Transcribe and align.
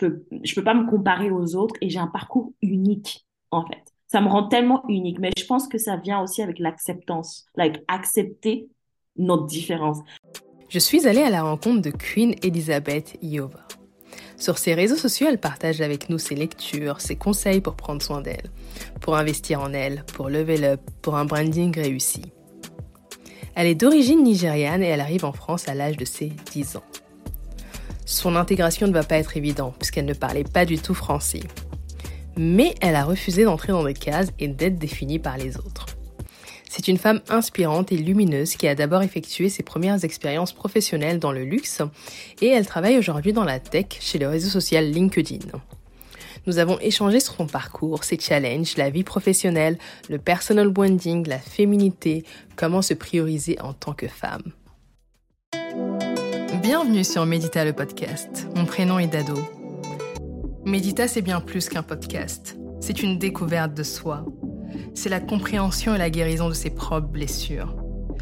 peux, 0.00 0.24
je 0.42 0.54
peux 0.54 0.64
pas 0.64 0.74
me 0.74 0.88
comparer 0.88 1.30
aux 1.30 1.54
autres 1.54 1.74
et 1.80 1.90
j'ai 1.90 1.98
un 1.98 2.06
parcours 2.06 2.52
unique, 2.62 3.26
en 3.50 3.64
fait. 3.66 3.82
Ça 4.06 4.20
me 4.20 4.28
rend 4.28 4.48
tellement 4.48 4.82
unique, 4.88 5.18
mais 5.20 5.30
je 5.38 5.44
pense 5.44 5.68
que 5.68 5.78
ça 5.78 5.96
vient 5.96 6.20
aussi 6.20 6.42
avec 6.42 6.58
l'acceptance, 6.58 7.46
like 7.54 7.82
accepter 7.86 8.68
notre 9.16 9.46
différence. 9.46 9.98
Je 10.68 10.78
suis 10.78 11.06
allée 11.06 11.22
à 11.22 11.30
la 11.30 11.42
rencontre 11.42 11.82
de 11.82 11.90
Queen 11.90 12.34
Elizabeth 12.42 13.16
Iova. 13.22 13.66
Sur 14.36 14.56
ses 14.56 14.74
réseaux 14.74 14.96
sociaux, 14.96 15.26
elle 15.28 15.38
partage 15.38 15.80
avec 15.80 16.08
nous 16.08 16.18
ses 16.18 16.34
lectures, 16.34 17.00
ses 17.00 17.16
conseils 17.16 17.60
pour 17.60 17.76
prendre 17.76 18.00
soin 18.00 18.22
d'elle, 18.22 18.50
pour 19.00 19.16
investir 19.16 19.60
en 19.60 19.72
elle, 19.72 20.04
pour 20.14 20.28
level 20.28 20.64
up, 20.64 20.80
pour 21.02 21.16
un 21.16 21.26
branding 21.26 21.74
réussi. 21.74 22.22
Elle 23.54 23.66
est 23.66 23.74
d'origine 23.74 24.22
nigériane 24.22 24.82
et 24.82 24.86
elle 24.86 25.00
arrive 25.00 25.24
en 25.24 25.32
France 25.32 25.68
à 25.68 25.74
l'âge 25.74 25.96
de 25.96 26.04
ses 26.04 26.32
10 26.52 26.76
ans. 26.76 26.84
Son 28.10 28.34
intégration 28.34 28.88
ne 28.88 28.92
va 28.92 29.04
pas 29.04 29.18
être 29.18 29.36
évidente 29.36 29.76
puisqu'elle 29.78 30.04
ne 30.04 30.14
parlait 30.14 30.42
pas 30.42 30.64
du 30.64 30.78
tout 30.78 30.94
français. 30.94 31.44
Mais 32.36 32.74
elle 32.80 32.96
a 32.96 33.04
refusé 33.04 33.44
d'entrer 33.44 33.70
dans 33.70 33.84
des 33.84 33.94
cases 33.94 34.32
et 34.40 34.48
d'être 34.48 34.80
définie 34.80 35.20
par 35.20 35.38
les 35.38 35.56
autres. 35.56 35.86
C'est 36.68 36.88
une 36.88 36.98
femme 36.98 37.20
inspirante 37.28 37.92
et 37.92 37.96
lumineuse 37.96 38.56
qui 38.56 38.66
a 38.66 38.74
d'abord 38.74 39.02
effectué 39.02 39.48
ses 39.48 39.62
premières 39.62 40.04
expériences 40.04 40.52
professionnelles 40.52 41.20
dans 41.20 41.30
le 41.30 41.44
luxe 41.44 41.82
et 42.40 42.48
elle 42.48 42.66
travaille 42.66 42.98
aujourd'hui 42.98 43.32
dans 43.32 43.44
la 43.44 43.60
tech 43.60 43.86
chez 44.00 44.18
le 44.18 44.26
réseau 44.26 44.48
social 44.48 44.90
LinkedIn. 44.90 45.46
Nous 46.48 46.58
avons 46.58 46.80
échangé 46.80 47.20
sur 47.20 47.34
son 47.34 47.46
parcours, 47.46 48.02
ses 48.02 48.18
challenges, 48.18 48.76
la 48.76 48.90
vie 48.90 49.04
professionnelle, 49.04 49.78
le 50.08 50.18
personal 50.18 50.68
branding, 50.68 51.28
la 51.28 51.38
féminité, 51.38 52.24
comment 52.56 52.82
se 52.82 52.94
prioriser 52.94 53.60
en 53.60 53.72
tant 53.72 53.92
que 53.92 54.08
femme. 54.08 54.52
Bienvenue 56.90 57.04
sur 57.04 57.24
Médita 57.24 57.64
le 57.64 57.72
podcast. 57.72 58.48
Mon 58.56 58.64
prénom 58.64 58.98
est 58.98 59.06
Dado. 59.06 59.38
Médita, 60.64 61.06
c'est 61.06 61.22
bien 61.22 61.40
plus 61.40 61.68
qu'un 61.68 61.84
podcast. 61.84 62.58
C'est 62.80 63.04
une 63.04 63.16
découverte 63.16 63.74
de 63.74 63.84
soi, 63.84 64.26
c'est 64.92 65.08
la 65.08 65.20
compréhension 65.20 65.94
et 65.94 65.98
la 65.98 66.10
guérison 66.10 66.48
de 66.48 66.54
ses 66.54 66.70
propres 66.70 67.06
blessures. 67.06 67.76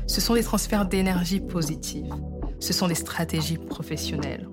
Ce 0.06 0.20
sont 0.20 0.34
des 0.34 0.42
transferts 0.42 0.84
d'énergie 0.84 1.40
positive. 1.40 2.12
Ce 2.60 2.74
sont 2.74 2.88
des 2.88 2.94
stratégies 2.94 3.56
professionnelles. 3.56 4.46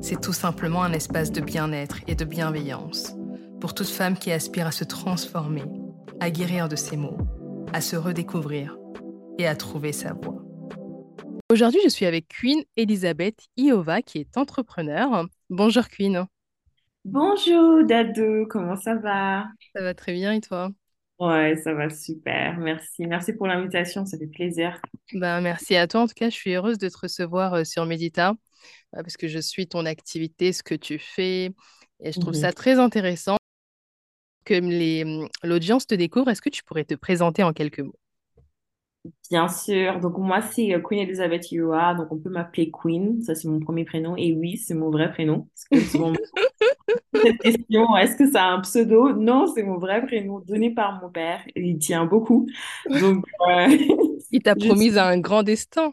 C'est 0.00 0.22
tout 0.22 0.32
simplement 0.32 0.82
un 0.82 0.94
espace 0.94 1.30
de 1.30 1.42
bien-être 1.42 1.98
et 2.06 2.14
de 2.14 2.24
bienveillance 2.24 3.14
pour 3.60 3.74
toute 3.74 3.88
femme 3.88 4.16
qui 4.16 4.32
aspire 4.32 4.68
à 4.68 4.72
se 4.72 4.84
transformer, 4.84 5.64
à 6.20 6.30
guérir 6.30 6.70
de 6.70 6.76
ses 6.76 6.96
maux, 6.96 7.18
à 7.74 7.82
se 7.82 7.96
redécouvrir 7.96 8.78
et 9.36 9.46
à 9.46 9.54
trouver 9.54 9.92
sa 9.92 10.14
voie. 10.14 10.45
Aujourd'hui, 11.48 11.80
je 11.84 11.90
suis 11.90 12.06
avec 12.06 12.26
Queen 12.26 12.64
Elisabeth 12.76 13.46
Iova, 13.56 14.02
qui 14.02 14.18
est 14.18 14.36
entrepreneur. 14.36 15.28
Bonjour 15.48 15.86
Queen. 15.86 16.26
Bonjour 17.04 17.84
Dado, 17.84 18.46
comment 18.50 18.74
ça 18.74 18.96
va? 18.96 19.44
Ça 19.72 19.80
va 19.80 19.94
très 19.94 20.12
bien 20.12 20.32
et 20.32 20.40
toi? 20.40 20.70
Ouais, 21.20 21.54
ça 21.62 21.72
va 21.72 21.88
super. 21.88 22.58
Merci. 22.58 23.06
Merci 23.06 23.32
pour 23.32 23.46
l'invitation. 23.46 24.04
Ça 24.04 24.18
fait 24.18 24.26
plaisir. 24.26 24.82
Ben, 25.12 25.40
merci 25.40 25.76
à 25.76 25.86
toi. 25.86 26.00
En 26.00 26.08
tout 26.08 26.14
cas, 26.16 26.30
je 26.30 26.34
suis 26.34 26.52
heureuse 26.52 26.78
de 26.78 26.88
te 26.88 26.98
recevoir 26.98 27.54
euh, 27.54 27.62
sur 27.64 27.86
Medita 27.86 28.30
euh, 28.96 29.02
parce 29.02 29.16
que 29.16 29.28
je 29.28 29.38
suis 29.38 29.68
ton 29.68 29.86
activité, 29.86 30.52
ce 30.52 30.64
que 30.64 30.74
tu 30.74 30.98
fais. 30.98 31.54
Et 32.00 32.10
je 32.10 32.18
trouve 32.18 32.34
ça 32.34 32.48
mhm. 32.48 32.54
très 32.54 32.80
intéressant 32.80 33.36
que 34.44 35.02
hum, 35.04 35.28
l'audience 35.44 35.86
te 35.86 35.94
découvre. 35.94 36.28
Est-ce 36.28 36.42
que 36.42 36.50
tu 36.50 36.64
pourrais 36.64 36.84
te 36.84 36.94
présenter 36.94 37.44
en 37.44 37.52
quelques 37.52 37.78
mots? 37.78 37.94
Bien 39.30 39.48
sûr. 39.48 40.00
Donc, 40.00 40.18
moi, 40.18 40.40
c'est 40.40 40.74
euh, 40.74 40.80
Queen 40.80 41.00
Elizabeth 41.00 41.50
Yua. 41.50 41.94
Donc, 41.94 42.08
on 42.10 42.18
peut 42.18 42.30
m'appeler 42.30 42.70
Queen. 42.70 43.22
Ça, 43.22 43.34
c'est 43.34 43.48
mon 43.48 43.60
premier 43.60 43.84
prénom. 43.84 44.16
Et 44.16 44.34
oui, 44.34 44.56
c'est 44.56 44.74
mon 44.74 44.90
vrai 44.90 45.10
prénom. 45.10 45.48
Parce 45.54 45.84
que 45.84 45.90
souvent, 45.90 46.12
cette 47.14 47.38
question, 47.38 47.96
est-ce 47.96 48.16
que 48.16 48.30
ça 48.30 48.44
a 48.44 48.48
un 48.52 48.60
pseudo? 48.60 49.12
Non, 49.12 49.46
c'est 49.52 49.62
mon 49.62 49.78
vrai 49.78 50.04
prénom 50.04 50.40
donné 50.40 50.70
par 50.72 51.00
mon 51.02 51.10
père. 51.10 51.40
Il 51.56 51.78
tient 51.78 52.04
beaucoup. 52.04 52.46
Donc, 52.88 53.24
euh, 53.48 53.76
il 54.30 54.42
t'a 54.42 54.54
promis 54.56 54.98
un 54.98 55.18
grand 55.18 55.42
destin. 55.42 55.92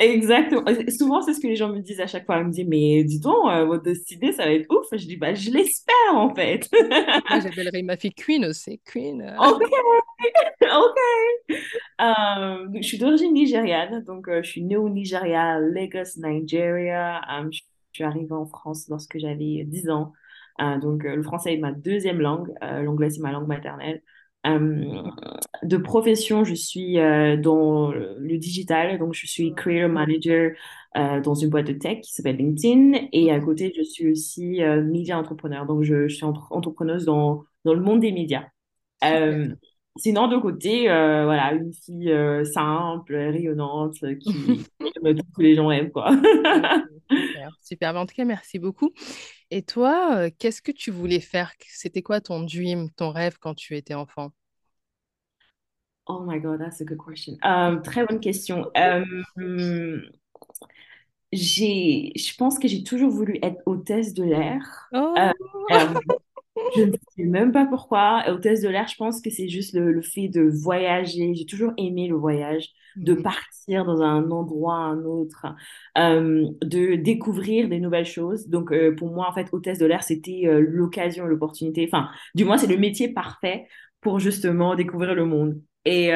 Exactement. 0.00 0.64
Souvent, 0.88 1.20
c'est 1.20 1.34
ce 1.34 1.40
que 1.40 1.46
les 1.46 1.56
gens 1.56 1.68
me 1.68 1.80
disent 1.80 2.00
à 2.00 2.06
chaque 2.06 2.24
fois. 2.24 2.38
Ils 2.38 2.46
me 2.46 2.50
disent, 2.50 2.66
mais 2.66 3.04
dis 3.04 3.20
donc, 3.20 3.50
euh, 3.50 3.66
votre 3.66 3.82
destinée, 3.82 4.32
ça 4.32 4.46
va 4.46 4.52
être 4.52 4.66
ouf. 4.74 4.86
Je 4.92 5.06
dis, 5.06 5.16
bah, 5.16 5.34
je 5.34 5.50
l'espère, 5.50 6.14
en 6.14 6.34
fait. 6.34 6.68
Moi, 6.72 7.40
j'appellerais 7.40 7.82
ma 7.82 7.98
fille 7.98 8.14
Queen 8.14 8.46
aussi. 8.46 8.80
Queen. 8.86 9.20
Euh. 9.20 9.36
Ok, 9.36 9.62
ok. 10.62 11.56
Euh, 12.00 12.68
je 12.76 12.82
suis 12.82 12.96
d'origine 12.96 13.34
nigériane. 13.34 14.02
Donc, 14.04 14.26
je 14.30 14.48
suis 14.48 14.62
née 14.62 14.78
au 14.78 14.88
Nigeria, 14.88 15.60
Lagos, 15.60 16.16
Nigeria. 16.16 17.20
je 17.50 17.60
suis 17.92 18.04
arrivée 18.04 18.32
en 18.32 18.46
France 18.46 18.88
lorsque 18.88 19.18
j'avais 19.18 19.64
10 19.66 19.90
ans. 19.90 20.14
donc, 20.80 21.04
le 21.04 21.22
français 21.22 21.52
est 21.54 21.58
ma 21.58 21.72
deuxième 21.72 22.20
langue. 22.22 22.54
L'anglais, 22.62 23.10
c'est 23.10 23.20
ma 23.20 23.32
langue 23.32 23.48
maternelle. 23.48 24.00
Euh, 24.46 25.02
de 25.62 25.76
profession, 25.76 26.44
je 26.44 26.54
suis 26.54 26.98
euh, 26.98 27.36
dans 27.36 27.90
le 27.92 28.38
digital, 28.38 28.98
donc 28.98 29.12
je 29.12 29.26
suis 29.26 29.54
creator 29.54 29.90
manager 29.90 30.52
euh, 30.96 31.20
dans 31.20 31.34
une 31.34 31.50
boîte 31.50 31.66
de 31.66 31.74
tech 31.74 32.00
qui 32.00 32.12
s'appelle 32.12 32.36
LinkedIn. 32.36 33.08
Et 33.12 33.30
à 33.32 33.40
côté, 33.40 33.72
je 33.76 33.82
suis 33.82 34.10
aussi 34.10 34.60
média 34.84 35.18
entrepreneur, 35.18 35.66
donc 35.66 35.82
je, 35.82 36.08
suis 36.08 36.24
entrepreneuse 36.24 37.04
dans, 37.04 37.44
dans 37.64 37.74
le 37.74 37.80
monde 37.80 38.00
des 38.00 38.12
médias. 38.12 38.44
Sinon, 40.00 40.28
de 40.28 40.38
côté, 40.38 40.84
voilà, 40.84 41.52
une 41.52 41.74
fille 41.74 42.10
simple, 42.52 43.14
rayonnante, 43.14 43.98
qui 44.18 44.64
tous 45.34 45.40
les 45.40 45.54
gens 45.54 45.70
aiment, 45.70 45.90
quoi. 45.90 46.10
super, 47.10 47.58
super. 47.62 47.96
En 47.96 48.06
tout 48.06 48.14
cas, 48.14 48.24
merci 48.24 48.58
beaucoup. 48.58 48.92
Et 49.50 49.62
toi, 49.62 50.30
qu'est-ce 50.30 50.62
que 50.62 50.72
tu 50.72 50.90
voulais 50.90 51.20
faire? 51.20 51.52
C'était 51.68 52.00
quoi 52.00 52.22
ton 52.22 52.40
dream, 52.42 52.88
ton 52.96 53.10
rêve 53.10 53.36
quand 53.38 53.54
tu 53.54 53.76
étais 53.76 53.94
enfant? 53.94 54.30
Oh 56.06 56.24
my 56.24 56.40
God, 56.40 56.60
that's 56.60 56.80
a 56.80 56.84
good 56.84 56.98
question. 57.06 57.36
très 57.84 58.06
bonne 58.06 58.20
question. 58.20 58.70
j'ai, 61.30 62.12
je 62.16 62.36
pense 62.36 62.58
que 62.58 62.68
j'ai 62.68 62.82
toujours 62.82 63.10
voulu 63.10 63.38
être 63.42 63.62
hôtesse 63.66 64.14
de 64.14 64.24
l'air. 64.24 64.88
Oh! 64.94 65.14
Je 66.76 66.82
ne 66.82 66.92
sais 67.16 67.24
même 67.24 67.52
pas 67.52 67.66
pourquoi. 67.66 68.24
Hôtesse 68.28 68.62
de 68.62 68.68
l'air, 68.68 68.86
je 68.88 68.96
pense 68.96 69.20
que 69.20 69.30
c'est 69.30 69.48
juste 69.48 69.74
le, 69.74 70.02
fait 70.02 70.28
de 70.28 70.42
voyager. 70.42 71.34
J'ai 71.34 71.46
toujours 71.46 71.72
aimé 71.76 72.08
le 72.08 72.16
voyage, 72.16 72.68
de 72.96 73.14
mhm. 73.14 73.22
partir 73.22 73.84
dans 73.84 74.02
un 74.02 74.30
endroit, 74.30 74.76
un 74.76 75.04
autre, 75.04 75.46
euh, 75.98 76.46
de 76.62 76.96
découvrir 76.96 77.68
des 77.68 77.80
nouvelles 77.80 78.06
choses. 78.06 78.48
Donc, 78.48 78.72
euh, 78.72 78.94
pour 78.94 79.10
moi, 79.10 79.28
en 79.28 79.32
fait, 79.32 79.48
hôtesse 79.52 79.78
de 79.78 79.86
l'air, 79.86 80.02
c'était 80.02 80.42
euh, 80.46 80.60
l'occasion, 80.60 81.26
l'opportunité. 81.26 81.88
Enfin, 81.90 82.08
du 82.34 82.44
moins, 82.44 82.56
c'est 82.56 82.66
le 82.66 82.78
métier 82.78 83.12
parfait 83.12 83.66
pour 84.00 84.18
justement 84.18 84.74
découvrir 84.74 85.14
le 85.14 85.24
monde. 85.24 85.60
Et, 85.86 86.10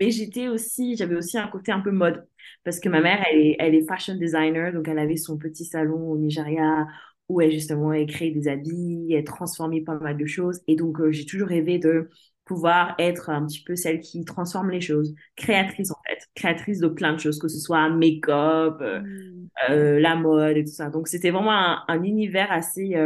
mais 0.00 0.10
j'étais 0.12 0.46
aussi, 0.46 0.96
j'avais 0.96 1.16
aussi 1.16 1.36
un 1.36 1.48
côté 1.48 1.72
un 1.72 1.80
peu 1.80 1.90
mode. 1.90 2.24
Parce 2.64 2.78
que 2.78 2.88
ma 2.88 3.00
mère, 3.00 3.24
elle 3.30 3.40
est, 3.40 3.56
elle 3.58 3.74
est 3.74 3.86
fashion 3.86 4.14
designer, 4.14 4.72
donc 4.72 4.86
elle 4.86 4.98
avait 5.00 5.16
son 5.16 5.36
petit 5.36 5.64
salon 5.64 6.10
au 6.10 6.16
Nigeria 6.16 6.86
où 7.30 7.40
elle 7.40 7.52
justement 7.52 7.92
elle 7.92 8.06
crée 8.06 8.30
des 8.32 8.48
habits, 8.48 9.12
elle 9.12 9.24
transformait 9.24 9.80
pas 9.80 9.98
mal 9.98 10.16
de 10.16 10.26
choses. 10.26 10.60
Et 10.66 10.74
donc 10.74 11.00
euh, 11.00 11.12
j'ai 11.12 11.24
toujours 11.24 11.48
rêvé 11.48 11.78
de 11.78 12.10
pouvoir 12.44 12.96
être 12.98 13.30
un 13.30 13.46
petit 13.46 13.62
peu 13.62 13.76
celle 13.76 14.00
qui 14.00 14.24
transforme 14.24 14.70
les 14.70 14.80
choses, 14.80 15.14
créatrice 15.36 15.92
en 15.92 15.98
fait, 16.08 16.18
créatrice 16.34 16.80
de 16.80 16.88
plein 16.88 17.12
de 17.12 17.20
choses, 17.20 17.38
que 17.38 17.46
ce 17.46 17.60
soit 17.60 17.88
make-up, 17.88 18.78
euh, 18.80 19.00
mm. 19.00 19.48
euh, 19.70 20.00
la 20.00 20.16
mode 20.16 20.56
et 20.56 20.64
tout 20.64 20.72
ça. 20.72 20.90
Donc 20.90 21.06
c'était 21.06 21.30
vraiment 21.30 21.88
un, 21.88 22.02
univers 22.02 22.50
assez, 22.50 22.96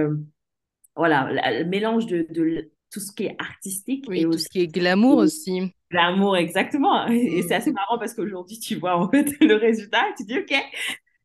voilà, 0.97 1.29
le 1.31 1.65
mélange 1.65 2.07
de, 2.07 2.27
de, 2.31 2.71
tout 2.91 3.01
ce 3.01 3.13
qui 3.13 3.25
est 3.25 3.37
artistique 3.39 4.07
et 4.11 4.23
tout 4.23 4.39
ce 4.39 4.49
qui 4.49 4.63
est 4.63 4.69
glamour 4.69 5.19
aussi. 5.19 5.75
Glamour, 5.91 6.39
exactement. 6.39 7.07
Et 7.09 7.43
c'est 7.43 7.55
assez 7.55 7.73
mm. 7.73 7.75
marrant 7.75 7.99
parce 7.99 8.15
qu'aujourd'hui, 8.15 8.59
tu 8.59 8.77
vois 8.77 8.97
en 8.97 9.11
fait 9.11 9.27
le 9.43 9.57
résultat 9.57 10.09
et 10.09 10.15
tu 10.17 10.25
dis, 10.25 10.39
OK, 10.39 10.55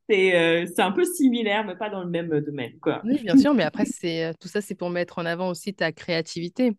c'est 0.09 0.79
un 0.81 0.91
peu 0.91 1.05
similaire, 1.05 1.65
mais 1.65 1.75
pas 1.75 1.89
dans 1.89 2.03
le 2.03 2.09
même 2.09 2.39
domaine. 2.41 2.79
Quoi. 2.79 3.01
Oui, 3.03 3.19
bien 3.23 3.37
sûr, 3.37 3.53
mais 3.53 3.63
après, 3.63 3.85
c'est 3.85 4.25
euh, 4.25 4.33
tout 4.39 4.47
ça, 4.47 4.61
c'est 4.61 4.75
pour 4.75 4.89
mettre 4.89 5.19
en 5.19 5.25
avant 5.25 5.49
aussi 5.49 5.73
ta 5.73 5.91
créativité. 5.91 6.75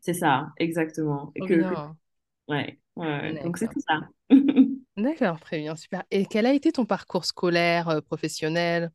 C'est 0.00 0.14
ça, 0.14 0.48
exactement. 0.58 1.32
Et 1.34 1.42
que, 1.42 1.62
Ouais, 2.48 2.78
donc 3.42 3.58
c'est 3.58 3.68
tout 3.68 3.80
ça. 3.88 4.00
D'accord, 4.96 5.38
très 5.40 5.58
bien, 5.58 5.76
super. 5.76 6.02
Et 6.10 6.26
quel 6.26 6.46
a 6.46 6.52
été 6.54 6.70
ton 6.72 6.84
parcours 6.86 7.24
scolaire, 7.24 7.88
euh, 7.88 8.00
professionnel? 8.00 8.90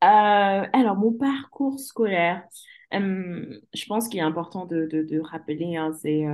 Alors, 0.00 0.96
mon 0.96 1.12
parcours 1.12 1.78
scolaire, 1.80 2.44
je 2.92 3.86
pense 3.88 4.08
qu'il 4.08 4.18
est 4.20 4.22
important 4.22 4.66
de, 4.66 4.86
de, 4.86 5.02
de 5.02 5.20
rappeler, 5.20 5.76
hein, 5.76 5.92
c'est, 6.00 6.24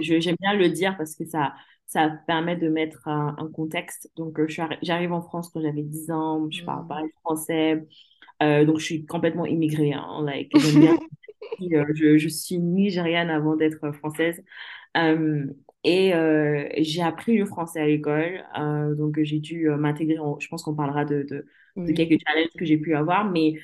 j'aime 0.00 0.36
bien 0.40 0.54
le 0.54 0.68
dire 0.70 0.96
parce 0.96 1.14
que 1.14 1.24
ça, 1.26 1.54
ça 1.88 2.10
permet 2.26 2.54
de 2.54 2.68
mettre 2.68 3.08
un, 3.08 3.34
contexte. 3.54 4.10
Donc, 4.16 4.38
euh, 4.38 4.46
j'arrive 4.82 5.12
en 5.12 5.22
France 5.22 5.48
quand 5.48 5.62
j'avais 5.62 5.82
10 5.82 6.10
ans, 6.10 6.46
je 6.50 6.62
parle 6.62 6.86
pas 6.86 7.02
mmh. 7.02 7.08
français, 7.22 7.86
euh, 8.42 8.66
donc 8.66 8.78
je 8.78 8.84
suis 8.84 9.06
complètement 9.06 9.46
immigrée. 9.46 9.94
Hein, 9.94 10.22
like, 10.22 10.52
bien, 10.52 10.98
euh, 11.72 11.84
je, 11.94 12.18
je, 12.18 12.28
suis 12.28 12.58
nigériane 12.58 13.30
avant 13.30 13.56
d'être 13.56 13.90
française. 13.92 14.44
Et 15.84 16.12
j'ai 16.76 17.02
appris 17.02 17.38
le 17.38 17.46
français 17.46 17.80
à 17.80 17.86
l'école. 17.86 18.44
donc, 18.98 19.18
j'ai 19.22 19.40
dû 19.40 19.70
m'intégrer. 19.70 20.18
Je 20.40 20.48
pense 20.48 20.62
qu'on 20.62 20.74
parlera 20.74 21.06
de, 21.06 21.22
de, 21.22 21.46
de, 21.76 21.92
quelques 21.92 22.20
challenges 22.26 22.52
que 22.58 22.66
j'ai 22.66 22.76
pu 22.76 22.94
avoir. 22.94 23.30
Mais 23.30 23.54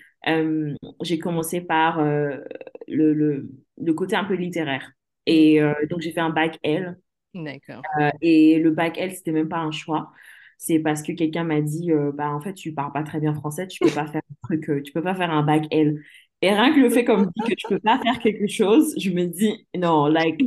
j'ai 1.03 1.19
commencé 1.19 1.61
par 1.61 2.03
le, 2.03 2.43
le, 2.89 3.47
le, 3.77 3.93
côté 3.93 4.17
un 4.17 4.25
peu 4.25 4.35
littéraire. 4.35 4.93
Et 5.27 5.61
donc, 5.91 6.01
j'ai 6.01 6.13
fait 6.13 6.21
un 6.21 6.31
bac 6.31 6.59
L. 6.63 6.97
D'accord. 7.35 7.83
et 8.21 8.59
le 8.59 8.71
bac 8.71 8.97
L, 8.99 9.13
c'était 9.13 9.33
même 9.33 9.49
pas 9.49 9.59
un 9.59 9.73
choix 9.73 10.13
c'est 10.57 10.79
parce 10.79 11.03
que 11.03 11.11
quelqu'un 11.11 11.43
m'a 11.43 11.61
dit 11.61 11.91
bah 12.15 12.31
en 12.31 12.41
fait 12.41 12.55
tu 12.55 12.73
parles 12.73 12.93
pas 12.93 13.03
très 13.03 13.19
bien 13.19 13.35
français 13.35 13.67
tu 13.67 13.81
peux 13.81 13.91
pas 13.91 14.07
faire 14.07 14.23
un 14.31 14.47
truc 14.47 14.85
tu 14.85 14.93
peux 14.93 15.03
pas 15.03 15.15
faire 15.15 15.31
un 15.31 15.43
bac 15.43 15.67
L 15.73 16.01
et 16.45 16.51
rien 16.51 16.75
que 16.75 16.81
le 16.81 16.91
fait 16.91 17.07
comme 17.07 17.25
dit 17.25 17.43
que 17.49 17.55
tu 17.55 17.67
peux 17.71 17.79
pas 17.79 17.99
faire 18.03 18.19
quelque 18.19 18.47
chose, 18.47 18.95
je 18.99 19.09
me 19.09 19.25
dis 19.25 19.67
non, 19.75 20.09
like 20.09 20.39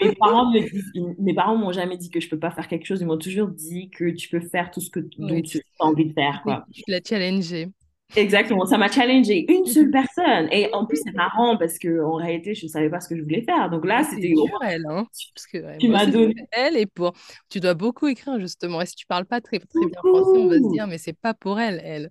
mes 0.00 0.14
parents 0.14 0.50
me 0.50 0.60
disent, 0.60 0.90
mes 1.18 1.34
parents 1.34 1.58
m'ont 1.58 1.72
jamais 1.72 1.98
dit 1.98 2.08
que 2.08 2.20
je 2.20 2.28
peux 2.30 2.38
pas 2.38 2.50
faire 2.50 2.68
quelque 2.68 2.86
chose, 2.86 3.02
ils 3.02 3.06
m'ont 3.06 3.18
toujours 3.18 3.48
dit 3.48 3.90
que 3.90 4.08
tu 4.08 4.30
peux 4.30 4.40
faire 4.40 4.70
tout 4.70 4.80
ce 4.80 4.88
que 4.88 5.00
tu 5.00 5.20
as 5.20 5.84
envie 5.84 6.06
de 6.06 6.12
faire 6.14 6.40
quoi. 6.42 6.64
Tu 6.72 6.82
l'as 6.88 7.02
challengé. 7.06 7.68
Exactement, 8.16 8.66
ça 8.66 8.78
m'a 8.78 8.90
challengé 8.90 9.46
une 9.50 9.66
seule 9.66 9.90
personne. 9.90 10.48
Et 10.52 10.72
en 10.72 10.86
plus 10.86 11.00
c'est 11.04 11.14
marrant 11.14 11.56
parce 11.56 11.78
que 11.78 12.02
en 12.02 12.14
réalité 12.14 12.54
je 12.54 12.66
savais 12.66 12.90
pas 12.90 13.00
ce 13.00 13.08
que 13.08 13.16
je 13.16 13.22
voulais 13.22 13.42
faire. 13.42 13.70
Donc 13.70 13.86
là 13.86 14.04
c'était 14.04 14.28
dur 14.28 14.58
elle 14.62 14.84
hein. 14.86 15.06
parce 15.34 15.46
que 15.46 15.78
tu 15.78 15.88
m'as 15.88 16.06
donné 16.06 16.34
elle 16.52 16.76
et 16.76 16.86
pour 16.86 17.12
tu 17.48 17.60
dois 17.60 17.74
beaucoup 17.74 18.06
écrire 18.08 18.38
justement. 18.38 18.80
Et 18.80 18.86
si 18.86 18.96
tu 18.96 19.06
parles 19.06 19.26
pas 19.26 19.40
très 19.40 19.58
très 19.58 19.86
bien 19.86 19.98
français 19.98 20.38
on 20.38 20.48
va 20.48 20.58
se 20.58 20.72
dire 20.72 20.86
mais 20.86 20.98
c'est 20.98 21.16
pas 21.16 21.34
pour 21.34 21.58
elle 21.58 21.80
elle. 21.84 22.10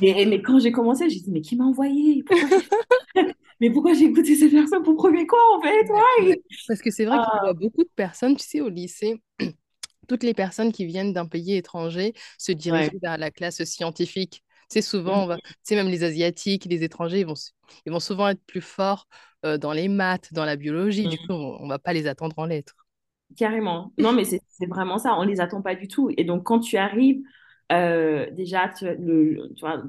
Mais, 0.00 0.42
quand 0.42 0.58
j'ai 0.58 0.72
commencé, 0.72 1.08
j'ai 1.08 1.20
dit, 1.20 1.30
mais 1.30 1.40
qui 1.40 1.56
m'a 1.56 1.64
envoyé? 1.64 2.22
Mais 3.60 3.70
pourquoi 3.70 3.92
j'ai 3.94 4.04
écouté 4.04 4.36
cette 4.36 4.52
personne 4.52 4.82
pour 4.82 4.96
premier 4.96 5.26
quoi, 5.26 5.40
en 5.56 5.60
fait? 5.60 5.88
Parce 6.68 6.80
que 6.80 6.90
c'est 6.90 7.04
vrai 7.04 7.16
qu'il 7.16 7.46
y 7.46 7.50
a 7.50 7.54
beaucoup 7.54 7.82
de 7.82 7.90
personnes, 7.96 8.36
tu 8.36 8.46
sais, 8.46 8.60
au 8.60 8.68
lycée, 8.68 9.20
toutes 10.08 10.22
les 10.22 10.34
personnes 10.34 10.72
qui 10.72 10.86
viennent 10.86 11.12
d'un 11.12 11.26
pays 11.26 11.56
étranger 11.56 12.14
se 12.38 12.52
dirigent 12.52 12.92
vers 13.02 13.18
la 13.18 13.30
classe 13.30 13.64
scientifique. 13.64 14.44
Sais, 14.68 14.82
souvent, 14.82 15.26
mmh. 15.26 15.36
tu 15.36 15.52
sais, 15.62 15.74
même 15.76 15.88
les 15.88 16.04
Asiatiques, 16.04 16.66
les 16.66 16.84
étrangers, 16.84 17.20
ils 17.20 17.26
vont, 17.26 17.34
ils 17.86 17.92
vont 17.92 18.00
souvent 18.00 18.28
être 18.28 18.42
plus 18.46 18.60
forts 18.60 19.08
euh, 19.46 19.56
dans 19.56 19.72
les 19.72 19.88
maths, 19.88 20.32
dans 20.32 20.44
la 20.44 20.56
biologie. 20.56 21.08
Du 21.08 21.16
mmh. 21.16 21.26
coup, 21.26 21.32
on 21.32 21.64
ne 21.64 21.68
va 21.68 21.78
pas 21.78 21.92
les 21.92 22.06
attendre 22.06 22.38
en 22.38 22.44
lettres. 22.44 22.86
Carrément. 23.36 23.92
Non, 23.98 24.12
mais 24.12 24.24
c'est 24.24 24.42
vraiment 24.68 24.98
ça. 24.98 25.14
On 25.18 25.24
ne 25.24 25.30
les 25.30 25.40
attend 25.40 25.62
pas 25.62 25.74
du 25.74 25.88
tout. 25.88 26.10
Et 26.16 26.24
donc, 26.24 26.44
quand 26.44 26.60
tu 26.60 26.76
arrives 26.76 27.22
euh, 27.72 28.30
déjà, 28.30 28.68
tu, 28.68 28.86
le, 28.86 29.52
tu 29.54 29.60
vois, 29.60 29.82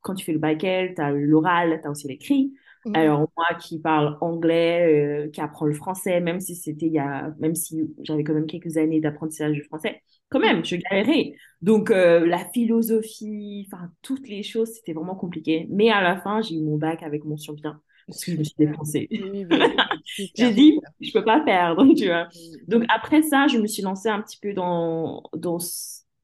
quand 0.00 0.14
tu 0.14 0.24
fais 0.24 0.32
le 0.32 0.38
bac 0.38 0.62
L, 0.64 0.94
tu 0.94 1.02
as 1.02 1.10
l'oral, 1.10 1.78
tu 1.80 1.86
as 1.86 1.90
aussi 1.90 2.08
l'écrit. 2.08 2.52
Mhm. 2.86 2.96
Alors, 2.96 3.30
moi 3.36 3.46
qui 3.60 3.80
parle 3.80 4.16
anglais, 4.20 5.26
euh, 5.26 5.30
qui 5.30 5.40
apprend 5.40 5.66
le 5.66 5.74
français, 5.74 6.20
même 6.20 6.40
si 6.40 6.54
c'était 6.54 6.86
il 6.86 6.92
y 6.92 6.98
a, 6.98 7.34
même 7.38 7.54
si 7.54 7.92
j'avais 8.02 8.24
quand 8.24 8.34
même 8.34 8.46
quelques 8.46 8.76
années 8.76 9.00
d'apprentissage 9.00 9.52
du 9.52 9.64
français, 9.64 10.02
quand 10.28 10.40
même, 10.40 10.64
je 10.64 10.76
galérais. 10.76 11.34
Donc, 11.62 11.90
euh, 11.90 12.26
la 12.26 12.44
philosophie, 12.50 13.66
enfin, 13.70 13.90
toutes 14.02 14.28
les 14.28 14.42
choses, 14.42 14.72
c'était 14.72 14.92
vraiment 14.92 15.14
compliqué. 15.14 15.66
Mais 15.70 15.90
à 15.90 16.02
la 16.02 16.16
fin, 16.20 16.42
j'ai 16.42 16.56
eu 16.56 16.62
mon 16.62 16.76
bac 16.76 17.02
avec 17.02 17.24
mention 17.24 17.54
bien 17.54 17.80
parce 18.06 18.24
que 18.24 18.32
je 18.32 18.38
me 18.38 18.44
suis 18.44 18.54
dépensée. 18.58 19.08
j'ai 20.36 20.52
dit, 20.52 20.78
je 21.00 21.12
peux 21.12 21.24
pas 21.24 21.40
perdre, 21.40 21.92
tu 21.94 22.06
vois. 22.06 22.28
Donc, 22.68 22.84
après 22.88 23.22
ça, 23.22 23.46
je 23.48 23.58
me 23.58 23.66
suis 23.66 23.82
lancée 23.82 24.08
un 24.08 24.22
petit 24.22 24.38
peu 24.38 24.52
dans, 24.52 25.22
dans 25.34 25.58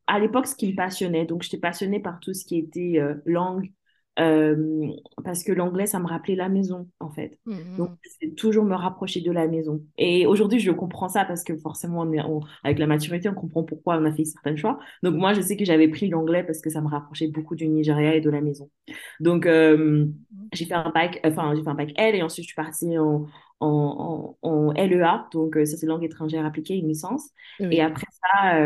à 0.06 0.18
l'époque 0.18 0.46
ce 0.46 0.54
qui 0.54 0.68
me 0.68 0.76
passionnait. 0.76 1.26
Donc, 1.26 1.42
j'étais 1.42 1.58
passionnée 1.58 2.00
par 2.00 2.20
tout 2.20 2.34
ce 2.34 2.44
qui 2.44 2.58
était 2.58 2.98
euh, 2.98 3.14
langue, 3.26 3.72
euh, 4.18 4.88
parce 5.24 5.42
que 5.42 5.52
l'anglais, 5.52 5.86
ça 5.86 5.98
me 5.98 6.06
rappelait 6.06 6.34
la 6.34 6.48
maison, 6.48 6.88
en 7.00 7.10
fait. 7.10 7.38
Mmh, 7.46 7.76
Donc, 7.78 7.90
mmh. 7.90 7.96
c'est 8.20 8.34
toujours 8.34 8.64
me 8.64 8.74
rapprocher 8.74 9.22
de 9.22 9.32
la 9.32 9.48
maison. 9.48 9.82
Et 9.96 10.26
aujourd'hui, 10.26 10.60
je 10.60 10.70
comprends 10.70 11.08
ça 11.08 11.24
parce 11.24 11.42
que 11.44 11.56
forcément, 11.56 12.06
avec 12.62 12.78
la 12.78 12.86
maturité, 12.86 13.28
on 13.30 13.34
comprend 13.34 13.62
pourquoi 13.62 13.96
on 13.96 14.04
a 14.04 14.12
fait 14.12 14.24
certains 14.24 14.56
choix. 14.56 14.78
Donc, 15.02 15.14
moi, 15.14 15.32
je 15.32 15.40
sais 15.40 15.56
que 15.56 15.64
j'avais 15.64 15.88
pris 15.88 16.08
l'anglais 16.08 16.44
parce 16.44 16.60
que 16.60 16.68
ça 16.68 16.82
me 16.82 16.88
rapprochait 16.88 17.28
beaucoup 17.28 17.56
du 17.56 17.68
Nigeria 17.68 18.14
et 18.14 18.20
de 18.20 18.28
la 18.28 18.42
maison. 18.42 18.68
Donc, 19.20 19.46
euh, 19.46 20.04
mmh. 20.06 20.14
j'ai 20.52 20.66
fait 20.66 20.74
un 20.74 20.90
bac, 20.90 21.20
enfin, 21.24 21.54
j'ai 21.56 21.62
fait 21.62 21.70
un 21.70 21.74
bac 21.74 21.92
L 21.96 22.14
et 22.14 22.22
ensuite, 22.22 22.44
je 22.44 22.48
suis 22.48 22.56
partie 22.56 22.98
en, 22.98 23.26
en, 23.60 24.36
en, 24.42 24.72
LEA, 24.72 25.28
donc 25.32 25.54
ça 25.54 25.76
c'est 25.76 25.86
langue 25.86 26.04
étrangère 26.04 26.44
appliquée, 26.44 26.74
une 26.74 26.88
licence. 26.88 27.30
Et 27.60 27.80
après 27.80 28.06
ça, 28.10 28.58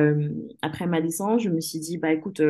après 0.62 0.87
ma 0.87 1.00
licence, 1.00 1.42
je 1.42 1.50
me 1.50 1.60
suis 1.60 1.78
dit, 1.81 1.99
bah 1.99 2.12
écoute, 2.12 2.40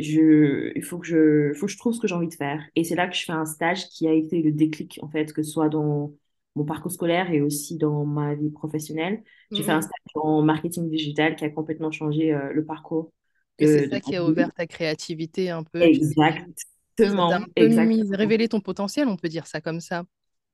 je, 0.00 0.72
il 0.74 0.82
faut 0.82 0.98
que 0.98 1.06
je, 1.06 1.52
faut 1.54 1.66
que 1.66 1.72
je 1.72 1.78
trouve 1.78 1.94
ce 1.94 2.00
que 2.00 2.06
j'ai 2.06 2.14
envie 2.14 2.28
de 2.28 2.34
faire. 2.34 2.62
Et 2.76 2.84
c'est 2.84 2.94
là 2.94 3.08
que 3.08 3.14
je 3.14 3.24
fais 3.24 3.32
un 3.32 3.44
stage 3.44 3.88
qui 3.88 4.06
a 4.06 4.12
été 4.12 4.42
le 4.42 4.52
déclic, 4.52 4.98
en 5.02 5.08
fait, 5.08 5.32
que 5.32 5.42
ce 5.42 5.50
soit 5.50 5.68
dans 5.68 6.12
mon 6.56 6.64
parcours 6.64 6.90
scolaire 6.90 7.30
et 7.30 7.40
aussi 7.40 7.76
dans 7.76 8.04
ma 8.04 8.34
vie 8.34 8.50
professionnelle. 8.50 9.22
J'ai 9.52 9.62
fait 9.62 9.72
un 9.72 9.80
stage 9.80 9.92
en 10.14 10.42
marketing 10.42 10.90
digital 10.90 11.36
qui 11.36 11.44
a 11.44 11.50
complètement 11.50 11.90
changé 11.90 12.36
le 12.52 12.64
parcours. 12.64 13.12
Et 13.58 13.66
c'est 13.66 13.88
ça 13.88 14.00
qui 14.00 14.16
a 14.16 14.24
ouvert 14.24 14.52
ta 14.52 14.66
créativité 14.66 15.50
un 15.50 15.62
peu. 15.62 15.82
Exactement. 15.82 17.32
Un 17.32 17.42
peu 17.54 17.68
révéler 18.12 18.48
ton 18.48 18.60
potentiel, 18.60 19.08
on 19.08 19.16
peut 19.16 19.28
dire 19.28 19.46
ça 19.46 19.60
comme 19.60 19.80
ça. 19.80 20.04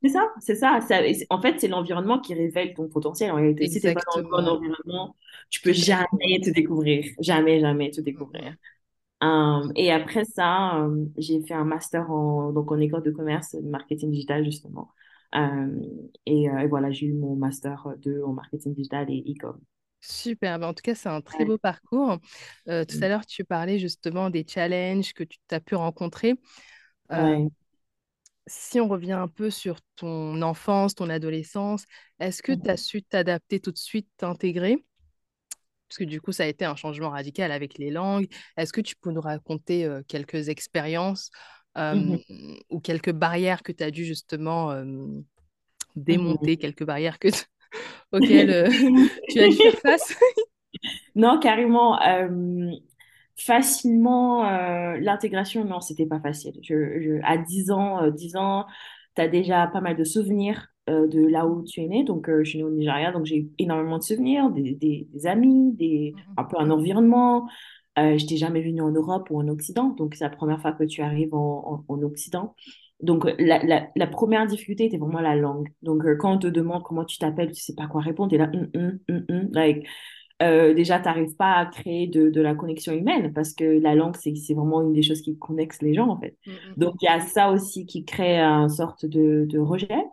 C'est 0.03 0.11
ça, 0.11 0.33
c'est 0.41 0.55
ça. 0.55 0.81
en 1.31 1.41
fait, 1.41 1.59
c'est 1.59 1.69
l'environnement 1.69 2.21
qui 2.21 2.35
révèle 2.35 2.75
ton 2.75 2.89
potentiel. 2.89 3.31
En 3.31 3.37
réalité, 3.37 3.69
si 3.69 3.81
tu 3.81 3.87
n'es 3.87 3.95
pas 3.95 4.03
dans 4.15 4.21
le 4.21 4.29
bon 4.29 4.47
environnement, 4.47 5.17
tu 5.49 5.63
peux 5.63 5.73
jamais 5.73 6.41
te 6.43 6.51
découvrir. 6.51 7.07
Jamais, 7.21 7.59
jamais 7.61 7.91
te 7.91 8.03
découvrir. 8.03 8.55
Hum, 9.21 9.73
et 9.77 9.91
après 9.91 10.25
ça, 10.25 10.77
hum, 10.81 11.11
j'ai 11.17 11.41
fait 11.47 11.55
un 11.55 11.65
master 11.65 12.11
en, 12.11 12.53
donc 12.53 12.71
en 12.71 12.79
école 12.79 13.03
de 13.03 13.11
commerce, 13.11 13.55
marketing 13.63 14.11
digital, 14.11 14.45
justement. 14.45 14.91
Et, 16.27 16.49
euh, 16.49 16.59
et, 16.59 16.67
voilà, 16.69 16.93
j'ai 16.93 17.07
eu 17.07 17.15
mon 17.15 17.35
master 17.37 17.89
2 17.99 18.23
en 18.23 18.33
marketing 18.33 18.75
digital 18.75 19.11
et 19.11 19.25
e-com. 19.29 19.59
Super, 20.01 20.59
ben, 20.59 20.69
en 20.69 20.75
tout 20.75 20.83
cas, 20.83 20.95
c'est 20.95 21.09
un 21.09 21.23
très 21.23 21.47
beau 21.47 21.57
parcours. 21.57 22.19
Euh, 22.69 22.85
tout 22.85 22.97
à 23.01 23.09
l'heure, 23.09 23.25
tu 23.25 23.43
parlais 23.45 23.79
justement 23.79 24.29
des 24.29 24.45
challenges 24.47 25.15
que 25.15 25.25
tu 25.25 25.39
as 25.51 25.61
pu 25.61 25.75
rencontrer. 25.77 26.35
Euh, 27.13 27.49
si 28.47 28.81
on 28.81 28.89
revient 28.89 29.13
un 29.13 29.29
peu 29.29 29.51
sur 29.51 29.81
ton 29.97 30.43
enfance, 30.43 30.95
ton 30.95 31.09
adolescence, 31.11 31.85
est-ce 32.21 32.43
que 32.43 32.53
tu 32.53 32.71
as 32.71 32.77
mmh 32.77 32.77
su 32.77 33.03
t'adapter 33.03 33.61
tout 33.61 33.73
de 33.73 33.79
suite, 33.79 34.09
t'intégrer? 34.19 34.85
Parce 35.95 36.07
que 36.07 36.11
du 36.11 36.21
coup, 36.21 36.33
ça 36.33 36.43
a 36.43 36.47
été 36.47 36.65
un 36.65 36.75
changement 36.75 37.11
radical 37.11 37.53
avec 37.53 37.79
les 37.79 37.93
langues. 37.93 38.27
Est-ce 38.57 38.73
que 38.73 38.81
tu 38.81 38.97
peux 38.97 39.13
nous 39.13 39.21
raconter 39.21 39.89
quelques 40.09 40.49
expériences 40.49 41.31
mmh 41.77 42.17
ou 42.71 42.81
quelques 42.81 43.13
barrières 43.13 43.63
que 43.63 43.71
tu 43.71 43.85
as 43.85 43.93
dû 43.93 44.05
justement 44.05 44.75
mmh 44.75 45.23
démonter, 45.95 46.57
quelques 46.57 46.85
barrières 46.85 47.21
que 47.21 47.29
auxquelles 48.13 48.69
tu 49.29 49.39
as 49.39 49.49
dû 49.49 49.55
faire 49.55 49.79
face? 49.79 50.17
Non, 51.15 51.39
carrément 51.39 52.01
facilement 53.37 54.43
l'intégration 54.99 55.65
non 55.65 55.81
c'était 55.81 56.07
pas 56.07 56.21
facile. 56.21 56.59
Je, 56.63 57.21
à 57.23 57.37
10 57.37 57.71
ans 57.71 58.11
10 58.11 58.35
euh, 58.35 58.39
ans 58.39 58.67
tu 59.15 59.23
as 59.23 59.29
déjà 59.29 59.69
pas 59.69 59.81
mal 59.81 59.97
de 59.97 60.05
souvenirs 60.05 60.74
euh, 60.91 61.07
de 61.07 61.27
là 61.27 61.47
où 61.47 61.63
tu 61.65 61.81
es 61.81 61.89
né 61.89 62.05
donc 62.05 62.29
je 62.29 62.45
suis 62.45 62.59
née 62.59 62.65
au 62.65 62.71
Nigeria 62.71 63.13
donc 63.13 63.25
j'ai 63.25 63.49
énormément 63.59 63.99
de 63.99 64.03
souvenirs 64.03 64.51
des, 64.51 64.75
des, 64.75 65.27
amis 65.27 65.73
des 65.73 66.13
mhm. 66.15 66.35
un 66.37 66.45
peu 66.45 66.57
un 66.59 66.71
environnement 66.71 67.49
je 67.97 68.27
t'ai 68.27 68.37
jamais 68.37 68.61
venue 68.61 68.83
en 68.83 68.91
Europe 68.91 69.29
ou 69.31 69.41
en 69.41 69.47
Occident 69.49 69.91
donc 69.91 70.15
c'est 70.17 70.25
la 70.25 70.31
première 70.31 70.61
fois 70.61 70.73
que 70.73 70.85
tu 70.85 71.01
arrives 71.01 71.35
en, 71.35 71.85
en, 71.87 72.03
Occident 72.03 72.55
donc, 73.03 73.25
la, 73.39 73.63
la, 73.63 73.89
la, 73.95 74.07
première 74.07 74.47
difficulté 74.47 74.87
était 74.87 74.97
vraiment 74.97 75.21
la 75.21 75.37
langue. 75.37 75.69
Donc, 75.83 76.05
quand 76.19 76.35
on 76.35 76.39
te 76.39 76.47
demande 76.47 76.83
comment 76.85 77.05
tu 77.05 77.19
t'appelles, 77.19 77.51
tu 77.51 77.61
sais 77.61 77.75
pas 77.75 77.87
quoi 77.87 78.01
répondre, 78.01 78.31
tu 78.31 78.37
es 78.37 78.39
là, 78.39 78.51
hum, 78.55 78.99
hum, 79.09 79.25
hum, 79.29 79.49
like, 79.53 79.87
euh, 80.43 80.75
déjà, 80.75 80.99
tu 80.99 81.05
n'arrives 81.05 81.37
pas 81.37 81.55
à 81.55 81.67
créer 81.67 82.07
de, 82.07 82.29
de, 82.31 82.41
la 82.41 82.55
connexion 82.55 82.93
humaine 82.93 83.33
parce 83.33 83.53
que 83.53 83.65
la 83.65 83.95
langue, 83.95 84.17
c'est 84.17 84.55
vraiment 84.55 84.83
une 84.83 84.93
des 84.93 85.03
choses 85.03 85.23
qui 85.23 85.39
connecte 85.39 85.81
les 85.83 85.95
gens, 85.95 86.09
en 86.09 86.19
fait. 86.19 86.37
Donc, 86.77 86.95
il 87.03 87.05
y 87.05 87.09
a 87.09 87.21
ça 87.21 87.51
aussi 87.51 87.87
qui 87.87 88.05
crée 88.05 88.41
une 88.41 88.69
sorte 88.69 89.07
de, 89.07 89.47
de 89.49 89.59
rejet. 89.59 90.05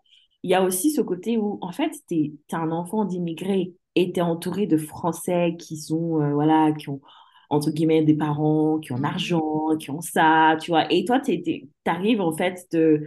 Il 0.43 0.51
y 0.51 0.55
a 0.55 0.63
aussi 0.63 0.91
ce 0.91 1.01
côté 1.01 1.37
où, 1.37 1.57
en 1.61 1.71
fait, 1.71 1.91
tu 2.07 2.15
es, 2.15 2.55
un 2.55 2.71
enfant 2.71 3.05
d'immigré 3.05 3.73
et 3.95 4.11
tu 4.11 4.19
es 4.19 4.23
entouré 4.23 4.67
de 4.67 4.77
Français 4.77 5.55
qui 5.59 5.77
sont, 5.77 6.21
euh, 6.21 6.33
voilà, 6.33 6.71
qui 6.73 6.89
ont, 6.89 7.01
entre 7.49 7.71
guillemets, 7.71 8.03
des 8.03 8.15
parents 8.15 8.79
qui 8.79 8.91
ont 8.93 8.97
mm, 8.97 9.03
l'argent, 9.03 9.77
qui 9.79 9.91
ont 9.91 10.01
ça, 10.01 10.57
tu 10.61 10.71
vois. 10.71 10.91
Et 10.91 11.05
toi, 11.05 11.19
tu 11.19 11.69
arrives, 11.85 12.21
en 12.21 12.35
fait, 12.35 12.67
de 12.71 13.03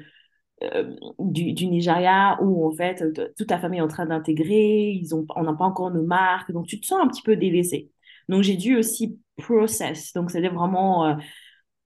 euh, 0.63 0.95
du, 1.19 1.53
du, 1.53 1.67
Nigeria 1.67 2.39
où 2.41 2.67
en 2.67 2.73
fait 2.73 3.03
toute 3.37 3.49
ta 3.49 3.59
famille 3.59 3.81
est 3.81 3.83
en 3.83 3.89
train 3.89 4.07
d'intégrer, 4.07 4.91
ils 4.91 5.15
ont, 5.15 5.27
on 5.37 5.43
n'a 5.43 5.53
pas 5.53 5.65
encore 5.65 5.91
nos 5.91 6.05
marques, 6.05 6.53
donc 6.53 6.67
tu 6.67 6.81
te 6.81 6.87
sens 6.87 7.01
un 7.03 7.09
petit 7.09 7.23
peu 7.23 7.37
délaissé. 7.37 7.91
Donc 8.29 8.43
j'ai 8.43 8.57
dû 8.57 8.77
aussi 8.77 9.19
process, 9.37 10.13
donc 10.13 10.31
c'est 10.31 10.47
vraiment 10.49 11.07
euh, 11.07 11.15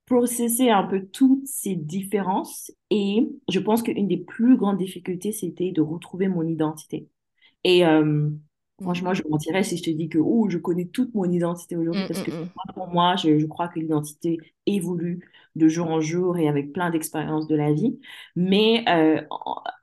processer 0.09 0.69
un 0.69 0.83
peu 0.83 1.05
toutes 1.05 1.45
ces 1.45 1.75
différences 1.75 2.71
et 2.89 3.29
je 3.49 3.59
pense 3.59 3.83
qu'une 3.83 4.07
des 4.07 4.17
plus 4.17 4.57
grandes 4.57 4.77
difficultés 4.77 5.31
c'était 5.31 5.71
de 5.71 5.81
retrouver 5.81 6.27
mon 6.27 6.43
identité. 6.43 7.07
Et 7.63 7.85
euh, 7.85 8.29
Franchement, 8.81 9.13
je 9.13 9.23
mentirais 9.29 9.63
si 9.63 9.77
je 9.77 9.83
te 9.83 9.89
dis 9.89 10.07
que 10.07 10.17
oh, 10.19 10.47
je 10.49 10.57
connais 10.57 10.85
toute 10.85 11.13
mon 11.13 11.25
identité 11.25 11.75
aujourd'hui, 11.75 12.03
mmh, 12.03 12.07
parce 12.07 12.23
que 12.23 12.31
mmh, 12.31 12.43
mmh. 12.43 12.73
pour 12.73 12.87
moi, 12.87 13.15
je, 13.17 13.37
je 13.37 13.45
crois 13.45 13.67
que 13.67 13.79
l'identité 13.79 14.37
évolue 14.65 15.29
de 15.55 15.67
jour 15.67 15.87
en 15.87 15.99
jour 15.99 16.37
et 16.37 16.47
avec 16.47 16.71
plein 16.71 16.89
d'expériences 16.89 17.47
de 17.47 17.55
la 17.55 17.73
vie. 17.73 17.99
Mais 18.35 18.85
euh, 18.87 19.21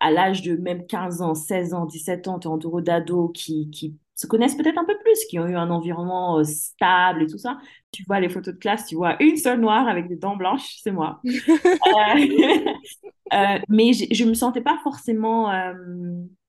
à 0.00 0.10
l'âge 0.10 0.42
de 0.42 0.56
même 0.56 0.86
15 0.86 1.20
ans, 1.20 1.34
16 1.34 1.74
ans, 1.74 1.84
17 1.84 2.28
ans, 2.28 2.38
tu 2.38 2.48
es 2.48 2.50
entouré 2.50 2.82
d'ados 2.82 3.30
qui, 3.34 3.70
qui, 3.70 3.98
se 4.16 4.26
connaissent 4.26 4.56
peut-être 4.56 4.78
un 4.78 4.84
peu 4.84 4.96
plus, 5.04 5.24
qui 5.28 5.38
ont 5.38 5.46
eu 5.46 5.54
un 5.54 5.70
environnement 5.70 6.42
stable 6.42 7.22
et 7.22 7.26
tout 7.26 7.38
ça. 7.38 7.58
Tu 7.92 8.02
vois 8.06 8.18
les 8.18 8.28
photos 8.28 8.54
de 8.54 8.58
classe, 8.58 8.86
tu 8.86 8.96
vois 8.96 9.22
une 9.22 9.36
seule 9.36 9.60
noire 9.60 9.86
avec 9.86 10.08
des 10.08 10.16
dents 10.16 10.36
blanches, 10.36 10.78
c'est 10.82 10.90
moi. 10.90 11.20
mais 13.68 13.92
je 13.92 14.24
ne 14.24 14.30
me 14.30 14.34
sentais 14.34 14.62
pas 14.62 14.78
forcément 14.82 15.52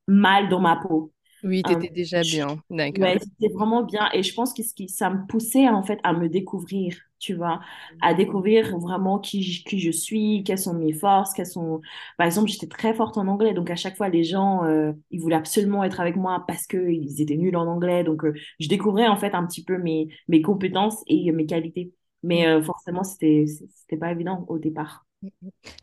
mal 0.08 0.50
dans 0.50 0.62
ma 0.62 0.78
peau. 0.78 1.12
Oui, 1.44 1.64
tu 1.64 1.74
étais 1.74 1.90
déjà 1.90 2.24
bien, 2.24 2.62
d'accord. 2.70 3.04
Ouais, 3.04 3.20
c'était 3.20 3.54
vraiment 3.54 3.84
bien. 3.84 4.10
Et 4.14 4.24
je 4.24 4.34
pense 4.34 4.54
que 4.54 4.64
ce 4.64 4.74
qui, 4.74 4.90
ça 4.90 5.10
me 5.10 5.28
poussait 5.28 5.68
en 5.68 5.84
fait 5.84 6.00
à 6.04 6.14
me 6.14 6.30
découvrir, 6.30 6.96
tu 7.20 7.36
vois, 7.36 7.60
à 8.02 8.14
découvrir 8.14 8.78
vraiment 8.80 9.20
qui, 9.20 9.64
qui 9.66 9.80
je 9.80 9.92
suis, 9.92 10.44
quelles 10.44 10.58
sont 10.58 10.74
mes 10.74 10.94
forces, 10.94 11.34
quelles 11.34 11.46
sont... 11.46 11.82
Par 12.18 12.26
exemple, 12.26 12.50
j'étais 12.50 12.68
très 12.68 12.94
forte 12.96 13.18
en 13.18 13.28
anglais, 13.28 13.54
donc 13.54 13.70
à 13.70 13.76
chaque 13.76 13.98
fois, 13.98 14.10
les 14.10 14.24
gens, 14.24 14.64
euh, 14.66 14.94
ils 15.12 15.20
voulaient 15.20 15.36
absolument 15.36 15.84
être 15.84 16.00
avec 16.00 16.16
moi 16.16 16.44
parce 16.48 16.66
qu'ils 16.66 17.22
étaient 17.22 17.38
nuls 17.38 17.56
en 17.58 17.68
anglais. 17.68 18.04
Donc, 18.04 18.24
euh, 18.26 18.34
je 18.60 18.68
découvrais 18.68 19.08
en 19.08 19.18
fait 19.18 19.36
un 19.36 19.46
petit 19.46 19.64
peu 19.64 19.78
mes, 19.78 20.08
mes 20.28 20.42
compétences 20.42 21.04
et 21.08 21.32
mes 21.32 21.46
qualités. 21.46 21.94
Mais 22.24 22.48
euh, 22.48 22.64
forcément, 22.64 23.04
c'était 23.04 23.46
c'était 23.48 23.98
pas 23.98 24.12
évident 24.12 24.46
au 24.48 24.58
départ. 24.58 25.06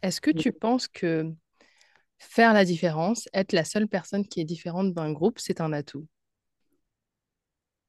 Est-ce 0.03 0.21
que 0.21 0.31
tu 0.31 0.53
penses 0.53 0.89
que 0.89 1.33
faire 2.29 2.53
la 2.53 2.65
différence, 2.65 3.29
être 3.33 3.53
la 3.53 3.65
seule 3.65 3.89
personne 3.89 4.27
qui 4.27 4.41
est 4.41 4.45
différente 4.45 4.93
d'un 4.93 5.13
groupe, 5.13 5.39
c'est 5.39 5.61
un 5.61 5.73
atout 5.73 6.07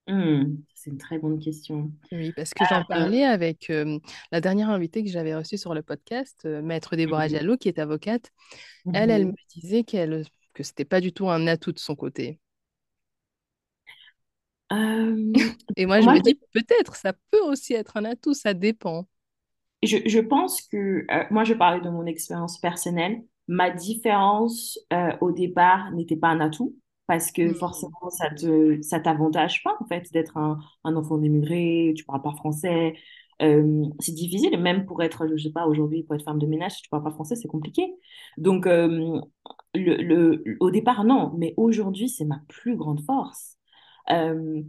hmm, 0.07 0.57
C'est 0.73 0.91
une 0.91 0.97
très 0.97 1.17
bonne 1.17 1.39
question. 1.39 1.91
Oui, 2.11 2.31
parce 2.35 2.53
que 2.53 2.63
j'en 2.69 2.81
euh, 2.81 2.87
parlais 2.87 3.23
avec 3.23 3.69
euh, 3.69 3.99
la 4.31 4.41
dernière 4.41 4.69
invitée 4.69 5.03
que 5.03 5.09
j'avais 5.09 5.35
reçue 5.35 5.57
sur 5.57 5.73
le 5.73 5.81
podcast, 5.81 6.43
euh, 6.45 6.61
Maître 6.61 6.95
Déborah 6.95 7.27
mmh 7.27 7.57
qui 7.57 7.67
est 7.67 7.79
avocate. 7.79 8.31
Elle, 8.93 9.09
elle 9.09 9.25
mmh 9.25 9.31
me 9.31 9.59
disait 9.61 9.83
qu'elle, 9.83 10.25
que 10.53 10.63
ce 10.63 10.71
n'était 10.71 10.85
pas 10.85 11.01
du 11.01 11.11
tout 11.11 11.29
un 11.29 11.47
atout 11.47 11.71
de 11.71 11.79
son 11.79 11.95
côté. 11.95 12.39
Et 14.71 15.85
moi, 15.85 16.01
je 16.01 16.09
me 16.09 16.21
dis, 16.21 16.39
peut-être, 16.51 16.95
ça 16.95 17.13
peut 17.31 17.41
aussi 17.41 17.73
être 17.73 17.97
un 17.97 18.05
atout, 18.05 18.33
ça 18.33 18.53
dépend. 18.53 19.07
Je, 19.83 19.97
je 20.05 20.19
pense 20.19 20.61
que, 20.63 21.05
moi, 21.31 21.43
je 21.43 21.53
parlais 21.53 21.81
de 21.81 21.89
mon 21.89 22.05
expérience 22.05 22.59
personnelle 22.59 23.21
ma 23.47 23.69
différence 23.69 24.79
euh, 24.93 25.11
au 25.21 25.31
départ 25.31 25.91
n'était 25.91 26.15
pas 26.15 26.29
un 26.29 26.39
atout 26.39 26.75
parce 27.07 27.31
que 27.31 27.51
hmm. 27.51 27.55
forcément 27.55 28.09
ça 28.09 28.29
te 28.31 28.81
ça 28.81 28.99
t'avantage 28.99 29.63
pas 29.63 29.75
en 29.79 29.85
fait 29.85 30.11
d'être 30.11 30.37
un, 30.37 30.59
un 30.83 30.95
enfant 30.95 31.17
d'immigré 31.17 31.93
tu 31.95 32.05
parles 32.05 32.21
pas 32.21 32.33
français. 32.33 32.95
Euh, 33.41 33.83
c'est 33.99 34.13
difficile 34.13 34.57
même 34.61 34.85
pour 34.85 35.03
être 35.03 35.27
je 35.35 35.43
sais 35.43 35.51
pas 35.51 35.67
aujourd'hui 35.67 36.03
pour 36.03 36.15
être 36.15 36.23
femme 36.23 36.39
de 36.39 36.45
ménage 36.45 36.75
si 36.75 36.83
tu 36.83 36.89
parles 36.89 37.03
pas 37.03 37.11
français 37.11 37.35
c'est 37.35 37.47
compliqué. 37.47 37.93
Donc 38.37 38.65
euh, 38.65 39.19
le, 39.75 39.95
le, 39.97 40.57
au 40.59 40.71
départ 40.71 41.03
non 41.03 41.33
mais 41.37 41.53
aujourd'hui 41.57 42.09
c'est 42.09 42.25
ma 42.25 42.41
plus 42.47 42.75
grande 42.77 43.01
force. 43.01 43.57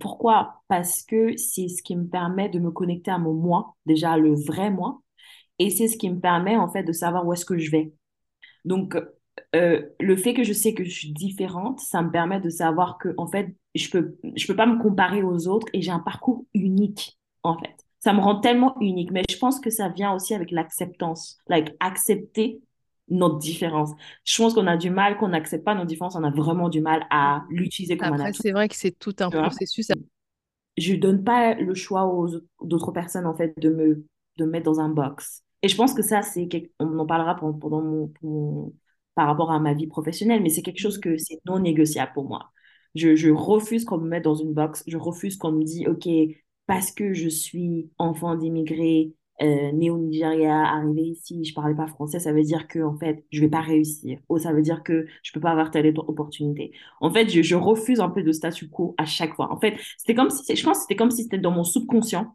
Pourquoi? 0.01 0.63
Parce 0.69 1.03
que 1.03 1.37
c'est 1.37 1.69
ce 1.69 1.83
qui 1.83 1.95
me 1.95 2.07
permet 2.07 2.49
de 2.49 2.59
me 2.59 2.71
connecter 2.71 3.11
à 3.11 3.19
mon 3.19 3.35
moi 3.35 3.77
déjà 3.85 4.17
le 4.17 4.35
vrai 4.35 4.71
moi 4.71 5.01
et 5.59 5.71
c'est 5.71 5.89
ce 5.89 5.97
qui 5.97 6.11
me 6.11 6.21
permet 6.21 6.57
en 6.57 6.69
fait 6.71 6.83
de 6.85 6.93
savoir 6.93 7.27
où 7.27 7.33
est-ce 7.33 7.45
que 7.45 7.59
je 7.59 7.71
vais 7.71 7.93
donc, 8.67 8.97
euh, 9.55 9.83
le 10.01 10.17
fait 10.17 10.35
que 10.35 10.43
je 10.43 10.53
sais 10.53 10.75
que 10.75 10.85
je 10.85 10.91
suis 10.91 11.13
différente, 11.13 11.81
ça 11.81 12.03
me 12.03 12.11
permet 12.11 12.41
de 12.41 12.51
savoir 12.51 12.99
que, 12.99 13.15
en 13.17 13.27
fait, 13.27 13.55
je 13.75 13.89
peux, 13.89 14.17
je 14.35 14.47
peux 14.47 14.57
pas 14.57 14.67
me 14.67 14.83
comparer 14.83 15.23
aux 15.23 15.49
autres 15.49 15.69
et 15.73 15.81
j'ai 15.81 15.93
un 15.93 16.01
parcours 16.01 16.45
unique, 16.53 17.19
en 17.43 17.57
fait. 17.59 17.77
Ça 18.01 18.13
me 18.13 18.21
rend 18.21 18.41
tellement 18.41 18.77
unique. 18.81 19.13
Mais 19.13 19.23
je 19.31 19.39
pense 19.39 19.61
que 19.61 19.71
ça 19.71 19.89
vient 19.89 20.13
aussi 20.13 20.35
avec 20.35 20.51
l'acceptance, 20.51 21.39
like, 21.49 21.75
accepter 21.81 22.61
notre 23.09 23.39
différence. 23.39 23.91
Je 24.25 24.37
pense 24.37 24.53
qu'on 24.53 24.67
a 24.67 24.77
du 24.77 24.91
mal, 24.91 25.17
qu'on 25.17 25.29
n'accepte 25.29 25.65
pas 25.65 25.77
nos 25.77 25.85
différences, 25.85 26.17
on 26.17 26.25
a 26.25 26.31
vraiment 26.31 26.69
du 26.69 26.81
mal 26.81 27.07
à 27.11 27.45
l'utiliser 27.49 27.97
comme 27.97 28.15
Après, 28.15 28.33
c'est 28.33 28.51
vrai 28.51 28.69
que 28.69 28.75
c'est 28.75 28.99
tout 28.99 29.15
un 29.21 29.31
processus. 29.31 29.89
Je 30.77 30.95
donne 30.95 31.23
pas 31.23 31.55
le 31.55 31.75
choix 31.75 32.07
aux 32.07 32.29
d'autres 32.63 32.91
personnes, 32.91 33.27
en 33.27 33.35
fait, 33.35 33.57
de 33.59 33.71
me, 33.71 34.05
de 34.39 34.45
me 34.45 34.51
mettre 34.51 34.65
dans 34.65 34.81
un 34.81 34.89
box. 34.89 35.46
Et 35.63 35.69
je 35.69 35.77
pense 35.77 35.95
que 35.95 36.03
ça, 36.03 36.23
c'est 36.23 36.49
on 36.79 36.99
en 36.99 37.07
parlera 37.07 37.37
pendant, 37.37 37.83
mon, 37.83 38.73
par 39.15 39.27
rapport 39.27 39.51
à 39.51 39.59
ma 39.59 39.75
vie 39.75 39.87
professionnelle, 39.87 40.43
mais 40.43 40.51
c'est 40.51 40.63
quelque 40.63 40.81
chose 40.81 40.99
que 40.99 41.17
c'est 41.19 41.41
non 41.47 41.59
négociable 41.59 42.13
pour 42.15 42.29
moi. 42.29 42.51
Je, 42.95 43.17
je 43.17 43.31
refuse 43.31 43.85
qu'on 43.85 43.99
me 43.99 44.09
mette 44.09 44.25
dans 44.25 44.35
une 44.35 44.53
box, 44.55 44.83
je 44.87 44.97
refuse 44.97 45.37
qu'on 45.37 45.53
me 45.53 45.65
dise, 45.65 45.87
OK, 45.89 46.09
parce 46.67 46.91
que 46.93 47.13
je 47.15 47.29
suis 47.29 47.91
enfant 47.99 48.35
d'immigrés, 48.37 49.13
euh, 49.43 49.71
né 49.73 49.91
au 49.91 49.99
Nigeria, 49.99 50.65
arrivé 50.67 51.03
ici, 51.03 51.45
je 51.45 51.53
parlais 51.55 51.75
pas 51.75 51.87
français, 51.87 52.19
ça 52.21 52.33
veut 52.33 52.43
dire 52.43 52.67
que 52.69 52.79
en 52.79 52.97
fait, 52.97 53.25
je 53.31 53.41
vais 53.41 53.49
pas 53.51 53.61
réussir, 53.61 54.19
ou 54.31 54.39
ça 54.39 54.53
veut 54.53 54.63
dire 54.63 54.83
que 54.83 55.07
je 55.23 55.33
peux 55.33 55.41
pas 55.41 55.51
avoir 55.51 55.71
telle 55.71 55.87
opportunité. 55.99 56.73
En 57.01 57.11
fait, 57.11 57.29
je, 57.29 57.43
je 57.43 57.55
refuse 57.55 58.01
un 58.01 58.09
peu 58.09 58.23
de 58.23 58.33
statu 58.33 58.69
quo 58.71 58.95
à 58.99 59.05
chaque 59.05 59.35
fois. 59.35 59.53
En 59.53 59.61
fait, 59.61 59.77
c'était 59.99 60.15
comme 60.15 60.31
si, 60.31 60.57
je 60.57 60.65
pense, 60.65 60.79
que 60.79 60.83
c'était 60.83 60.97
comme 60.97 61.11
si 61.11 61.25
c'était 61.25 61.39
dans 61.39 61.51
mon 61.51 61.65
subconscient 61.65 62.35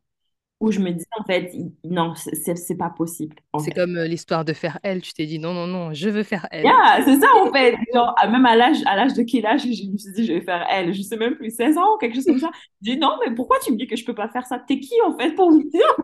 où 0.61 0.71
je 0.71 0.79
me 0.79 0.91
dis 0.91 1.05
en 1.19 1.23
fait 1.23 1.51
non 1.83 2.13
c'est 2.15 2.77
pas 2.77 2.89
possible 2.89 3.35
c'est 3.59 3.71
comme 3.71 3.97
euh, 3.97 4.07
l'histoire 4.07 4.45
de 4.45 4.53
faire 4.53 4.79
elle 4.83 5.01
tu 5.01 5.11
t'es 5.11 5.25
dit 5.25 5.39
non 5.39 5.53
non 5.53 5.67
non 5.67 5.93
je 5.93 6.09
veux 6.09 6.23
faire 6.23 6.47
elle. 6.51 6.63
Yeah, 6.63 7.03
c'est 7.03 7.19
ça 7.19 7.27
en 7.41 7.51
fait. 7.51 7.75
Genre, 7.93 8.15
même 8.29 8.45
à 8.45 8.55
l'âge 8.55 8.77
à 8.85 8.95
l'âge 8.95 9.13
de 9.13 9.23
quel 9.23 9.45
âge 9.45 9.61
je 9.61 9.67
me 9.67 9.97
suis 9.97 10.13
dit 10.13 10.25
je 10.25 10.33
vais 10.33 10.41
faire 10.41 10.65
elle? 10.69 10.93
Je 10.93 11.01
sais 11.01 11.17
même 11.17 11.35
plus 11.35 11.55
16 11.55 11.77
ans 11.77 11.95
ou 11.95 11.97
quelque 11.97 12.15
chose 12.15 12.25
comme 12.25 12.39
ça. 12.39 12.49
Je 12.81 12.91
dis 12.91 12.97
non 12.97 13.17
mais 13.25 13.33
pourquoi 13.33 13.57
tu 13.63 13.71
me 13.71 13.77
dis 13.77 13.87
que 13.87 13.95
je 13.95 14.05
peux 14.05 14.15
pas 14.15 14.29
faire 14.29 14.45
ça? 14.45 14.59
T'es 14.59 14.79
qui 14.79 14.93
en 15.05 15.17
fait 15.17 15.33
pour 15.33 15.51
me 15.51 15.63
dire? 15.69 15.95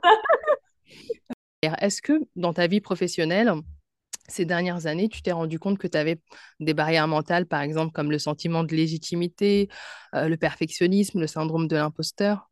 Est-ce 1.82 2.02
que 2.02 2.14
dans 2.36 2.54
ta 2.54 2.68
vie 2.68 2.82
professionnelle 2.82 3.52
ces 4.30 4.46
dernières 4.46 4.88
années, 4.88 5.08
tu 5.08 5.22
t'es 5.22 5.32
rendu 5.32 5.58
compte 5.58 5.78
que 5.78 5.88
tu 5.88 5.98
avais 5.98 6.20
des 6.60 6.74
barrières 6.74 7.08
mentales, 7.08 7.46
par 7.46 7.62
exemple, 7.62 7.94
comme 7.94 8.12
le 8.12 8.20
sentiment 8.20 8.66
de 8.66 8.76
légitimité, 8.76 9.70
euh, 10.16 10.28
le 10.28 10.36
perfectionnisme, 10.36 11.22
le 11.22 11.28
syndrome 11.28 11.68
de 11.68 11.78
l'imposteur? 11.78 12.50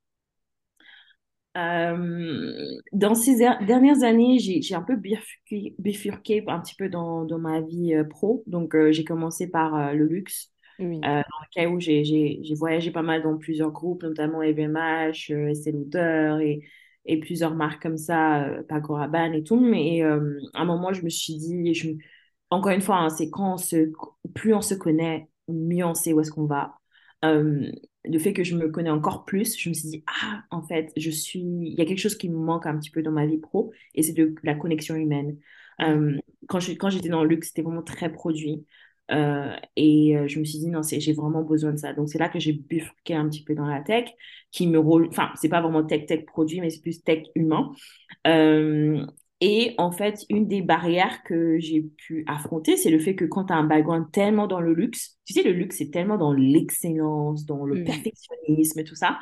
Euh, 1.55 2.65
dans 2.91 3.15
ces 3.15 3.37
dernières 3.61 4.03
années, 4.03 4.39
j'ai 4.39 4.75
un 4.75 4.81
peu 4.81 4.95
bifurqué, 4.97 6.43
un 6.47 6.59
petit 6.59 6.75
peu 6.75 6.89
dans, 6.89 7.23
dans 7.23 7.39
ma 7.39 7.61
vie 7.61 7.93
euh, 7.93 8.03
pro. 8.03 8.43
Donc, 8.47 8.75
euh, 8.75 8.91
j'ai 8.91 9.03
commencé 9.05 9.49
par 9.49 9.93
le 9.93 10.05
luxe, 10.05 10.51
dans 10.79 10.85
le 10.85 11.53
cas 11.53 11.69
où 11.69 11.79
j'ai 11.79 12.41
voyagé 12.57 12.91
pas 12.91 13.03
mal 13.03 13.23
dans 13.23 13.37
plusieurs 13.37 13.71
groupes, 13.71 14.03
notamment 14.03 14.41
LVMH, 14.41 15.29
Lauder 15.29 16.37
et, 16.41 16.61
et 17.05 17.19
plusieurs 17.19 17.55
marques 17.55 17.81
comme 17.81 17.97
ça, 17.97 18.49
Paco 18.67 18.95
Rabanne 18.95 19.33
et 19.33 19.43
tout. 19.43 19.59
Mais 19.59 20.01
à 20.01 20.19
un 20.53 20.65
moment, 20.65 20.91
je 20.91 21.03
me 21.03 21.09
suis 21.09 21.35
dit, 21.37 21.73
je, 21.73 21.89
encore 22.49 22.71
une 22.73 22.81
fois, 22.81 22.97
hein, 22.97 23.09
c'est 23.09 23.29
quand 23.29 23.53
on 23.53 23.57
se, 23.57 23.91
plus 24.33 24.53
on 24.53 24.61
se 24.61 24.75
connaît, 24.75 25.29
mieux 25.47 25.85
on 25.85 25.93
sait 25.93 26.11
où 26.11 26.19
est-ce 26.19 26.31
qu'on 26.31 26.45
va 26.45 26.75
le 28.07 28.19
fait 28.19 28.33
que 28.33 28.43
je 28.43 28.55
me 28.55 28.69
connais 28.69 28.89
encore 28.89 29.25
plus, 29.25 29.57
je 29.57 29.69
me 29.69 29.73
suis 29.73 29.89
dit, 29.89 30.03
ah, 30.07 30.43
en 30.51 30.61
fait, 30.63 30.91
je 30.97 31.09
suis, 31.09 31.39
il 31.41 31.75
y 31.77 31.81
a 31.81 31.85
quelque 31.85 31.99
chose 31.99 32.17
qui 32.17 32.29
me 32.29 32.37
manque 32.37 32.65
un 32.65 32.77
petit 32.77 32.89
peu 32.91 33.01
dans 33.01 33.11
ma 33.11 33.25
vie 33.25 33.37
pro, 33.37 33.71
et 33.95 34.03
c'est 34.03 34.13
de 34.13 34.35
la 34.43 34.55
connexion 34.55 34.95
humaine. 34.95 35.37
Euh, 35.81 36.17
quand 36.47 36.59
je, 36.59 36.73
quand 36.73 36.89
j'étais 36.89 37.09
dans 37.09 37.23
le 37.23 37.29
luxe, 37.29 37.49
c'était 37.49 37.61
vraiment 37.61 37.83
très 37.83 38.11
produit. 38.11 38.65
Euh, 39.11 39.55
et 39.75 40.17
euh, 40.17 40.27
je 40.27 40.39
me 40.39 40.45
suis 40.45 40.59
dit, 40.59 40.67
non, 40.69 40.81
j'ai 40.83 41.13
vraiment 41.13 41.43
besoin 41.43 41.71
de 41.71 41.77
ça. 41.77 41.93
Donc, 41.93 42.09
c'est 42.09 42.17
là 42.17 42.29
que 42.29 42.39
j'ai 42.39 42.53
bifurqué 42.53 43.13
un 43.15 43.29
petit 43.29 43.43
peu 43.43 43.53
dans 43.55 43.67
la 43.67 43.81
tech, 43.81 44.05
qui 44.51 44.67
me 44.67 44.79
enfin, 44.79 45.31
c'est 45.35 45.49
pas 45.49 45.61
vraiment 45.61 45.83
tech, 45.85 46.05
tech 46.07 46.25
produit, 46.25 46.61
mais 46.61 46.69
c'est 46.69 46.81
plus 46.81 47.03
tech 47.03 47.23
humain. 47.35 47.71
Et 49.41 49.75
en 49.77 49.91
fait, 49.91 50.25
une 50.29 50.47
des 50.47 50.61
barrières 50.61 51.21
que 51.23 51.59
j'ai 51.59 51.81
pu 51.81 52.23
affronter, 52.27 52.77
c'est 52.77 52.89
le 52.89 52.99
fait 52.99 53.15
que 53.15 53.25
quand 53.25 53.45
tu 53.45 53.53
as 53.53 53.57
un 53.57 53.65
background 53.65 54.09
tellement 54.11 54.47
dans 54.47 54.61
le 54.61 54.73
luxe, 54.73 55.17
tu 55.25 55.33
sais, 55.33 55.43
le 55.43 55.51
luxe, 55.51 55.77
c'est 55.77 55.91
tellement 55.91 56.17
dans 56.17 56.31
l'excellence, 56.33 57.45
dans 57.45 57.65
le 57.65 57.83
perfectionnisme 57.83 58.79
et 58.79 58.83
tout 58.85 58.95
ça, 58.95 59.19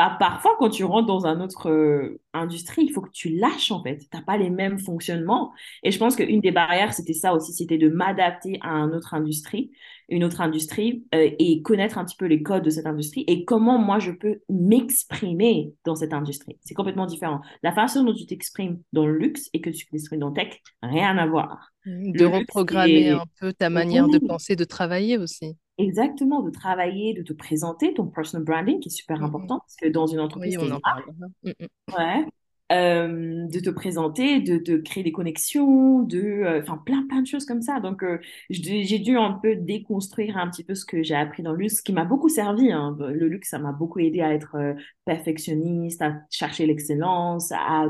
bah, 0.00 0.16
parfois, 0.18 0.56
quand 0.58 0.70
tu 0.70 0.82
rentres 0.84 1.06
dans 1.06 1.26
une 1.26 1.42
autre 1.42 1.68
euh, 1.68 2.18
industrie, 2.32 2.84
il 2.84 2.90
faut 2.90 3.02
que 3.02 3.10
tu 3.10 3.36
lâches, 3.36 3.70
en 3.70 3.82
fait. 3.82 3.98
Tu 3.98 4.06
n'as 4.14 4.22
pas 4.22 4.38
les 4.38 4.48
mêmes 4.48 4.78
fonctionnements. 4.78 5.52
Et 5.82 5.90
je 5.90 5.98
pense 5.98 6.16
qu'une 6.16 6.40
des 6.40 6.52
barrières, 6.52 6.94
c'était 6.94 7.12
ça 7.12 7.34
aussi, 7.34 7.52
c'était 7.52 7.76
de 7.76 7.90
m'adapter 7.90 8.58
à 8.62 8.70
une 8.70 8.94
autre 8.94 9.12
industrie, 9.12 9.72
une 10.08 10.24
autre 10.24 10.40
industrie, 10.40 11.04
euh, 11.14 11.28
et 11.38 11.60
connaître 11.60 11.98
un 11.98 12.06
petit 12.06 12.16
peu 12.16 12.24
les 12.24 12.42
codes 12.42 12.64
de 12.64 12.70
cette 12.70 12.86
industrie 12.86 13.26
et 13.26 13.44
comment 13.44 13.76
moi, 13.76 13.98
je 13.98 14.12
peux 14.12 14.40
m'exprimer 14.48 15.74
dans 15.84 15.96
cette 15.96 16.14
industrie. 16.14 16.56
C'est 16.62 16.72
complètement 16.72 17.04
différent. 17.04 17.42
La 17.62 17.72
façon 17.72 18.02
dont 18.02 18.14
tu 18.14 18.24
t'exprimes 18.24 18.80
dans 18.94 19.04
le 19.04 19.18
luxe 19.18 19.50
et 19.52 19.60
que 19.60 19.68
tu 19.68 19.86
t'exprimes 19.86 20.20
dans 20.20 20.28
le 20.28 20.34
tech, 20.34 20.62
rien 20.82 21.18
à 21.18 21.26
voir. 21.26 21.72
De 21.84 22.24
reprogrammer 22.24 23.10
un 23.10 23.24
peu 23.38 23.52
ta 23.52 23.68
manière 23.68 24.08
de 24.08 24.16
penser, 24.18 24.56
de 24.56 24.64
travailler 24.64 25.18
aussi. 25.18 25.58
Exactement, 25.80 26.42
de 26.42 26.50
travailler, 26.50 27.14
de 27.14 27.22
te 27.22 27.32
présenter, 27.32 27.94
ton 27.94 28.06
personal 28.06 28.44
branding 28.44 28.80
qui 28.80 28.88
est 28.88 28.92
super 28.92 29.20
mmh 29.20 29.24
important 29.24 29.58
parce 29.60 29.76
que 29.76 29.88
dans 29.88 30.06
une 30.06 30.20
entreprise, 30.20 30.58
oui, 30.58 30.68
on 30.70 30.74
en 30.74 30.80
parle. 30.80 31.04
Mmh, 31.42 31.50
mmh. 31.50 31.94
Ouais. 31.96 32.26
Euh, 32.72 33.48
de 33.48 33.58
te 33.58 33.68
présenter, 33.68 34.40
de, 34.40 34.56
de, 34.58 34.76
créer 34.76 35.02
des 35.02 35.10
connexions, 35.10 36.02
de, 36.02 36.20
euh, 36.20 36.60
enfin 36.62 36.76
plein 36.76 37.04
plein 37.08 37.20
de 37.20 37.26
choses 37.26 37.44
comme 37.44 37.62
ça. 37.62 37.80
Donc 37.80 38.04
euh, 38.04 38.18
j'ai 38.48 39.00
dû 39.00 39.16
un 39.18 39.32
peu 39.32 39.56
déconstruire 39.56 40.36
un 40.36 40.48
petit 40.48 40.62
peu 40.62 40.76
ce 40.76 40.84
que 40.84 41.02
j'ai 41.02 41.16
appris 41.16 41.42
dans 41.42 41.50
le 41.50 41.58
luxe, 41.58 41.78
ce 41.78 41.82
qui 41.82 41.92
m'a 41.92 42.04
beaucoup 42.04 42.28
servi. 42.28 42.70
Hein. 42.70 42.96
Le 43.00 43.26
luxe, 43.26 43.48
ça 43.48 43.58
m'a 43.58 43.72
beaucoup 43.72 43.98
aidé 43.98 44.20
à 44.20 44.32
être 44.32 44.56
perfectionniste, 45.04 46.00
à 46.00 46.20
chercher 46.30 46.64
l'excellence, 46.66 47.50
à 47.50 47.86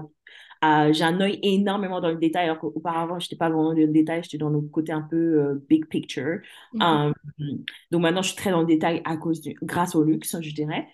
Euh, 0.62 0.92
j'ai 0.92 1.04
un 1.04 1.18
œil 1.20 1.38
énormément 1.42 2.00
dans 2.00 2.10
le 2.10 2.16
détail, 2.16 2.44
alors 2.44 2.58
qu'auparavant, 2.58 3.18
je 3.18 3.26
n'étais 3.26 3.36
pas 3.36 3.48
vraiment 3.48 3.72
dans 3.72 3.78
le 3.78 3.86
détail, 3.86 4.22
j'étais 4.22 4.36
dans 4.36 4.50
le 4.50 4.60
côté 4.60 4.92
un 4.92 5.00
peu 5.00 5.16
euh, 5.16 5.64
big 5.68 5.86
picture. 5.86 6.40
Mm-hmm. 6.74 7.12
Euh, 7.40 7.44
donc 7.90 8.02
maintenant, 8.02 8.22
je 8.22 8.28
suis 8.28 8.36
très 8.36 8.50
dans 8.50 8.60
le 8.60 8.66
détail 8.66 9.00
à 9.04 9.16
cause 9.16 9.40
du, 9.40 9.54
grâce 9.62 9.94
au 9.94 10.04
luxe, 10.04 10.36
je 10.40 10.54
dirais. 10.54 10.86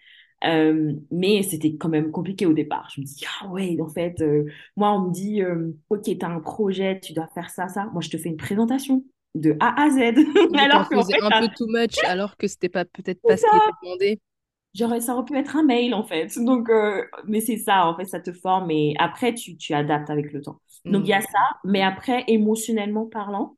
mais 1.10 1.42
c'était 1.42 1.74
quand 1.74 1.88
même 1.88 2.12
compliqué 2.12 2.46
au 2.46 2.52
départ. 2.52 2.88
Je 2.94 3.00
me 3.00 3.06
dis, 3.06 3.24
ah 3.40 3.48
ouais, 3.48 3.76
en 3.80 3.88
fait, 3.88 4.22
moi, 4.76 4.92
on 4.92 5.08
me 5.08 5.12
dit, 5.12 5.42
ok, 5.90 6.02
tu 6.04 6.18
as 6.24 6.28
un 6.28 6.40
projet, 6.40 7.00
tu 7.00 7.12
dois 7.12 7.26
faire 7.34 7.50
ça, 7.50 7.66
ça. 7.66 7.86
Moi, 7.92 8.02
je 8.02 8.10
te 8.10 8.18
fais 8.18 8.28
une 8.28 8.36
présentation 8.36 9.02
de 9.34 9.56
A 9.58 9.82
à 9.82 9.90
Z. 9.90 9.96
alors 10.58 10.88
que 10.88 11.02
fait, 11.02 11.22
un 11.22 11.40
peu 11.40 11.48
too 11.56 11.66
much, 11.68 11.98
alors 12.04 12.36
que 12.36 12.46
c'était 12.46 12.68
pas 12.68 12.84
peut-être 12.84 13.20
pas 13.20 13.36
ce 13.36 13.42
qui 13.42 13.56
était 13.56 13.66
demandé. 13.82 14.20
Genre, 14.76 15.00
ça 15.00 15.14
aurait 15.14 15.24
pu 15.24 15.36
être 15.38 15.56
un 15.56 15.62
mail, 15.62 15.94
en 15.94 16.04
fait. 16.04 16.38
Donc, 16.38 16.68
euh, 16.68 17.02
mais 17.26 17.40
c'est 17.40 17.56
ça, 17.56 17.86
en 17.86 17.96
fait, 17.96 18.04
ça 18.04 18.20
te 18.20 18.32
forme 18.32 18.70
et 18.70 18.94
après, 18.98 19.32
tu, 19.32 19.56
tu 19.56 19.72
adaptes 19.72 20.10
avec 20.10 20.32
le 20.32 20.42
temps. 20.42 20.60
Donc, 20.84 21.04
il 21.04 21.08
y 21.08 21.14
a 21.14 21.20
mm. 21.20 21.22
ça. 21.32 21.60
Mais 21.64 21.82
après, 21.82 22.24
émotionnellement 22.28 23.06
parlant, 23.06 23.56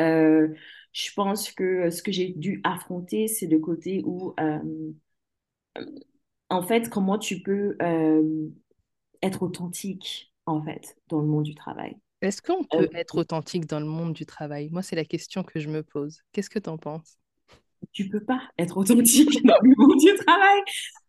euh, 0.00 0.48
je 0.92 1.12
pense 1.14 1.52
que 1.52 1.90
ce 1.90 2.02
que 2.02 2.12
j'ai 2.12 2.32
dû 2.34 2.62
affronter, 2.64 3.28
c'est 3.28 3.46
le 3.46 3.58
côté 3.58 4.02
où, 4.06 4.34
euh, 4.40 4.92
en 6.48 6.62
fait, 6.62 6.88
comment 6.88 7.18
tu 7.18 7.42
peux 7.42 7.76
être 9.20 9.42
authentique, 9.42 10.32
en 10.46 10.62
fait, 10.62 10.96
dans 11.08 11.20
le 11.20 11.26
monde 11.26 11.44
du 11.44 11.54
travail. 11.54 11.96
Est-ce 12.22 12.40
qu'on 12.40 12.64
peut 12.64 12.88
être 12.94 13.18
authentique 13.18 13.66
dans 13.66 13.80
le 13.80 13.86
monde 13.86 14.14
du 14.14 14.24
travail? 14.24 14.70
Moi, 14.70 14.82
c'est 14.82 14.96
la 14.96 15.04
question 15.04 15.42
que 15.42 15.60
je 15.60 15.68
me 15.68 15.82
pose. 15.82 16.22
Qu'est-ce 16.32 16.50
que 16.50 16.58
tu 16.58 16.70
en 16.70 16.78
penses? 16.78 17.18
Tu 17.92 18.08
peux 18.08 18.22
pas 18.22 18.40
être 18.58 18.76
authentique 18.76 19.42
dans 19.44 19.58
le 19.62 19.74
monde 19.76 19.98
du 19.98 20.14
travail. 20.24 20.60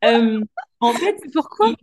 Euh, 0.05 0.43
en 0.79 0.93
fait, 0.93 1.17
pourquoi? 1.33 1.73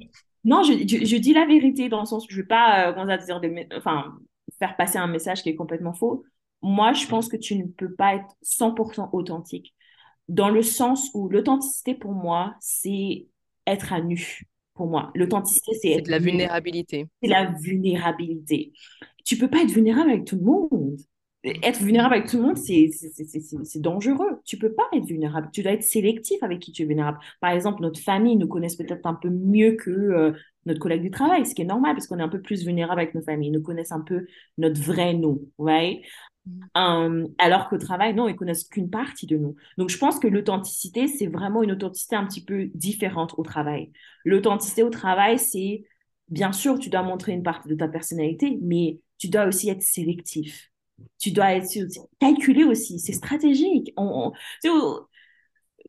Non, 0.45 0.63
je, 0.63 0.73
je, 0.73 1.17
dis 1.17 1.35
la 1.35 1.47
vérité 1.47 1.89
dans 1.89 2.01
le 2.01 2.07
sens 2.07 2.25
où 2.25 2.31
je 2.31 2.37
ne 2.37 2.43
vais 2.43 2.49
pas 2.49 2.93
euh, 2.93 3.17
dire 3.19 3.41
des, 3.41 3.69
enfin, 3.77 4.15
faire 4.59 4.77
passer 4.77 4.99
un 4.99 5.07
message 5.07 5.43
qui 5.43 5.51
est 5.51 5.55
complètement 5.55 5.93
faux. 5.93 6.25
Moi, 6.63 6.93
je 6.93 7.07
pense 7.07 7.29
que 7.29 7.37
tu 7.37 7.57
ne 7.57 7.67
peux 7.67 7.93
pas 7.93 8.17
être 8.17 8.35
100% 8.45 9.11
authentique 9.13 9.75
dans 10.31 10.49
le 10.49 10.63
sens 10.63 11.11
où 11.13 11.29
l'authenticité 11.29 11.95
pour 11.95 12.13
moi, 12.13 12.55
c'est 12.61 13.27
être 13.67 13.93
à 13.93 14.01
nu. 14.01 14.43
Pour 14.75 14.87
moi, 14.87 15.11
l'authenticité, 15.15 15.73
c'est 15.83 16.01
de 16.01 16.11
la 16.11 16.19
vulnérabilité. 16.19 17.09
C'est 17.23 17.29
la 17.29 17.51
vulnérabilité. 17.51 18.73
Tu 19.25 19.37
peux 19.37 19.51
pas 19.51 19.63
être 19.63 19.71
vulnérable 19.71 20.11
avec 20.11 20.25
tout 20.25 20.37
le 20.37 20.43
monde 20.43 20.97
être 21.43 21.81
vulnérable 21.83 22.15
avec 22.15 22.29
tout 22.29 22.37
le 22.37 22.43
monde, 22.43 22.57
c'est 22.57 23.81
dangereux. 23.81 24.41
Tu 24.45 24.59
peux 24.59 24.73
pas 24.73 24.87
être 24.93 25.07
vulnérable. 25.07 25.49
Tu 25.53 25.63
dois 25.63 25.73
être 25.73 25.83
sélectif 25.83 26.43
avec 26.43 26.61
qui 26.61 26.73
tu 26.73 26.83
es 26.83 26.85
vulnérable. 26.85 27.19
Par 27.41 27.51
exemple, 27.51 27.81
notre 27.81 28.01
famille 28.01 28.37
nous 28.37 28.49
connaissent 28.49 28.77
peut-être 28.77 29.07
un 29.07 29.15
peu 29.15 29.31
mieux 29.31 29.73
que 29.73 29.91
euh, 29.91 30.33
notre 30.67 30.81
collègue 30.81 31.03
du 31.03 31.11
travail, 31.11 31.47
ce 31.47 31.55
qui 31.55 31.63
est 31.63 31.67
normal 31.67 31.95
parce 31.95 32.07
qu'on 32.07 32.19
est 32.19 32.23
un 32.23 32.29
peu 32.29 32.43
plus 32.43 32.65
vulnérable 32.65 33.01
avec 33.01 33.15
nos 33.15 33.23
familles. 33.23 33.49
Ils 33.49 33.53
nous 33.53 33.63
connaissent 33.63 33.93
un 33.93 34.03
peu 34.03 34.27
notre 34.59 34.81
vrai 34.83 35.15
nous, 35.15 35.49
right? 35.59 36.03
Mm. 36.45 36.61
Um, 36.75 37.29
alors 37.39 37.71
qu'au 37.71 37.79
travail, 37.79 38.15
non, 38.15 38.29
ils 38.29 38.37
connaissent 38.37 38.65
qu'une 38.65 38.91
partie 38.91 39.27
de 39.27 39.39
nous. 39.39 39.57
Donc, 39.79 39.89
je 39.89 39.97
pense 39.97 40.19
que 40.19 40.29
l'authenticité, 40.29 41.07
c'est 41.07 41.27
vraiment 41.27 41.63
une 41.63 41.73
authenticité 41.73 42.17
un 42.17 42.27
petit 42.27 42.45
peu 42.45 42.67
différente 42.75 43.35
au 43.39 43.43
travail. 43.43 43.93
L'authenticité 44.27 44.83
au 44.83 44.91
travail, 44.91 45.39
c'est, 45.39 45.85
bien 46.29 46.53
sûr, 46.53 46.79
tu 46.79 46.91
dois 46.91 47.03
montrer 47.03 47.33
une 47.33 47.43
partie 47.43 47.69
de 47.69 47.75
ta 47.75 47.89
personnalité, 47.89 48.59
mais 48.61 49.01
tu 49.17 49.29
dois 49.29 49.47
aussi 49.47 49.71
être 49.71 49.83
sélectif 49.83 50.70
tu 51.19 51.33
dois 51.33 51.55
être 51.55 51.69
calculé 52.19 52.65
aussi, 52.65 52.99
c'est 52.99 53.13
stratégique. 53.13 53.93
On, 53.97 54.33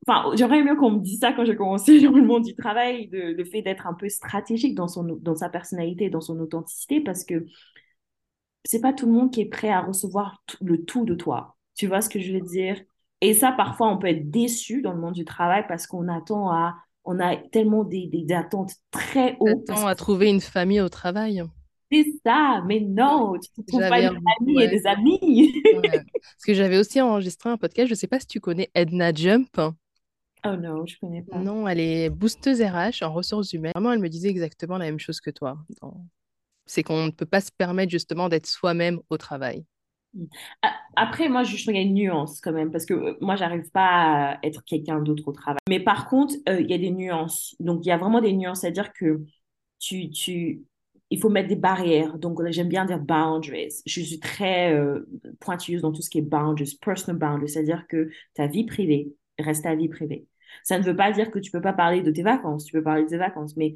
enfin, 0.08 0.36
j'aimerais 0.36 0.64
mieux 0.64 0.76
qu'on 0.76 0.92
me 0.92 1.00
dise 1.00 1.20
ça 1.20 1.34
quand 1.34 1.46
j'ai 1.46 1.56
commencé 1.56 2.00
dans 2.02 2.12
le 2.12 2.24
monde 2.24 2.44
du 2.44 2.56
travail, 2.56 3.08
de, 3.08 3.20
le 3.20 3.46
fait 3.46 3.62
d'être 3.62 3.88
un 3.88 3.94
peu 3.94 4.10
stratégique 4.10 4.76
dans, 4.76 4.88
son, 4.88 5.04
dans 5.04 5.36
sa 5.36 5.50
personnalité, 5.50 6.10
dans 6.10 6.22
son 6.22 6.40
authenticité, 6.40 7.02
parce 7.02 7.24
que 7.24 7.46
c'est 8.64 8.82
pas 8.82 8.94
tout 8.94 9.08
le 9.08 9.14
monde 9.14 9.32
qui 9.32 9.42
est 9.42 9.50
prêt 9.50 9.70
à 9.70 9.82
recevoir 9.82 10.44
le 10.62 10.84
tout 10.84 11.06
de 11.06 11.16
toi. 11.16 11.58
Tu 11.76 11.88
vois 11.88 12.02
ce 12.02 12.10
que 12.10 12.20
je 12.20 12.34
veux 12.34 12.42
dire? 12.42 12.80
Et 13.22 13.34
ça, 13.34 13.52
parfois, 13.52 13.90
on 13.90 13.98
peut 13.98 14.08
être 14.08 14.30
déçu 14.30 14.82
dans 14.82 14.94
le 14.94 15.00
monde 15.00 15.14
du 15.14 15.26
travail 15.26 15.66
parce 15.68 15.88
qu'on 15.88 16.08
attend 16.08 16.52
à, 16.52 16.76
on 17.06 17.20
a 17.20 17.36
tellement 17.36 17.84
des, 17.84 18.08
des 18.08 18.34
attentes 18.34 18.74
très 18.92 19.38
hautes. 19.40 19.70
On 19.70 19.74
attend 19.74 19.88
à 19.88 19.96
trouver 19.96 20.30
une 20.30 20.42
famille 20.42 20.82
au 20.82 20.90
travail. 20.90 21.44
C'est 21.92 22.06
ça, 22.26 22.64
mais 22.68 22.80
non, 22.80 23.34
tu 23.40 23.50
ne 23.58 23.64
trouves 23.66 23.90
pas 23.90 24.00
des 24.00 24.08
amis 24.08 24.62
et 24.62 24.68
des 24.70 24.88
amis. 24.88 25.54
Parce 25.84 26.46
que 26.46 26.54
j'avais 26.54 26.78
aussi 26.78 27.02
enregistré 27.02 27.50
un 27.50 27.58
podcast, 27.58 27.88
je 27.88 27.94
ne 27.94 27.98
sais 27.98 28.08
pas 28.08 28.20
si 28.20 28.28
tu 28.28 28.40
connais 28.40 28.70
Edna 28.74 29.14
Jump. 29.14 29.60
Oh 30.44 30.56
non, 30.56 30.86
je 30.86 30.96
ne 30.96 31.00
connais 31.00 31.22
pas. 31.22 31.38
Non, 31.38 31.68
elle 31.68 31.80
est 31.80 32.10
boosteuse 32.10 32.62
RH 32.62 33.04
en 33.04 33.14
ressources 33.14 33.54
humaines. 33.54 33.74
Vraiment, 33.76 33.92
elle 33.92 34.00
me 34.00 34.10
disait 34.10 34.30
exactement 34.30 34.78
la 34.78 34.86
même 34.86 35.00
chose 35.00 35.20
que 35.22 35.30
toi. 35.30 35.58
C'est 36.66 36.84
qu'on 36.84 37.06
ne 37.06 37.12
peut 37.12 37.26
pas 37.26 37.42
se 37.42 37.52
permettre 37.52 37.92
justement 37.92 38.30
d'être 38.30 38.48
soi-même 38.48 39.00
au 39.10 39.18
travail. 39.18 39.66
Après, 40.96 41.30
moi, 41.30 41.44
je 41.44 41.52
trouve 41.52 41.66
qu'il 41.66 41.76
y 41.76 41.80
a 41.80 41.82
une 41.82 41.94
nuance 41.94 42.42
quand 42.42 42.52
même, 42.52 42.72
parce 42.72 42.86
que 42.86 42.94
euh, 42.94 43.18
moi, 43.22 43.36
j'arrive 43.36 43.70
pas 43.72 44.34
à 44.34 44.40
être 44.44 44.64
quelqu'un 44.66 45.00
d'autre 45.00 45.28
au 45.28 45.32
travail. 45.32 45.60
Mais 45.70 45.80
par 45.80 46.10
contre, 46.10 46.36
euh, 46.50 46.60
il 46.60 46.70
y 46.70 46.74
a 46.74 46.78
des 46.78 46.92
nuances. 46.92 47.56
Donc, 47.60 47.86
il 47.86 47.90
y 47.90 47.92
a 47.92 47.98
vraiment 47.98 48.20
des 48.20 48.34
nuances, 48.34 48.62
c'est-à-dire 48.62 48.92
que 48.94 49.22
tu, 49.80 50.10
tu, 50.10 50.64
il 51.12 51.20
faut 51.20 51.30
mettre 51.30 51.50
des 51.50 51.56
barrières. 51.56 52.18
Donc, 52.18 52.42
j'aime 52.50 52.70
bien 52.70 52.86
dire 52.86 53.00
boundaries. 53.00 53.82
Je 53.86 54.02
suis 54.02 54.20
très 54.20 54.74
euh, 54.74 55.08
pointilleuse 55.40 55.82
dans 55.82 55.92
tout 55.92 56.02
ce 56.02 56.10
qui 56.10 56.20
est 56.20 56.24
boundaries, 56.24 56.78
personal 56.82 57.20
boundaries, 57.20 57.50
c'est-à-dire 57.50 57.86
que 57.88 58.10
ta 58.34 58.48
vie 58.48 58.66
privée 58.66 59.14
reste 59.38 59.64
ta 59.64 59.76
vie 59.76 59.90
privée. 59.90 60.26
Ça 60.64 60.78
ne 60.78 60.84
veut 60.84 60.96
pas 60.96 61.12
dire 61.12 61.32
que 61.32 61.40
tu 61.40 61.52
peux 61.52 61.62
pas 61.62 61.74
parler 61.74 62.02
de 62.02 62.12
tes 62.12 62.24
vacances, 62.24 62.66
tu 62.66 62.74
peux 62.74 62.84
parler 62.84 63.04
de 63.04 63.10
tes 63.10 63.18
vacances, 63.18 63.56
mais 63.56 63.76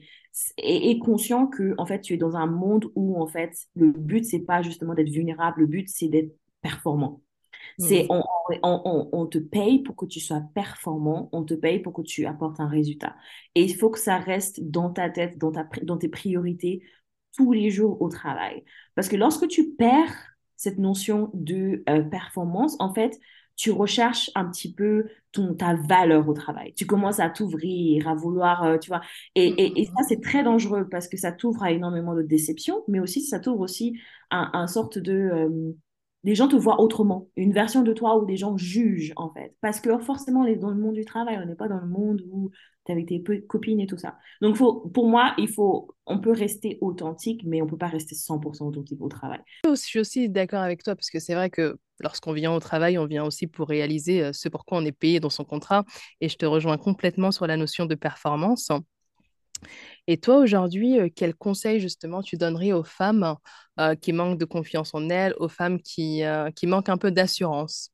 et, 0.57 0.97
conscient 0.99 1.47
que 1.47 1.73
en 1.77 1.85
fait 1.85 2.01
tu 2.01 2.13
es 2.13 2.17
dans 2.17 2.35
un 2.35 2.47
monde 2.47 2.91
où 2.95 3.21
en 3.21 3.27
fait 3.27 3.53
le 3.75 3.91
but 3.91 4.25
c'est 4.25 4.39
pas 4.39 4.61
justement 4.61 4.93
d'être 4.93 5.09
vulnérable, 5.09 5.61
le 5.61 5.67
but 5.67 5.87
c'est 5.87 6.09
d'être 6.09 6.35
performant. 6.61 7.21
C'est 7.77 8.05
on, 8.09 8.23
on, 8.63 9.09
on, 9.11 9.25
te 9.25 9.37
paye 9.37 9.79
pour 9.79 9.95
que 9.95 10.05
tu 10.05 10.19
sois 10.19 10.41
performant, 10.53 11.29
on 11.31 11.43
te 11.43 11.53
paye 11.53 11.79
pour 11.79 11.93
que 11.93 12.03
tu 12.03 12.25
apportes 12.25 12.59
un 12.59 12.67
résultat. 12.67 13.15
Et 13.55 13.63
il 13.63 13.75
faut 13.75 13.89
que 13.89 13.99
ça 13.99 14.17
reste 14.17 14.63
dans 14.63 14.91
ta 14.91 15.09
tête, 15.09 15.37
dans, 15.37 15.51
ta, 15.51 15.67
dans 15.83 15.97
tes 15.97 16.07
priorités 16.07 16.83
tous 17.35 17.51
les 17.51 17.69
jours 17.69 18.01
au 18.01 18.09
travail. 18.09 18.63
Parce 18.95 19.07
que 19.07 19.15
lorsque 19.15 19.47
tu 19.47 19.71
perds 19.71 20.13
cette 20.55 20.77
notion 20.77 21.31
de 21.33 21.83
euh, 21.89 22.01
performance, 22.01 22.75
en 22.79 22.93
fait, 22.93 23.19
tu 23.55 23.71
recherches 23.71 24.31
un 24.35 24.45
petit 24.45 24.73
peu 24.73 25.05
ton, 25.31 25.53
ta 25.53 25.75
valeur 25.75 26.27
au 26.27 26.33
travail. 26.33 26.73
Tu 26.73 26.85
commences 26.85 27.19
à 27.19 27.29
t'ouvrir, 27.29 28.07
à 28.07 28.15
vouloir, 28.15 28.63
euh, 28.63 28.77
tu 28.77 28.89
vois. 28.89 29.01
Et, 29.35 29.81
et, 29.81 29.85
ça, 29.85 30.03
c'est 30.07 30.21
très 30.21 30.43
dangereux 30.43 30.87
parce 30.89 31.07
que 31.07 31.17
ça 31.17 31.31
t'ouvre 31.31 31.63
à 31.63 31.71
énormément 31.71 32.15
de 32.15 32.21
déceptions, 32.21 32.83
mais 32.87 32.99
aussi 32.99 33.21
ça 33.21 33.39
t'ouvre 33.39 33.61
aussi 33.61 33.97
à 34.29 34.57
un 34.57 34.67
sorte 34.67 34.97
de... 34.97 35.13
Euh, 35.13 35.73
les 36.25 36.33
gens 36.33 36.47
te 36.47 36.55
voient 36.55 36.81
autrement, 36.81 37.29
une 37.37 37.53
version 37.53 37.83
de 37.83 37.93
toi 37.93 38.17
où 38.17 38.25
des 38.25 38.35
gens 38.35 38.57
jugent 38.57 39.13
en 39.15 39.31
fait. 39.31 39.55
Parce 39.61 39.79
que 39.79 39.95
forcément, 39.99 40.41
on 40.41 40.45
est 40.45 40.55
dans 40.55 40.71
le 40.71 40.75
monde 40.75 40.95
du 40.95 41.05
travail, 41.05 41.39
on 41.41 41.45
n'est 41.45 41.55
pas 41.55 41.67
dans 41.67 41.79
le 41.79 41.87
monde 41.87 42.23
où 42.31 42.49
tu 42.85 42.91
avec 42.91 43.07
tes 43.07 43.23
copines 43.47 43.79
et 43.79 43.85
tout 43.85 43.97
ça. 43.97 44.17
Donc 44.41 44.55
faut, 44.55 44.89
pour 44.89 45.07
moi, 45.07 45.35
il 45.37 45.47
faut, 45.47 45.95
on 46.07 46.19
peut 46.19 46.31
rester 46.31 46.79
authentique, 46.81 47.43
mais 47.45 47.61
on 47.61 47.67
peut 47.67 47.77
pas 47.77 47.87
rester 47.87 48.15
100% 48.15 48.63
authentique 48.63 49.01
au 49.01 49.07
travail. 49.07 49.39
Je 49.65 49.75
suis 49.75 49.99
aussi 49.99 50.27
d'accord 50.27 50.61
avec 50.61 50.83
toi, 50.83 50.95
parce 50.95 51.11
que 51.11 51.19
c'est 51.19 51.35
vrai 51.35 51.51
que 51.51 51.77
lorsqu'on 51.99 52.33
vient 52.33 52.53
au 52.53 52.59
travail, 52.59 52.97
on 52.97 53.05
vient 53.05 53.23
aussi 53.23 53.45
pour 53.45 53.67
réaliser 53.67 54.23
euh, 54.23 54.33
ce 54.33 54.49
pour 54.49 54.65
quoi 54.65 54.79
on 54.79 54.85
est 54.85 54.91
payé 54.91 55.19
dans 55.19 55.29
son 55.29 55.43
contrat. 55.43 55.85
Et 56.21 56.29
je 56.29 56.37
te 56.37 56.45
rejoins 56.45 56.77
complètement 56.77 57.31
sur 57.31 57.45
la 57.45 57.55
notion 57.55 57.85
de 57.85 57.95
performance. 57.95 58.71
Et 60.07 60.17
toi, 60.17 60.37
aujourd'hui, 60.37 60.99
euh, 60.99 61.09
quel 61.13 61.33
conseil 61.33 61.79
justement 61.79 62.21
tu 62.21 62.37
donnerais 62.37 62.71
aux 62.71 62.83
femmes 62.83 63.35
euh, 63.79 63.95
qui 63.95 64.13
manquent 64.13 64.37
de 64.37 64.45
confiance 64.45 64.93
en 64.93 65.09
elles, 65.09 65.33
aux 65.37 65.47
femmes 65.47 65.81
qui, 65.81 66.23
euh, 66.23 66.51
qui 66.51 66.67
manquent 66.67 66.89
un 66.89 66.97
peu 66.97 67.11
d'assurance? 67.11 67.91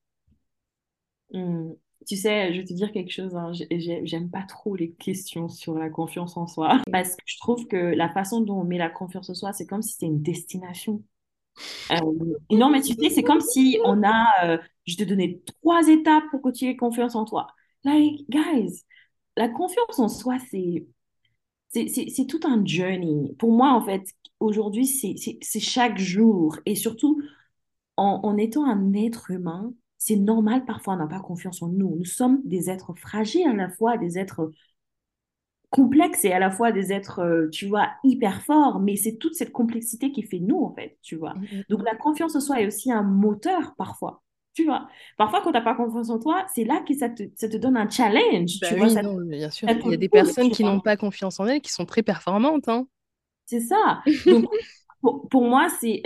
Mmh. 1.34 1.72
Tu 2.08 2.18
sais, 2.18 2.52
je 2.52 2.60
vais 2.60 2.66
te 2.66 2.74
dire 2.74 2.92
quelque 2.92 3.12
chose, 3.12 3.36
hein. 3.36 3.52
j'aime 3.54 4.30
pas 4.30 4.42
trop 4.42 4.76
les 4.76 4.92
questions 4.92 5.48
sur 5.48 5.78
la 5.78 5.90
confiance 5.90 6.36
en 6.36 6.48
soi, 6.48 6.82
parce 6.92 7.16
que 7.16 7.24
je 7.26 7.38
trouve 7.38 7.68
que 7.68 7.78
la 7.78 8.10
façon 8.10 8.42
dont 8.42 8.60
on 8.62 8.64
met 8.64 8.80
la 8.80 8.90
confiance 8.90 9.30
en 9.30 9.36
soi, 9.36 9.54
c'est 9.54 9.68
comme 9.68 9.84
si 9.84 9.94
c'était 9.94 10.08
une 10.08 10.22
destination. 10.22 11.04
non, 12.50 12.70
mais 12.72 12.82
tu 12.82 12.96
sais, 12.96 13.10
c'est 13.12 13.24
comme 13.24 13.40
si 13.40 13.80
on 13.86 14.02
a, 14.04 14.58
je 14.88 14.96
te 14.96 15.04
donnais 15.04 15.42
trois 15.46 15.88
étapes 15.88 16.24
pour 16.32 16.42
que 16.42 16.50
tu 16.50 16.66
aies 16.66 16.76
confiance 16.76 17.16
en 17.16 17.24
toi. 17.24 17.48
Like, 17.84 18.28
guys, 18.30 18.84
la 19.38 19.48
confiance 19.48 20.00
en 20.00 20.10
soi, 20.10 20.38
c'est 20.50 20.88
c'est 21.74 22.28
tout 22.28 22.40
un 22.44 22.66
journey. 22.66 23.34
Pour 23.40 23.52
moi, 23.52 23.72
en 23.72 23.82
fait, 23.82 24.04
aujourd'hui, 24.40 24.86
c'est 24.86 25.60
chaque 25.60 25.98
jour. 25.98 26.58
Et 26.66 26.76
surtout, 26.76 27.22
en, 27.98 28.38
étant 28.38 28.66
un 28.66 28.94
être 28.94 29.32
humain, 29.32 29.74
c'est 29.98 30.16
normal 30.16 30.66
parfois 30.66 30.96
on 30.96 30.98
n'a 30.98 31.08
pas 31.08 31.20
confiance 31.20 31.62
en 31.62 31.68
nous. 31.68 31.96
Nous 31.96 32.06
sommes 32.06 32.42
des 32.44 32.70
êtres 32.70 32.94
fragiles 32.96 33.48
à 33.48 33.54
la 33.54 33.70
fois, 33.70 33.98
des 33.98 34.18
êtres 34.18 34.52
complexes 35.70 36.26
et 36.26 36.34
à 36.34 36.40
la 36.40 36.52
fois 36.52 36.72
des 36.72 36.92
êtres, 36.92 37.20
euh, 37.20 37.50
tu 37.50 37.68
vois, 37.68 37.90
hyper 38.04 38.42
forts. 38.42 38.80
Mais 38.80 38.96
c'est 38.96 39.18
toute 39.18 39.36
cette 39.36 39.52
complexité 39.52 40.12
qui 40.12 40.24
fait 40.24 40.40
nous, 40.40 40.62
en 40.62 40.74
fait, 40.74 40.98
tu 41.02 41.16
vois. 41.16 41.36
Mm, 41.36 41.42
mm, 41.42 41.64
Donc 41.70 41.82
mm. 41.82 41.86
la 41.86 41.96
confiance 41.96 42.36
en 42.36 42.42
soi 42.42 42.62
est 42.62 42.68
aussi 42.68 42.92
un 42.92 43.04
moteur 43.04 43.76
parfois. 43.78 44.22
Tu 44.54 44.66
vois, 44.66 44.88
parfois 45.18 45.42
quand 45.42 45.52
tu 45.52 45.58
n'as 45.58 45.64
pas 45.64 45.76
confiance 45.76 46.10
en 46.10 46.20
toi, 46.20 46.46
c'est 46.54 46.66
là 46.66 46.84
que 46.86 46.94
ça 46.94 47.10
te, 47.10 47.24
ça 47.36 47.48
te 47.48 47.56
donne 47.56 47.78
un 47.78 47.90
challenge. 47.90 48.60
Bah 48.60 48.68
tu 48.68 48.76
vois, 48.76 49.02
non, 49.02 49.22
bien 49.22 49.50
sûr. 49.50 49.70
Il 49.70 49.92
y 49.92 49.94
a 49.94 49.98
des 49.98 50.10
personnes 50.10 50.52
qui 50.52 50.64
n'ont 50.64 50.82
pas 50.82 50.98
confiance 50.98 51.40
en 51.40 51.46
elles, 51.46 51.62
qui 51.62 51.72
sont 51.72 51.86
très 51.86 52.04
performantes. 52.04 52.68
Hein. 52.68 52.86
C'est 53.46 53.62
ça. 53.62 54.02
Donc, 54.26 54.46
pour, 55.02 55.44
moi, 55.44 55.70
c'est 55.80 56.02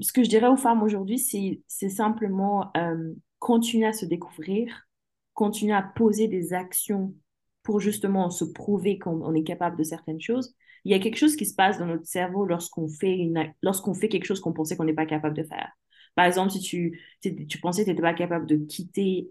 ce 0.00 0.12
que 0.12 0.24
je 0.24 0.28
dirais 0.28 0.48
aux 0.48 0.56
femmes 0.56 0.82
aujourd'hui, 0.82 1.18
c'est 1.18 1.88
simplement 1.88 2.70
euh, 2.76 3.12
continuer 3.38 3.86
à 3.86 3.92
se 3.92 4.06
découvrir, 4.06 4.86
continuer 5.34 5.74
à 5.74 5.82
poser 5.82 6.28
des 6.28 6.52
actions 6.52 7.14
pour 7.62 7.80
justement 7.80 8.30
se 8.30 8.44
prouver 8.44 8.98
qu'on 8.98 9.34
est 9.34 9.42
capable 9.42 9.76
de 9.76 9.84
certaines 9.84 10.20
choses. 10.20 10.54
Il 10.84 10.92
y 10.92 10.94
a 10.94 10.98
quelque 10.98 11.18
chose 11.18 11.36
qui 11.36 11.44
se 11.44 11.54
passe 11.54 11.78
dans 11.78 11.86
notre 11.86 12.06
cerveau 12.06 12.46
lorsqu'on 12.46 12.88
fait, 12.88 13.16
une, 13.16 13.52
lorsqu'on 13.62 13.92
fait 13.92 14.08
quelque 14.08 14.24
chose 14.24 14.40
qu'on 14.40 14.54
pensait 14.54 14.76
qu'on 14.76 14.84
n'est 14.84 14.94
pas 14.94 15.06
capable 15.06 15.36
de 15.36 15.44
faire. 15.44 15.70
Par 16.14 16.26
exemple, 16.26 16.50
si 16.52 16.60
tu, 16.60 17.00
tu 17.22 17.58
pensais 17.60 17.82
que 17.82 17.86
tu 17.86 17.90
n'étais 17.90 18.02
pas 18.02 18.14
capable 18.14 18.46
de 18.46 18.56
quitter 18.56 19.30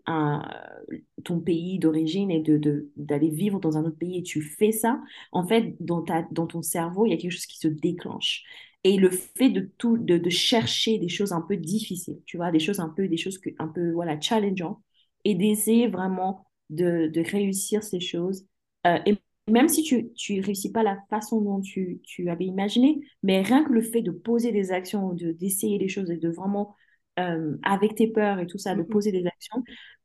ton 1.23 1.39
pays 1.39 1.79
d'origine 1.79 2.31
et 2.31 2.39
de, 2.41 2.89
d'aller 2.95 3.29
vivre 3.29 3.59
dans 3.59 3.77
un 3.77 3.83
autre 3.85 3.97
pays 3.97 4.17
et 4.19 4.23
tu 4.23 4.41
fais 4.41 4.71
ça, 4.71 5.01
en 5.31 5.45
fait, 5.47 5.75
dans, 5.79 6.01
ta, 6.01 6.23
dans 6.31 6.47
ton 6.47 6.61
cerveau, 6.61 7.05
il 7.05 7.11
y 7.11 7.13
a 7.13 7.17
quelque 7.17 7.31
chose 7.31 7.45
qui 7.45 7.57
se 7.59 7.67
déclenche. 7.67 8.43
Et 8.83 8.97
le 8.97 9.09
fait 9.09 9.49
de, 9.49 9.69
tout, 9.77 9.97
de, 9.97 10.17
de 10.17 10.29
chercher 10.29 10.97
des 10.99 11.09
choses 11.09 11.33
un 11.33 11.41
peu 11.41 11.57
difficiles, 11.57 12.21
tu 12.25 12.37
vois, 12.37 12.51
des 12.51 12.59
choses 12.59 12.79
un 12.79 12.89
peu, 12.89 13.07
des 13.07 13.17
choses 13.17 13.39
un 13.59 13.67
peu, 13.67 13.91
voilà, 13.91 14.19
challengeantes 14.19 14.79
et 15.25 15.35
d'essayer 15.35 15.87
vraiment 15.89 16.47
de, 16.69 17.07
de 17.07 17.21
réussir 17.21 17.83
ces 17.83 17.99
choses. 17.99 18.45
Euh, 18.87 18.99
même 19.49 19.67
si 19.67 19.83
tu 19.83 20.35
ne 20.35 20.43
réussis 20.43 20.71
pas 20.71 20.83
la 20.83 20.97
façon 21.09 21.41
dont 21.41 21.61
tu, 21.61 21.99
tu, 22.03 22.29
avais 22.29 22.45
imaginé, 22.45 23.01
mais 23.23 23.41
rien 23.41 23.63
que 23.63 23.71
le 23.71 23.81
fait 23.81 24.01
de 24.01 24.11
poser 24.11 24.51
des 24.51 24.71
actions, 24.71 25.13
de, 25.13 25.31
d'essayer 25.31 25.77
des 25.77 25.87
choses 25.87 26.11
et 26.11 26.17
de 26.17 26.29
vraiment, 26.29 26.75
euh, 27.19 27.57
avec 27.63 27.95
tes 27.95 28.07
peurs 28.07 28.39
et 28.39 28.47
tout 28.47 28.57
ça, 28.57 28.75
de 28.75 28.83
poser 28.83 29.11
des 29.11 29.25
actions, 29.25 29.63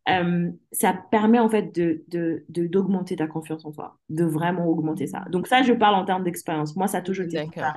euh, 0.08 0.50
ça 0.72 0.94
permet 1.10 1.38
en 1.38 1.48
fait 1.48 1.74
de, 1.74 2.04
de, 2.08 2.44
de, 2.48 2.66
d'augmenter 2.66 3.16
ta 3.16 3.26
confiance 3.26 3.64
en 3.64 3.72
toi, 3.72 3.98
de 4.10 4.24
vraiment 4.24 4.66
augmenter 4.66 5.06
ça. 5.06 5.24
Donc 5.30 5.46
ça, 5.46 5.62
je 5.62 5.72
parle 5.72 5.94
en 5.94 6.04
termes 6.04 6.24
d'expérience. 6.24 6.76
Moi, 6.76 6.88
ça 6.88 6.98
a 6.98 7.02
toujours 7.02 7.24
été 7.24 7.44
ça. 7.54 7.74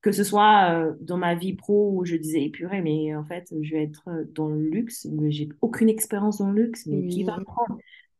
Que 0.00 0.12
ce 0.12 0.22
soit 0.22 0.70
euh, 0.72 0.94
dans 1.00 1.18
ma 1.18 1.34
vie 1.34 1.54
pro 1.54 1.90
où 1.92 2.04
je 2.04 2.14
disais 2.14 2.44
épuré, 2.44 2.80
mais 2.82 3.16
en 3.16 3.24
fait, 3.24 3.52
je 3.60 3.74
vais 3.74 3.82
être 3.82 4.08
dans 4.32 4.46
le 4.46 4.60
luxe, 4.60 5.08
mais 5.10 5.32
j'ai 5.32 5.48
aucune 5.60 5.88
expérience 5.88 6.38
dans 6.38 6.50
le 6.50 6.62
luxe, 6.62 6.86
mais 6.86 7.08
qui 7.08 7.24
va 7.24 7.36
me 7.36 7.44
prendre 7.44 7.78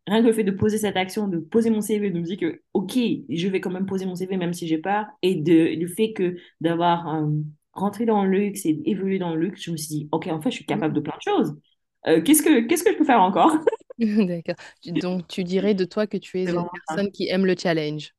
rien 0.09 0.23
que 0.23 0.27
le 0.27 0.33
fait 0.33 0.45
de 0.45 0.51
poser 0.51 0.79
cette 0.79 0.97
action, 0.97 1.29
de 1.29 1.39
poser 1.39 1.71
mon 1.71 1.81
CV, 1.81 2.11
de 2.11 2.19
me 2.19 2.25
dire 2.25 2.39
que, 2.39 2.63
OK, 2.75 2.99
je 3.29 3.49
vais 3.49 3.61
quand 3.61 3.71
même 3.71 3.87
poser 3.87 4.07
mon 4.07 4.15
CV 4.15 4.37
même 4.37 4.53
si 4.53 4.67
j'ai 4.67 4.79
peur, 4.79 5.07
et 5.23 5.35
de, 5.35 5.79
le 5.79 5.87
fait 5.87 6.13
que 6.13 6.37
d'avoir 6.61 7.15
euh, 7.15 7.27
rentré 7.73 8.07
dans 8.07 8.25
le 8.25 8.31
luxe 8.31 8.67
et 8.67 8.81
évolué 8.85 9.19
dans 9.19 9.35
le 9.35 9.41
luxe, 9.41 9.63
je 9.63 9.71
me 9.71 9.77
suis 9.77 9.89
dit, 9.89 10.09
OK, 10.13 10.27
en 10.29 10.41
fait, 10.41 10.51
je 10.51 10.57
suis 10.57 10.67
capable 10.67 10.95
de 10.95 11.01
plein 11.01 11.17
de 11.17 11.23
choses. 11.23 11.57
Euh, 12.07 12.23
qu'est-ce, 12.23 12.43
que, 12.43 12.67
qu'est-ce 12.67 12.85
que 12.85 12.93
je 12.93 12.99
peux 12.99 13.05
faire 13.05 13.21
encore? 13.21 13.53
D'accord. 13.99 14.55
Donc, 14.87 15.27
tu 15.29 15.45
dirais 15.45 15.75
de 15.75 15.85
toi 15.85 16.07
que 16.07 16.17
tu 16.17 16.41
es 16.41 16.45
une 16.45 16.65
personne 16.87 17.11
qui 17.11 17.29
aime 17.29 17.45
le 17.45 17.57
challenge 17.59 18.15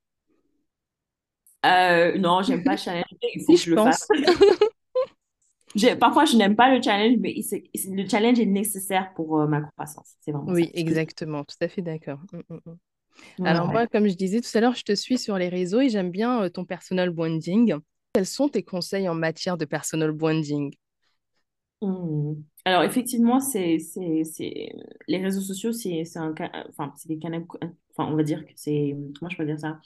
euh, 1.66 2.18
Non, 2.18 2.42
j'aime 2.42 2.64
pas 2.64 2.76
challenger, 2.76 3.06
il 3.34 3.44
faut 3.46 3.54
que 3.54 3.60
je, 3.60 3.70
le 3.72 3.78
fasse. 3.78 4.08
parfois, 6.00 6.26
je 6.26 6.36
n'aime 6.38 6.56
pas 6.56 6.74
le 6.74 6.82
challenge, 6.82 7.18
mais 7.20 7.36
le 7.36 8.08
challenge 8.08 8.40
est 8.40 8.46
nécessaire 8.46 9.14
pour 9.16 9.40
euh, 9.40 9.48
ma 9.48 9.62
croissance. 9.62 10.16
C'est 10.22 10.32
vraiment 10.32 10.52
Oui, 10.52 10.72
exactement. 10.74 11.44
Tout 11.44 11.58
à 11.62 11.68
fait 11.68 11.82
d'accord. 11.82 12.20
Mmh, 12.32 12.54
mmh, 12.54 12.60
mmh. 12.66 13.46
Alors, 13.46 13.68
moi, 13.68 13.88
comme 13.88 14.08
je 14.08 14.16
disais 14.16 14.42
tout 14.42 14.50
à 14.58 14.62
l'heure, 14.62 14.76
je 14.76 14.84
te 14.84 14.96
suis 14.96 15.18
sur 15.18 15.38
les 15.38 15.50
réseaux 15.50 15.82
et 15.82 15.90
j'aime 15.90 16.12
bien 16.12 16.44
euh, 16.44 16.50
ton 16.50 16.66
personal 16.66 17.10
branding. 17.10 17.76
Quels 18.14 18.26
sont 18.26 18.50
tes 18.50 18.64
conseils 18.64 19.08
en 19.08 19.16
matière 19.16 19.58
de 19.58 19.66
personal 19.66 20.12
branding? 20.12 20.74
Alors, 22.66 22.84
effectivement, 22.84 23.40
c'est, 23.40 23.78
les 25.08 25.18
réseaux 25.18 25.42
sociaux, 25.42 25.72
c'est, 25.72 26.04
un, 26.16 26.34
enfin, 26.70 26.94
c'est 26.98 27.08
des 27.08 27.20
canaux, 27.20 27.48
enfin, 27.96 28.12
on 28.12 28.16
va 28.16 28.24
dire 28.24 28.46
que 28.46 28.52
c'est, 28.56 28.96
comment 29.18 29.30
je 29.30 29.38
peux 29.38 29.46
dire 29.46 29.60
ça? 29.60 29.80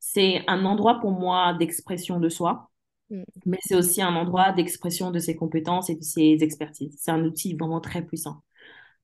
C'est 0.00 0.42
un 0.48 0.64
endroit 0.64 0.98
pour 1.00 1.12
moi 1.12 1.54
d'expression 1.54 2.18
de 2.18 2.28
soi. 2.28 2.71
Mm. 3.12 3.22
Mais 3.46 3.58
c'est 3.62 3.76
aussi 3.76 4.02
un 4.02 4.14
endroit 4.16 4.52
d'expression 4.52 5.10
de 5.10 5.18
ses 5.18 5.36
compétences 5.36 5.90
et 5.90 5.96
de 5.96 6.02
ses 6.02 6.38
expertises. 6.40 6.96
C'est 6.98 7.10
un 7.10 7.24
outil 7.24 7.54
vraiment 7.54 7.80
très 7.80 8.02
puissant. 8.02 8.42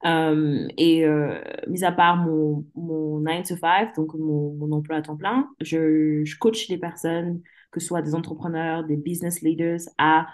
Euh, 0.04 0.68
et 0.76 1.04
euh, 1.04 1.40
mis 1.66 1.84
à 1.84 1.92
part 1.92 2.16
mon, 2.16 2.64
mon 2.76 3.20
9 3.20 3.48
to 3.48 3.56
5, 3.56 3.96
donc 3.96 4.14
mon, 4.14 4.54
mon 4.54 4.72
emploi 4.72 4.98
à 4.98 5.02
temps 5.02 5.16
plein, 5.16 5.48
je, 5.60 6.22
je 6.24 6.38
coach 6.38 6.68
des 6.68 6.78
personnes, 6.78 7.42
que 7.72 7.80
ce 7.80 7.88
soit 7.88 8.02
des 8.02 8.14
entrepreneurs, 8.14 8.84
des 8.84 8.96
business 8.96 9.42
leaders, 9.42 9.80
à 9.98 10.28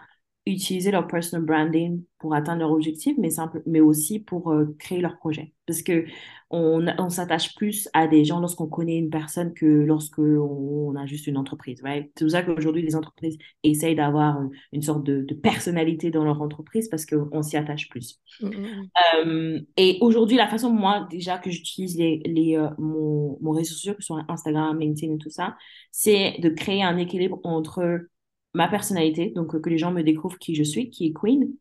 utiliser 0.46 0.90
leur 0.90 1.06
personal 1.06 1.44
branding 1.44 2.02
pour 2.18 2.34
atteindre 2.34 2.60
leur 2.60 2.72
objectif, 2.72 3.16
mais, 3.18 3.30
simple, 3.30 3.62
mais 3.66 3.80
aussi 3.80 4.18
pour 4.18 4.50
euh, 4.50 4.74
créer 4.78 5.00
leur 5.00 5.16
projet. 5.16 5.52
Parce 5.66 5.82
que 5.82 6.04
on, 6.50 6.86
on 6.98 7.08
s'attache 7.08 7.54
plus 7.54 7.88
à 7.94 8.06
des 8.06 8.24
gens 8.24 8.40
lorsqu'on 8.40 8.66
connaît 8.66 8.98
une 8.98 9.08
personne 9.10 9.54
que 9.54 9.64
lorsque 9.64 10.18
on, 10.18 10.94
a 10.96 11.06
juste 11.06 11.26
une 11.26 11.38
entreprise. 11.38 11.80
Right? 11.82 12.10
C'est 12.16 12.24
pour 12.24 12.30
ça 12.30 12.42
qu'aujourd'hui, 12.42 12.82
les 12.82 12.94
entreprises 12.94 13.38
essayent 13.62 13.94
d'avoir 13.94 14.40
une, 14.72 14.82
sorte 14.82 15.02
de, 15.04 15.22
de, 15.22 15.34
personnalité 15.34 16.10
dans 16.10 16.24
leur 16.24 16.40
entreprise 16.40 16.88
parce 16.88 17.06
qu'on 17.06 17.42
s'y 17.42 17.56
attache 17.56 17.88
plus. 17.88 18.20
Mmh, 18.40 18.46
mmh, 18.46 18.50
mmh. 18.50 18.88
Euh, 19.16 19.60
et 19.78 19.98
aujourd'hui, 20.02 20.36
la 20.36 20.46
façon, 20.46 20.70
moi, 20.70 21.08
déjà, 21.10 21.38
que 21.38 21.50
j'utilise 21.50 21.96
les, 21.96 22.22
les, 22.26 22.56
euh, 22.56 22.68
mon, 22.78 23.38
mon 23.40 23.50
réseau 23.50 23.74
social, 23.74 23.96
que 23.96 24.02
ce 24.02 24.08
soit 24.08 24.24
Instagram, 24.28 24.78
LinkedIn 24.78 25.14
et 25.14 25.18
tout 25.18 25.30
ça, 25.30 25.56
c'est 25.90 26.36
de 26.38 26.50
créer 26.50 26.82
un 26.82 26.98
équilibre 26.98 27.40
entre 27.44 28.06
ma 28.54 28.68
personnalité, 28.68 29.30
donc 29.34 29.60
que 29.60 29.68
les 29.68 29.78
gens 29.78 29.92
me 29.92 30.02
découvrent 30.02 30.38
qui 30.38 30.54
je 30.54 30.62
suis, 30.62 30.90
qui 30.90 31.06
est 31.06 31.12
Queen, 31.12 31.52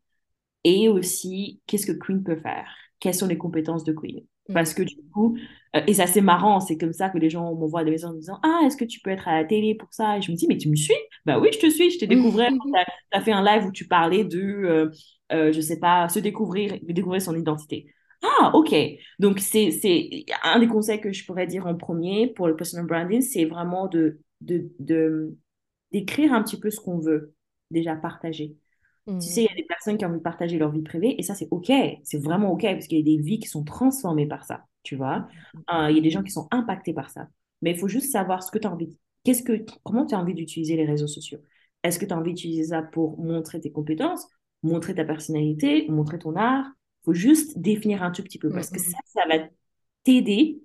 et 0.64 0.90
aussi 0.90 1.62
qu'est-ce 1.68 1.86
que 1.86 1.92
Queen 1.92 2.24
peut 2.24 2.38
faire, 2.38 2.68
quelles 3.00 3.16
sont 3.16 3.28
les 3.28 3.38
compétences 3.38 3.84
de 3.84 3.94
Queen? 3.94 4.24
Mm. 4.50 4.54
Parce 4.54 4.74
que 4.74 4.84
du 4.84 4.96
coup, 5.14 5.38
euh, 5.76 5.82
et 5.88 5.94
c'est 5.94 6.04
assez 6.04 6.22
marrant, 6.22 6.60
c'est 6.60 6.78
comme 6.78 6.94
ça 6.94 7.10
que 7.10 7.18
les 7.18 7.30
gens 7.30 7.54
m'envoient 7.56 7.84
des 7.84 7.92
messages 7.92 8.12
en 8.12 8.14
me 8.14 8.20
disant 8.20 8.40
Ah, 8.44 8.62
est-ce 8.66 8.78
que 8.78 8.86
tu 8.86 9.00
peux 9.00 9.10
être 9.10 9.28
à 9.28 9.42
la 9.42 9.46
télé 9.46 9.76
pour 9.76 9.94
ça? 9.94 10.18
Et 10.18 10.22
je 10.22 10.32
me 10.32 10.38
dis 10.38 10.48
Mais 10.48 10.58
tu 10.58 10.70
me 10.70 10.76
suis? 10.76 10.94
Bah 11.26 11.40
oui, 11.40 11.50
je 11.54 11.60
te 11.60 11.70
suis, 11.70 11.90
je 11.92 12.00
t'ai 12.00 12.08
découvert. 12.08 12.52
tu 13.12 13.18
as, 13.18 13.22
fait 13.22 13.32
un 13.32 13.44
live 13.44 13.66
où 13.68 13.72
tu 13.72 13.88
parlais 13.88 14.24
de, 14.26 14.40
euh, 14.40 14.92
euh, 15.32 15.52
je 15.52 15.62
sais 15.62 15.80
pas, 15.80 16.10
se 16.10 16.20
découvrir, 16.20 16.78
découvrir 16.84 17.22
son 17.22 17.36
identité. 17.36 17.88
Ah, 18.22 18.52
ok. 18.54 18.74
Donc, 19.20 19.40
c'est 19.40 19.72
un 20.44 20.60
des 20.60 20.68
conseils 20.68 21.02
que 21.02 21.12
je 21.12 21.26
pourrais 21.26 21.48
dire 21.48 21.68
en 21.68 21.76
premier 21.76 22.28
pour 22.28 22.48
le 22.48 22.56
personal 22.56 22.86
branding, 22.86 23.22
c'est 23.22 23.46
vraiment 23.46 23.88
de, 23.88 24.20
de, 24.40 24.72
de 24.80 25.36
d'écrire 25.94 26.34
un 26.34 26.44
petit 26.44 26.60
peu 26.60 26.70
ce 26.70 26.80
qu'on 26.80 27.00
veut 27.00 27.34
déjà 27.72 27.96
partager. 27.96 28.58
Tu 29.20 29.28
sais, 29.28 29.42
il 29.42 29.46
y 29.46 29.52
a 29.52 29.56
des 29.56 29.66
personnes 29.66 29.98
qui 29.98 30.06
ont 30.06 30.10
envie 30.10 30.20
de 30.20 30.24
partager 30.24 30.58
leur 30.58 30.72
vie 30.72 30.82
privée 30.82 31.16
et 31.18 31.24
ça, 31.24 31.36
c'est 31.36 31.48
OK. 31.52 31.72
C'est 32.04 32.24
vraiment 32.24 32.52
OK 32.52 32.64
parce 32.64 32.88
qu'il 32.88 32.98
y 32.98 33.02
a 33.02 33.04
des 33.04 33.22
vies 33.22 33.40
qui 33.40 33.48
sont 33.48 33.64
transformées 33.64 34.28
par 34.28 34.46
ça, 34.46 34.66
tu 34.82 34.96
vois. 34.96 35.28
Euh, 35.74 35.90
il 35.90 35.96
y 35.96 36.00
a 36.00 36.02
des 36.02 36.10
gens 36.10 36.24
qui 36.24 36.32
sont 36.32 36.48
impactés 36.52 36.94
par 36.94 37.10
ça. 37.10 37.28
Mais 37.62 37.72
il 37.72 37.78
faut 37.78 37.88
juste 37.90 38.12
savoir 38.12 38.44
ce 38.44 38.52
que 38.52 38.60
tu 38.60 38.68
as 38.68 38.72
envie. 38.72 38.98
Qu'est-ce 39.24 39.44
que, 39.44 39.66
comment 39.84 40.06
tu 40.06 40.16
as 40.16 40.20
envie 40.20 40.34
d'utiliser 40.34 40.76
les 40.76 40.86
réseaux 40.86 41.08
sociaux? 41.08 41.40
Est-ce 41.84 42.00
que 42.00 42.06
tu 42.06 42.14
as 42.14 42.18
envie 42.18 42.34
d'utiliser 42.34 42.70
ça 42.70 42.82
pour 42.82 43.20
montrer 43.20 43.60
tes 43.60 43.72
compétences, 43.72 44.26
montrer 44.64 44.96
ta 44.96 45.04
personnalité, 45.04 45.86
montrer 45.90 46.20
ton 46.20 46.36
art? 46.36 46.66
Il 47.02 47.06
faut 47.06 47.14
juste 47.14 47.60
définir 47.60 48.04
un 48.04 48.12
tout 48.12 48.24
petit 48.24 48.40
peu 48.40 48.50
parce 48.50 48.70
que 48.70 48.80
ça, 48.80 48.98
ça 49.06 49.22
va 49.28 49.44
t'aider 50.04 50.62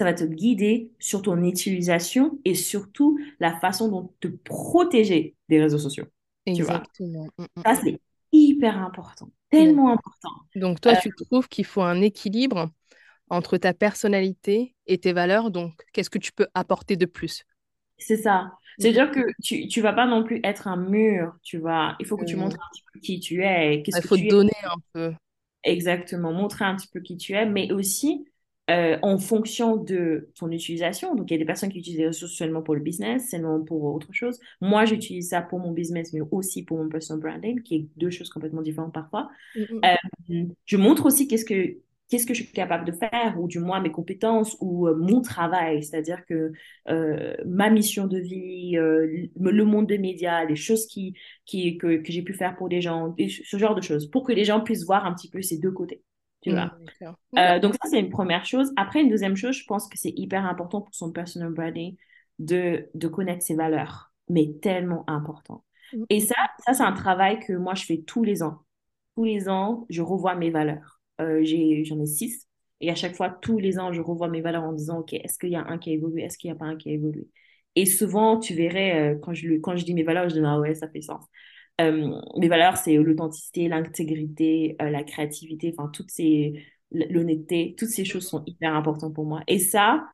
ça 0.00 0.06
va 0.06 0.14
te 0.14 0.24
guider 0.24 0.90
sur 0.98 1.20
ton 1.20 1.44
utilisation 1.44 2.38
et 2.46 2.54
surtout 2.54 3.20
la 3.38 3.60
façon 3.60 3.90
dont 3.90 4.14
te 4.20 4.28
protéger 4.28 5.36
des 5.50 5.60
réseaux 5.60 5.78
sociaux. 5.78 6.06
Exactement. 6.46 7.28
Mm, 7.36 7.42
mm, 7.42 7.62
ça, 7.62 7.72
mm. 7.74 7.78
c'est 7.84 8.00
hyper 8.32 8.78
important, 8.78 9.28
tellement 9.50 9.92
important. 9.92 10.30
Donc, 10.54 10.80
toi, 10.80 10.96
tu 10.96 11.10
euh, 11.10 11.24
trouves 11.26 11.48
qu'il 11.48 11.66
faut 11.66 11.82
un 11.82 12.00
équilibre 12.00 12.70
entre 13.28 13.58
ta 13.58 13.74
personnalité 13.74 14.74
et 14.86 14.96
tes 14.96 15.12
valeurs. 15.12 15.50
Donc, 15.50 15.74
qu'est-ce 15.92 16.08
que 16.08 16.18
tu 16.18 16.32
peux 16.32 16.48
apporter 16.54 16.96
de 16.96 17.04
plus? 17.04 17.44
C'est 17.98 18.16
ça. 18.16 18.52
C'est-à-dire 18.78 19.10
que 19.10 19.20
tu 19.42 19.66
ne 19.66 19.82
vas 19.82 19.92
pas 19.92 20.06
non 20.06 20.24
plus 20.24 20.40
être 20.44 20.66
un 20.66 20.78
mur, 20.78 21.34
tu 21.42 21.58
vois. 21.58 21.94
Il 22.00 22.06
faut 22.06 22.16
que 22.16 22.24
tu 22.24 22.36
montres 22.36 22.56
un 22.56 22.68
petit 22.72 22.84
peu 22.90 23.00
qui 23.00 23.20
tu 23.20 23.42
es. 23.42 23.82
Il 23.86 24.02
faut 24.02 24.16
donner 24.16 24.56
un 24.64 24.80
peu. 24.94 25.12
Exactement, 25.62 26.32
montrer 26.32 26.64
un 26.64 26.74
petit 26.74 26.88
peu 26.88 27.00
qui 27.00 27.18
tu 27.18 27.34
es, 27.34 27.44
mais 27.44 27.70
aussi 27.70 28.24
euh, 28.68 28.98
en 29.02 29.18
fonction 29.18 29.76
de 29.76 30.30
ton 30.38 30.50
utilisation. 30.50 31.16
Donc, 31.16 31.30
il 31.30 31.34
y 31.34 31.36
a 31.36 31.38
des 31.38 31.44
personnes 31.44 31.70
qui 31.70 31.78
utilisent 31.78 31.98
les 31.98 32.06
ressources 32.08 32.34
seulement 32.34 32.62
pour 32.62 32.74
le 32.76 32.80
business, 32.80 33.30
seulement 33.30 33.60
pour 33.64 33.82
autre 33.82 34.12
chose. 34.12 34.38
Moi, 34.60 34.84
j'utilise 34.84 35.30
ça 35.30 35.42
pour 35.42 35.58
mon 35.58 35.72
business, 35.72 36.12
mais 36.12 36.20
aussi 36.30 36.64
pour 36.64 36.78
mon 36.78 36.88
personal 36.88 37.20
branding, 37.20 37.62
qui 37.62 37.74
est 37.76 37.88
deux 37.96 38.10
choses 38.10 38.30
complètement 38.30 38.62
différentes 38.62 38.94
parfois. 38.94 39.28
Mm, 39.56 39.60
mm. 39.60 39.80
Euh, 39.84 40.44
je 40.66 40.76
montre 40.76 41.06
aussi 41.06 41.26
qu'est-ce 41.26 41.44
que 41.44 41.78
qu'est-ce 42.10 42.26
que 42.26 42.34
je 42.34 42.42
suis 42.42 42.52
capable 42.52 42.84
de 42.84 42.92
faire, 42.92 43.40
ou 43.40 43.46
du 43.46 43.60
moins 43.60 43.80
mes 43.80 43.92
compétences, 43.92 44.56
ou 44.60 44.88
euh, 44.88 44.96
mon 44.96 45.20
travail, 45.20 45.84
c'est-à-dire 45.84 46.24
que 46.26 46.52
ma 47.46 47.70
mission 47.70 48.08
de 48.08 48.18
vie, 48.18 48.72
le 48.74 49.64
monde 49.64 49.86
des 49.86 49.98
médias, 49.98 50.44
les 50.44 50.56
choses 50.56 50.86
qui, 50.86 51.14
qui, 51.46 51.78
que, 51.78 51.98
que 51.98 52.12
j'ai 52.12 52.22
pu 52.22 52.34
faire 52.34 52.56
pour 52.56 52.68
des 52.68 52.80
gens, 52.80 53.14
ce 53.18 53.56
genre 53.56 53.76
de 53.76 53.80
choses, 53.80 54.10
pour 54.10 54.24
que 54.24 54.32
les 54.32 54.44
gens 54.44 54.60
puissent 54.60 54.84
voir 54.84 55.06
un 55.06 55.14
petit 55.14 55.30
peu 55.30 55.40
ces 55.40 55.58
deux 55.58 55.70
côtés. 55.70 56.02
Tu 56.42 56.52
vois. 56.52 56.72
Mmh, 57.00 57.38
euh, 57.38 57.58
donc, 57.60 57.74
ça, 57.74 57.88
c'est 57.90 58.00
une 58.00 58.10
première 58.10 58.46
chose. 58.46 58.72
Après, 58.76 59.02
une 59.02 59.10
deuxième 59.10 59.36
chose, 59.36 59.56
je 59.56 59.64
pense 59.66 59.88
que 59.88 59.98
c'est 59.98 60.12
hyper 60.16 60.46
important 60.46 60.80
pour 60.80 60.94
son 60.94 61.12
personal 61.12 61.50
branding 61.50 61.96
de, 62.38 62.88
de 62.94 63.08
connaître 63.08 63.42
ses 63.42 63.54
valeurs, 63.54 64.12
mais 64.28 64.52
tellement 64.62 65.04
important. 65.08 65.64
Mmh. 65.92 66.04
Et 66.08 66.20
ça, 66.20 66.34
ça 66.64 66.72
c'est 66.72 66.82
un 66.82 66.92
travail 66.92 67.40
que 67.40 67.52
moi, 67.52 67.74
je 67.74 67.84
fais 67.84 67.98
tous 67.98 68.24
les 68.24 68.42
ans. 68.42 68.60
Tous 69.16 69.24
les 69.24 69.48
ans, 69.48 69.86
je 69.90 70.00
revois 70.02 70.34
mes 70.34 70.50
valeurs. 70.50 71.00
Euh, 71.20 71.44
J'en 71.44 72.00
ai, 72.00 72.06
six. 72.06 72.46
Et 72.80 72.90
à 72.90 72.94
chaque 72.94 73.14
fois, 73.14 73.28
tous 73.28 73.58
les 73.58 73.78
ans, 73.78 73.92
je 73.92 74.00
revois 74.00 74.28
mes 74.28 74.40
valeurs 74.40 74.64
en 74.64 74.72
disant, 74.72 75.00
OK, 75.00 75.12
est-ce 75.12 75.38
qu'il 75.38 75.50
y 75.50 75.56
a 75.56 75.64
un 75.66 75.76
qui 75.76 75.90
a 75.90 75.92
évolué? 75.92 76.22
Est-ce 76.22 76.38
qu'il 76.38 76.50
n'y 76.50 76.56
a 76.56 76.58
pas 76.58 76.64
un 76.64 76.76
qui 76.76 76.88
a 76.88 76.92
évolué? 76.92 77.28
Et 77.76 77.84
souvent, 77.84 78.38
tu 78.38 78.54
verrais, 78.54 79.18
quand, 79.22 79.34
je, 79.34 79.56
quand 79.58 79.76
je 79.76 79.84
dis 79.84 79.92
mes 79.92 80.02
valeurs, 80.02 80.28
je 80.30 80.36
dis, 80.36 80.42
ah 80.44 80.58
ouais, 80.58 80.74
ça 80.74 80.88
fait 80.88 81.02
sens. 81.02 81.22
Mes 81.82 82.48
valeurs, 82.48 82.76
c'est 82.76 82.96
l'authenticité, 82.96 83.68
l'intégrité, 83.68 84.76
la 84.80 85.04
créativité, 85.04 85.74
enfin, 85.76 85.90
toutes 85.92 86.10
ces, 86.10 86.64
l'honnêteté, 86.92 87.74
toutes 87.78 87.88
ces 87.88 88.04
choses 88.04 88.26
sont 88.26 88.42
hyper 88.46 88.74
importantes 88.74 89.14
pour 89.14 89.24
moi. 89.24 89.42
Et 89.46 89.58
ça, 89.58 90.08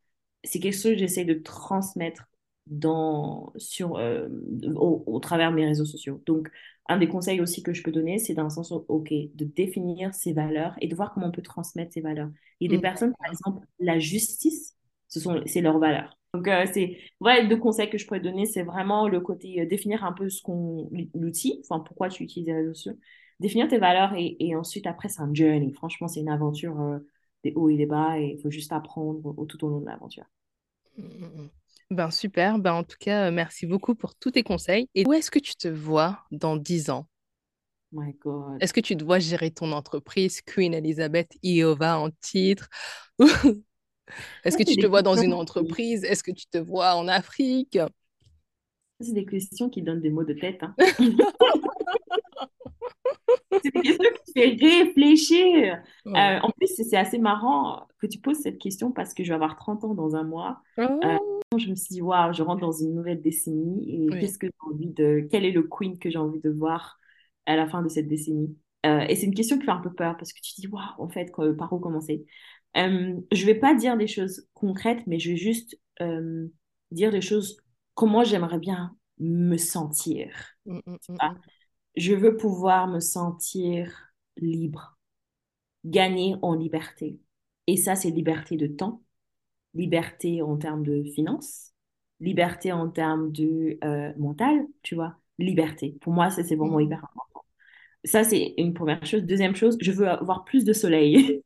c'est 0.44 0.60
quelque 0.60 0.74
chose 0.74 0.92
que 0.92 0.98
j'essaie 0.98 1.24
de 1.24 1.34
transmettre 1.34 2.26
dans, 2.66 3.52
sur, 3.56 3.96
euh, 3.96 4.28
au, 4.74 5.18
travers 5.20 5.50
de 5.50 5.56
mes 5.56 5.66
réseaux 5.66 5.84
sociaux. 5.84 6.22
Donc, 6.26 6.50
un 6.88 6.98
des 6.98 7.08
conseils 7.08 7.40
aussi 7.40 7.62
que 7.62 7.72
je 7.72 7.82
peux 7.82 7.92
donner, 7.92 8.18
c'est 8.18 8.34
dans 8.34 8.44
le 8.44 8.50
sens, 8.50 8.72
OK, 8.72 9.10
de 9.10 9.44
définir 9.44 10.14
ses 10.14 10.32
valeurs 10.32 10.74
et 10.80 10.88
de 10.88 10.94
voir 10.94 11.12
comment 11.12 11.26
on 11.28 11.32
peut 11.32 11.42
transmettre 11.42 11.92
ces 11.92 12.00
valeurs. 12.00 12.30
Il 12.60 12.70
y 12.70 12.74
a 12.74 12.76
des 12.76 12.78
mm. 12.78 12.82
personnes, 12.82 13.12
par 13.18 13.30
exemple, 13.30 13.66
la 13.78 13.98
justice, 13.98 14.76
ce 15.08 15.20
sont, 15.20 15.42
c'est 15.46 15.60
leurs 15.60 15.78
valeurs. 15.78 16.15
Donc, 16.36 16.48
euh, 16.48 16.66
c'est 16.72 16.98
vrai, 17.20 17.46
deux 17.46 17.56
conseils 17.56 17.90
que 17.90 17.98
je 17.98 18.06
pourrais 18.06 18.20
donner, 18.20 18.46
c'est 18.46 18.62
vraiment 18.62 19.08
le 19.08 19.20
côté 19.20 19.60
euh, 19.60 19.66
définir 19.66 20.04
un 20.04 20.12
peu 20.12 20.28
ce 20.28 20.42
qu'on, 20.42 20.90
l'outil, 21.14 21.62
enfin, 21.64 21.80
pourquoi 21.80 22.08
tu 22.08 22.24
utilises 22.24 22.48
les 22.48 22.54
réseaux 22.54 22.74
sociaux, 22.74 22.98
définir 23.40 23.68
tes 23.68 23.78
valeurs 23.78 24.14
et, 24.14 24.36
et 24.40 24.54
ensuite, 24.56 24.86
après, 24.86 25.08
c'est 25.08 25.22
un 25.22 25.32
journey. 25.32 25.72
Franchement, 25.72 26.08
c'est 26.08 26.20
une 26.20 26.28
aventure 26.28 27.00
des 27.44 27.52
hauts 27.54 27.68
et 27.68 27.76
des 27.76 27.86
bas 27.86 28.18
et 28.18 28.34
il 28.36 28.40
faut 28.40 28.50
juste 28.50 28.72
apprendre 28.72 29.34
tout 29.46 29.64
au 29.64 29.68
long 29.68 29.80
de 29.80 29.86
l'aventure. 29.86 30.24
Mm, 30.96 31.02
mm, 31.02 31.50
ben 31.90 32.10
super, 32.10 32.58
ben 32.58 32.72
en 32.72 32.84
tout 32.84 32.96
cas, 32.98 33.28
euh, 33.28 33.30
merci 33.30 33.66
beaucoup 33.66 33.94
pour 33.94 34.14
tous 34.14 34.32
tes 34.32 34.42
conseils. 34.42 34.88
Et 34.94 35.06
où 35.06 35.12
est-ce 35.12 35.30
que 35.30 35.38
tu 35.38 35.54
te 35.54 35.68
vois 35.68 36.24
dans 36.30 36.56
10 36.56 36.90
ans? 36.90 37.06
My 37.92 38.12
God. 38.14 38.58
Est-ce 38.60 38.72
que 38.72 38.80
tu 38.80 38.96
dois 38.96 39.18
gérer 39.18 39.50
ton 39.50 39.72
entreprise, 39.72 40.42
Queen 40.42 40.74
Elizabeth 40.74 41.36
Iova 41.42 41.98
en 41.98 42.10
titre? 42.20 42.68
Est-ce 44.44 44.56
que 44.56 44.62
tu 44.62 44.76
te 44.76 44.86
vois 44.86 45.02
dans 45.02 45.16
une 45.16 45.32
entreprise? 45.32 46.04
Est-ce 46.04 46.22
que 46.22 46.30
tu 46.32 46.46
te 46.46 46.58
vois 46.58 46.94
en 46.94 47.08
Afrique? 47.08 47.78
C'est 49.00 49.12
des 49.12 49.26
questions 49.26 49.68
qui 49.68 49.82
donnent 49.82 50.00
des 50.00 50.10
mots 50.10 50.24
de 50.24 50.32
tête. 50.32 50.62
Hein. 50.62 50.74
c'est 53.62 53.74
des 53.74 53.82
questions 53.82 54.10
qui 54.24 54.32
font 54.32 54.56
réfléchir. 54.66 55.82
Euh, 56.06 56.38
en 56.42 56.50
plus, 56.50 56.68
c'est 56.68 56.96
assez 56.96 57.18
marrant 57.18 57.86
que 57.98 58.06
tu 58.06 58.18
poses 58.18 58.38
cette 58.38 58.58
question 58.58 58.92
parce 58.92 59.12
que 59.12 59.22
je 59.24 59.28
vais 59.28 59.34
avoir 59.34 59.56
30 59.56 59.84
ans 59.84 59.94
dans 59.94 60.16
un 60.16 60.24
mois. 60.24 60.62
Euh, 60.78 60.86
oh. 61.20 61.58
je 61.58 61.68
me 61.68 61.74
suis 61.74 61.94
dit, 61.94 62.02
waouh, 62.02 62.32
je 62.32 62.42
rentre 62.42 62.60
dans 62.60 62.72
une 62.72 62.94
nouvelle 62.94 63.20
décennie 63.20 64.06
et 64.06 64.06
qu'est-ce 64.18 64.38
que 64.38 64.46
j'ai 64.46 64.70
envie 64.70 64.90
de. 64.90 65.28
Quel 65.30 65.44
est 65.44 65.52
le 65.52 65.64
queen 65.64 65.98
que 65.98 66.10
j'ai 66.10 66.18
envie 66.18 66.40
de 66.40 66.50
voir 66.50 66.98
à 67.44 67.56
la 67.56 67.66
fin 67.68 67.82
de 67.82 67.88
cette 67.88 68.08
décennie? 68.08 68.56
Euh, 68.86 69.00
Et 69.08 69.16
c'est 69.16 69.26
une 69.26 69.34
question 69.34 69.58
qui 69.58 69.64
fait 69.64 69.72
un 69.72 69.80
peu 69.80 69.92
peur 69.92 70.16
parce 70.16 70.32
que 70.32 70.40
tu 70.40 70.54
te 70.54 70.60
dis, 70.60 70.68
waouh, 70.68 70.82
en 70.98 71.08
fait, 71.08 71.32
par 71.58 71.72
où 71.72 71.80
commencer? 71.80 72.24
Je 72.76 73.46
vais 73.46 73.54
pas 73.54 73.74
dire 73.74 73.96
des 73.96 74.06
choses 74.06 74.46
concrètes, 74.54 75.06
mais 75.06 75.18
je 75.18 75.30
vais 75.30 75.36
juste 75.36 75.78
dire 76.90 77.10
des 77.10 77.20
choses, 77.20 77.58
comment 77.94 78.24
j'aimerais 78.24 78.58
bien 78.58 78.96
me 79.18 79.56
sentir. 79.56 80.28
Mmh, 80.66 80.80
mmh, 80.86 80.96
mmh, 81.08 81.16
je 81.96 82.14
veux 82.14 82.36
pouvoir 82.36 82.86
me 82.88 83.00
sentir 83.00 84.12
libre, 84.36 84.98
gagner 85.84 86.36
en 86.42 86.54
liberté. 86.54 87.18
Et 87.66 87.76
ça, 87.76 87.94
c'est 87.96 88.10
liberté 88.10 88.56
de 88.56 88.66
temps, 88.66 89.02
liberté 89.74 90.42
en 90.42 90.56
termes 90.56 90.84
de 90.84 91.04
finances, 91.04 91.72
liberté 92.20 92.72
en 92.72 92.88
termes 92.90 93.32
de 93.32 93.78
euh, 93.84 94.12
mental, 94.18 94.66
tu 94.82 94.94
vois, 94.94 95.16
liberté. 95.38 95.96
Pour 96.00 96.12
moi, 96.12 96.30
ça, 96.30 96.44
c'est 96.44 96.56
vraiment 96.56 96.80
hyper 96.80 96.98
important. 97.04 97.44
Ça, 98.04 98.24
c'est 98.24 98.54
une 98.58 98.74
première 98.74 99.04
chose. 99.06 99.24
Deuxième 99.24 99.56
chose, 99.56 99.78
je 99.80 99.92
veux 99.92 100.08
avoir 100.08 100.44
plus 100.44 100.64
de 100.64 100.72
soleil. 100.72 101.42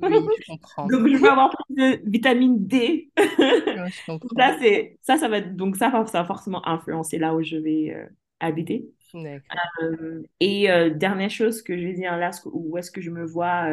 Oui, 0.00 0.10
je 0.40 0.52
comprends. 0.52 0.86
donc, 0.86 1.08
je 1.08 1.16
veux 1.16 1.28
avoir 1.28 1.50
plus 1.50 1.74
de 1.74 2.10
vitamine 2.10 2.66
D. 2.66 3.10
je 3.16 4.06
comprends. 4.06 4.28
ça, 4.36 4.56
ça, 5.02 5.16
ça 5.16 5.28
va, 5.28 5.40
donc 5.40 5.76
ça, 5.76 5.90
ça 6.06 6.20
va 6.20 6.24
forcément 6.24 6.66
influencer 6.66 7.18
là 7.18 7.34
où 7.34 7.42
je 7.42 7.56
vais 7.56 7.94
euh, 7.94 8.06
habiter. 8.40 8.88
Euh, 9.14 10.22
et 10.40 10.70
euh, 10.70 10.90
dernière 10.90 11.30
chose 11.30 11.62
que 11.62 11.76
je 11.76 11.84
vais 11.84 11.94
dire 11.94 12.16
là, 12.16 12.30
où 12.46 12.76
est-ce 12.76 12.90
que 12.90 13.00
je 13.00 13.10
me 13.10 13.24
vois, 13.24 13.68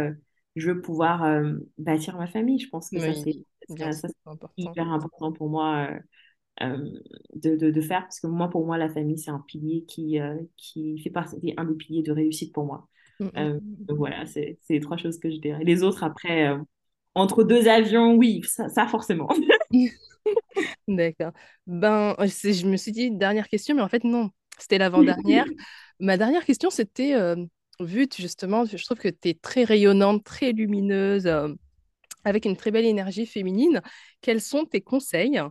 je 0.56 0.72
veux 0.72 0.82
pouvoir 0.82 1.44
bâtir 1.78 2.18
ma 2.18 2.28
famille. 2.28 2.60
Je 2.60 2.70
pense 2.70 2.90
que 2.90 3.00
ça, 3.00 3.14
c'est 3.14 3.46
hyper 4.58 4.92
important 4.92 5.32
pour 5.32 5.50
moi 5.50 5.90
de, 6.62 7.56
de, 7.56 7.70
de, 7.70 7.82
faire, 7.82 8.04
parce 8.04 8.20
que 8.20 8.28
moi, 8.28 8.50
pour 8.50 8.66
moi, 8.66 8.78
la 8.78 8.90
famille, 8.90 9.20
c'est 9.20 9.32
un 9.32 9.44
pilier 9.46 9.84
qui, 9.86 10.18
qui 10.58 10.98
fait 11.00 11.10
partie, 11.10 11.54
un 11.58 11.66
des 11.66 11.76
piliers 11.76 12.04
de 12.04 12.14
réussite 12.14 12.54
pour 12.54 12.66
moi. 12.66 12.88
Mmh, 13.20 13.26
mmh, 13.26 13.42
mmh, 13.42 13.62
donc 13.86 13.98
voilà, 13.98 14.26
c'est 14.26 14.58
les 14.70 14.80
trois 14.80 14.98
choses 14.98 15.20
que 15.20 15.30
je 15.30 15.38
dirais. 15.38 15.64
Les 15.64 15.84
autres, 15.84 16.04
après, 16.04 16.54
entre 17.14 17.44
deux 17.44 17.68
avions, 17.68 18.16
oui, 18.16 18.42
ça, 18.46 18.70
ça 18.70 18.88
forcément. 18.88 19.30
D'accord. 20.88 21.32
Ben, 21.68 22.16
je 22.20 22.68
me 22.68 22.78
suis 22.78 22.92
dit, 22.92 23.12
dernière 23.12 23.48
question, 23.48 23.76
mais 23.76 23.82
en 23.82 23.90
fait, 23.90 24.04
non. 24.04 24.30
C'était 24.58 24.78
l'avant-dernière. 24.78 25.46
Ma 26.00 26.18
dernière 26.18 26.46
question, 26.46 26.70
c'était, 26.70 27.14
euh, 27.14 27.36
vu 27.80 28.08
justement, 28.16 28.66
je 28.66 28.84
trouve 28.84 28.98
que 28.98 29.10
tu 29.10 29.30
es 29.30 29.34
très 29.34 29.64
rayonnante, 29.64 30.24
très 30.24 30.52
lumineuse, 30.52 31.28
euh, 31.28 31.50
avec 32.24 32.46
une 32.46 32.58
très 32.58 32.72
belle 32.72 32.86
énergie 32.86 33.26
féminine. 33.26 33.82
Quels 34.22 34.42
sont 34.42 34.66
tes 34.66 34.82
conseils 34.82 35.42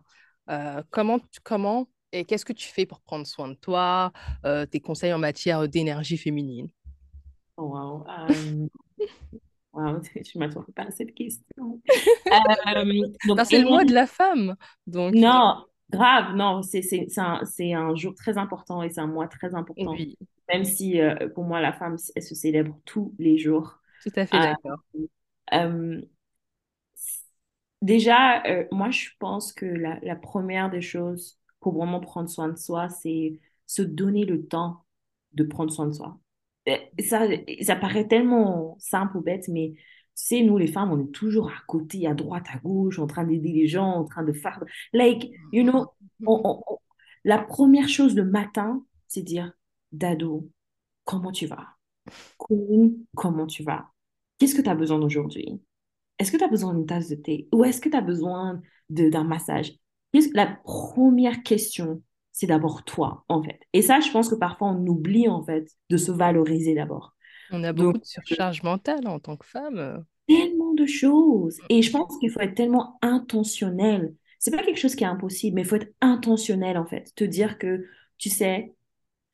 euh, 0.50 0.83
comment, 0.90 1.20
comment 1.42 1.88
et 2.12 2.24
qu'est-ce 2.24 2.44
que 2.44 2.53
tu 2.53 2.68
fais 2.68 2.87
pour 2.87 3.00
prendre 3.00 3.27
soin 3.27 3.48
de 3.48 3.55
toi 3.55 4.12
Tes 4.70 4.81
conseils 4.81 5.12
en 5.12 5.18
matière 5.18 5.68
d'énergie 5.68 6.18
féminine? 6.18 6.68
Oh, 7.57 7.69
Wow. 7.69 8.07
Wow, 9.75 10.01
je 10.14 10.38
ne 10.38 10.38
m'attendais 10.38 10.73
pas 10.73 10.85
à 10.85 10.90
cette 10.90 11.14
question. 11.14 11.81
c'est 13.45 13.61
le 13.61 13.69
mois 13.69 13.85
de 13.85 13.93
la 13.93 14.07
femme. 14.07 14.57
Donc... 14.87 15.14
Non, 15.14 15.64
Grave, 15.90 16.35
non, 16.35 16.62
c'est 16.62 16.83
un, 17.19 17.43
un 17.61 17.95
jour 17.95 18.14
très 18.14 18.38
important 18.38 18.83
et 18.83 18.90
c'est 18.90 19.01
un 19.01 19.07
mois 19.07 19.29
très 19.29 19.55
important. 19.55 19.95
Même 20.53 20.64
si 20.64 21.01
euh, 21.01 21.29
pour 21.35 21.45
moi, 21.45 21.61
la 21.61 21.73
femme, 21.73 21.97
elle 22.14 22.23
se 22.23 22.35
célèbre 22.35 22.79
tous 22.85 23.14
les 23.19 23.38
jours. 23.38 23.79
Tout 24.03 24.12
à 24.17 24.27
fait 24.27 24.37
euh, 24.37 24.40
d'accord. 24.40 24.81
Euh, 25.53 26.01
déjà, 27.83 28.43
moi, 28.73 28.90
je 28.90 29.11
pense 29.19 29.53
que 29.53 29.67
la, 29.67 29.99
la, 30.03 30.17
première 30.17 30.71
des 30.71 30.81
choses 30.81 31.38
pour 31.61 31.75
vraiment 31.75 32.01
prendre 32.01 32.29
soin 32.29 32.49
de 32.49 32.57
soi, 32.57 32.88
c'est 32.88 33.40
se 33.67 33.83
donner 33.83 34.25
le 34.25 34.47
temps 34.47 34.85
de 35.33 35.45
prendre 35.45 35.73
soin 35.73 35.87
de 35.87 35.93
soi. 35.93 36.19
Ça, 36.98 37.27
ça 37.62 37.77
paraît 37.77 38.09
tellement 38.09 38.77
simple 38.79 39.18
ou 39.18 39.20
bête, 39.20 39.48
mais 39.48 39.72
tu 39.74 39.81
sais, 40.14 40.42
nous, 40.42 40.57
les 40.57 40.68
femmes, 40.68 40.92
on 40.92 41.00
est 41.00 41.11
toujours 41.11 41.48
à 41.48 41.61
côté, 41.66 42.07
à 42.07 42.14
droite, 42.14 42.46
à 42.53 42.59
gauche, 42.59 42.98
en 42.98 43.07
train 43.07 43.24
d'aider 43.24 43.53
les 43.53 43.66
gens, 43.66 43.92
en 43.92 44.05
train 44.05 44.22
de 44.22 44.33
faire. 44.33 44.62
Like, 44.92 45.31
you 45.53 45.64
know, 45.64 45.88
la 47.24 47.38
première 47.38 47.88
chose 47.88 48.14
le 48.14 48.24
matin, 48.24 48.85
c'est 49.09 49.22
dire 49.22 49.53
Dado, 49.92 50.48
comment 51.05 51.33
tu 51.33 51.46
vas? 51.46 51.66
Comment 53.16 53.46
tu 53.46 53.62
vas? 53.62 53.90
Qu'est-ce 54.38 54.55
que 54.55 54.62
tu 54.62 54.68
as 54.68 54.74
besoin 54.74 54.98
d'aujourd'hui? 54.98 55.61
Est-ce 56.18 56.31
que 56.31 56.37
tu 56.37 56.44
as 56.44 56.48
besoin 56.48 56.74
d'une 56.74 56.87
tasse 56.87 57.09
de 57.09 57.16
thé? 57.16 57.48
Ou 57.53 57.64
est-ce 57.64 57.81
que 57.81 57.88
tu 57.88 57.96
as 57.96 58.00
besoin 58.00 58.62
d'un 58.88 59.24
massage? 59.24 59.72
La 60.33 60.46
première 60.46 61.42
question, 61.42 62.03
c'est 62.35 62.49
d'abord 62.49 62.83
toi, 62.85 63.25
en 63.29 63.40
fait. 63.42 63.61
Et 63.73 63.81
ça, 63.81 64.01
je 64.01 64.11
pense 64.11 64.29
que 64.29 64.35
parfois, 64.35 64.68
on 64.68 64.87
oublie, 64.88 65.29
en 65.29 65.44
fait, 65.44 65.70
de 65.88 65.97
se 65.97 66.11
valoriser 66.11 66.75
d'abord. 66.75 67.14
On 67.53 67.62
a 67.62 67.73
beaucoup 67.73 67.99
de 67.99 68.05
surcharge 68.05 68.64
mentale 68.64 69.07
en 69.07 69.20
tant 69.20 69.37
que 69.37 69.47
femme. 69.47 70.05
Tellement 70.27 70.75
de 70.75 70.85
choses. 70.85 71.59
Et 71.68 71.81
je 71.81 71.92
pense 71.92 72.18
qu'il 72.18 72.31
faut 72.31 72.40
être 72.40 72.57
tellement 72.57 72.99
intentionnel. 73.03 74.16
C'est 74.40 74.51
pas 74.51 74.64
quelque 74.64 74.81
chose 74.81 74.97
qui 74.97 75.05
est 75.05 75.07
impossible, 75.07 75.55
mais 75.55 75.62
il 75.62 75.66
faut 75.66 75.77
être 75.77 75.92
intentionnel 76.01 76.77
en 76.77 76.85
fait. 76.87 77.12
Te 77.14 77.23
dire 77.23 77.57
que, 77.57 77.87
tu 78.18 78.31
sais, 78.31 78.75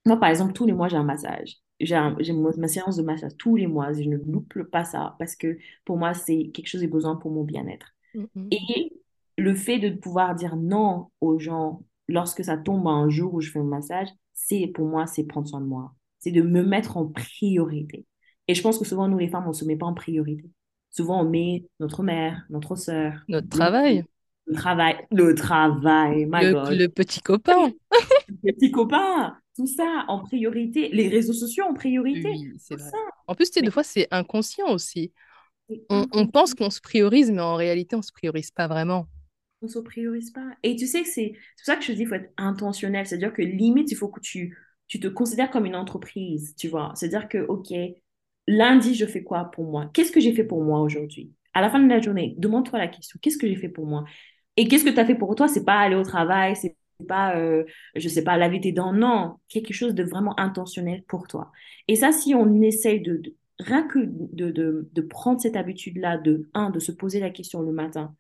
moi 0.04 0.18
par 0.18 0.28
exemple, 0.28 0.52
tous 0.52 0.66
les 0.66 0.74
mois 0.74 0.88
j'ai 0.88 0.98
un 0.98 1.02
massage. 1.02 1.56
J'ai 1.80 1.96
ma 2.34 2.68
séance 2.68 2.96
de 2.96 3.02
massage 3.02 3.32
tous 3.38 3.56
les 3.56 3.66
mois. 3.66 3.94
Je 3.94 4.02
ne 4.02 4.18
loupe 4.18 4.62
pas 4.64 4.84
ça 4.84 5.16
parce 5.18 5.36
que 5.36 5.56
pour 5.86 5.96
moi, 5.96 6.12
c'est 6.12 6.50
quelque 6.52 6.66
chose 6.66 6.82
qui 6.82 6.86
besoin 6.86 7.16
pour 7.16 7.30
mon 7.30 7.44
bien-être. 7.44 7.94
Mm-hmm. 8.14 8.48
Et 8.50 8.92
le 9.38 9.54
fait 9.54 9.78
de 9.78 9.88
pouvoir 9.88 10.34
dire 10.34 10.56
non 10.56 11.08
aux 11.22 11.38
gens 11.38 11.82
lorsque 12.10 12.44
ça 12.44 12.56
tombe 12.56 12.86
un 12.88 13.08
jour 13.08 13.34
où 13.34 13.40
je 13.40 13.50
fais 13.50 13.58
un 13.58 13.64
massage, 13.64 14.08
c'est 14.34 14.66
pour 14.68 14.86
moi, 14.86 15.06
c'est 15.06 15.24
prendre 15.24 15.48
soin 15.48 15.60
de 15.60 15.66
moi 15.66 15.94
c'est 16.20 16.30
de 16.30 16.42
me 16.42 16.62
mettre 16.62 16.96
en 16.96 17.06
priorité. 17.06 18.06
Et 18.46 18.54
je 18.54 18.62
pense 18.62 18.78
que 18.78 18.84
souvent, 18.84 19.08
nous, 19.08 19.18
les 19.18 19.28
femmes, 19.28 19.44
on 19.46 19.50
ne 19.50 19.54
se 19.54 19.64
met 19.64 19.76
pas 19.76 19.86
en 19.86 19.94
priorité. 19.94 20.48
Souvent, 20.90 21.22
on 21.22 21.28
met 21.28 21.64
notre 21.80 22.02
mère, 22.02 22.44
notre 22.50 22.76
soeur. 22.76 23.14
Notre 23.28 23.48
travail. 23.48 24.04
Le 24.46 24.54
travail. 24.54 24.96
Le 25.10 25.34
travail, 25.34 26.26
my 26.26 26.46
le, 26.46 26.52
God. 26.52 26.72
Le 26.72 26.88
petit 26.88 27.20
copain. 27.20 27.72
le 28.42 28.52
petit 28.52 28.70
copain. 28.70 29.36
Tout 29.56 29.66
ça 29.66 30.04
en 30.08 30.20
priorité. 30.20 30.88
Les 30.92 31.08
réseaux 31.08 31.32
sociaux 31.32 31.64
en 31.64 31.74
priorité. 31.74 32.28
Oui, 32.28 32.52
c'est 32.58 32.76
vrai. 32.76 32.90
En 33.26 33.34
plus, 33.34 33.50
des 33.50 33.70
fois, 33.70 33.82
c'est 33.82 34.08
inconscient 34.10 34.68
aussi. 34.72 35.12
On, 35.88 36.06
on, 36.12 36.26
pense 36.26 36.54
qu'on 36.54 36.70
se 36.70 36.80
priorise, 36.80 37.30
mais 37.30 37.42
en 37.42 37.54
réalité, 37.54 37.94
on 37.94 38.00
ne 38.00 38.04
se 38.04 38.12
priorise 38.12 38.50
pas 38.50 38.66
vraiment. 38.66 39.06
On 39.62 39.66
ne 39.66 39.70
se 39.70 39.78
priorise 39.78 40.30
pas. 40.30 40.46
Et 40.62 40.76
tu 40.76 40.86
sais 40.86 41.02
que 41.02 41.08
c'est 41.08 41.32
pour 41.32 41.64
ça 41.64 41.76
que 41.76 41.82
je 41.82 41.88
te 41.88 41.92
dis 41.92 41.98
qu'il 41.98 42.08
faut 42.08 42.14
être 42.14 42.32
intentionnel. 42.38 43.06
C'est-à-dire 43.06 43.32
que 43.32 43.42
limite, 43.42 43.90
il 43.90 43.96
faut 43.96 44.08
que 44.08 44.20
tu 44.20 44.56
tu 44.90 44.98
te 44.98 45.06
considères 45.06 45.50
comme 45.50 45.66
une 45.66 45.76
entreprise, 45.76 46.54
tu 46.56 46.66
vois. 46.68 46.92
C'est-à-dire 46.96 47.28
que, 47.28 47.38
OK, 47.38 47.72
lundi, 48.48 48.94
je 48.96 49.06
fais 49.06 49.22
quoi 49.22 49.44
pour 49.52 49.64
moi? 49.64 49.88
Qu'est-ce 49.94 50.10
que 50.10 50.18
j'ai 50.20 50.32
fait 50.34 50.42
pour 50.44 50.64
moi 50.64 50.80
aujourd'hui? 50.80 51.32
À 51.54 51.60
la 51.60 51.70
fin 51.70 51.78
de 51.78 51.88
la 51.88 52.00
journée, 52.00 52.34
demande-toi 52.38 52.76
la 52.78 52.88
question, 52.88 53.18
qu'est-ce 53.22 53.38
que 53.38 53.46
j'ai 53.46 53.54
fait 53.54 53.68
pour 53.68 53.86
moi? 53.86 54.04
Et 54.56 54.66
qu'est-ce 54.66 54.84
que 54.84 54.90
tu 54.90 54.98
as 54.98 55.06
fait 55.06 55.14
pour 55.14 55.36
toi? 55.36 55.46
C'est 55.46 55.64
pas 55.64 55.78
aller 55.78 55.94
au 55.94 56.02
travail, 56.02 56.56
c'est 56.56 56.76
pas, 57.06 57.36
euh, 57.36 57.64
je 57.94 58.08
sais 58.08 58.24
pas, 58.24 58.36
laver 58.36 58.60
tes 58.60 58.72
dents. 58.72 58.92
Non, 58.92 59.36
quelque 59.48 59.72
chose 59.72 59.94
de 59.94 60.02
vraiment 60.02 60.38
intentionnel 60.40 61.04
pour 61.06 61.28
toi. 61.28 61.52
Et 61.86 61.94
ça, 61.94 62.10
si 62.10 62.34
on 62.34 62.60
essaye 62.60 63.00
de, 63.00 63.22
rien 63.60 63.86
que 63.86 64.00
de, 64.04 64.88
de 64.92 65.00
prendre 65.02 65.40
cette 65.40 65.56
habitude-là, 65.56 66.18
de, 66.18 66.50
un, 66.52 66.70
de 66.70 66.80
se 66.80 66.90
poser 66.90 67.20
la 67.20 67.30
question 67.30 67.62
le 67.62 67.72
matin, 67.72 68.16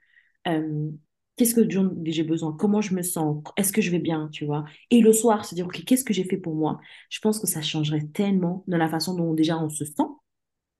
euh, 0.46 0.88
qu'est-ce 1.36 1.54
que 1.54 1.66
j'ai 2.06 2.22
besoin, 2.22 2.52
comment 2.52 2.80
je 2.80 2.94
me 2.94 3.02
sens, 3.02 3.42
est-ce 3.56 3.72
que 3.72 3.80
je 3.82 3.90
vais 3.90 3.98
bien, 3.98 4.28
tu 4.32 4.44
vois? 4.44 4.64
Et 4.90 5.00
le 5.00 5.12
soir, 5.12 5.44
se 5.44 5.54
dire, 5.54 5.66
OK, 5.66 5.84
qu'est-ce 5.84 6.04
que 6.04 6.12
j'ai 6.14 6.24
fait 6.24 6.36
pour 6.36 6.54
moi? 6.54 6.80
Je 7.08 7.18
pense 7.20 7.38
que 7.38 7.46
ça 7.46 7.62
changerait 7.62 8.06
tellement 8.12 8.64
dans 8.66 8.78
la 8.78 8.88
façon 8.88 9.14
dont 9.14 9.34
déjà 9.34 9.58
on 9.58 9.68
se 9.68 9.84
sent 9.84 10.02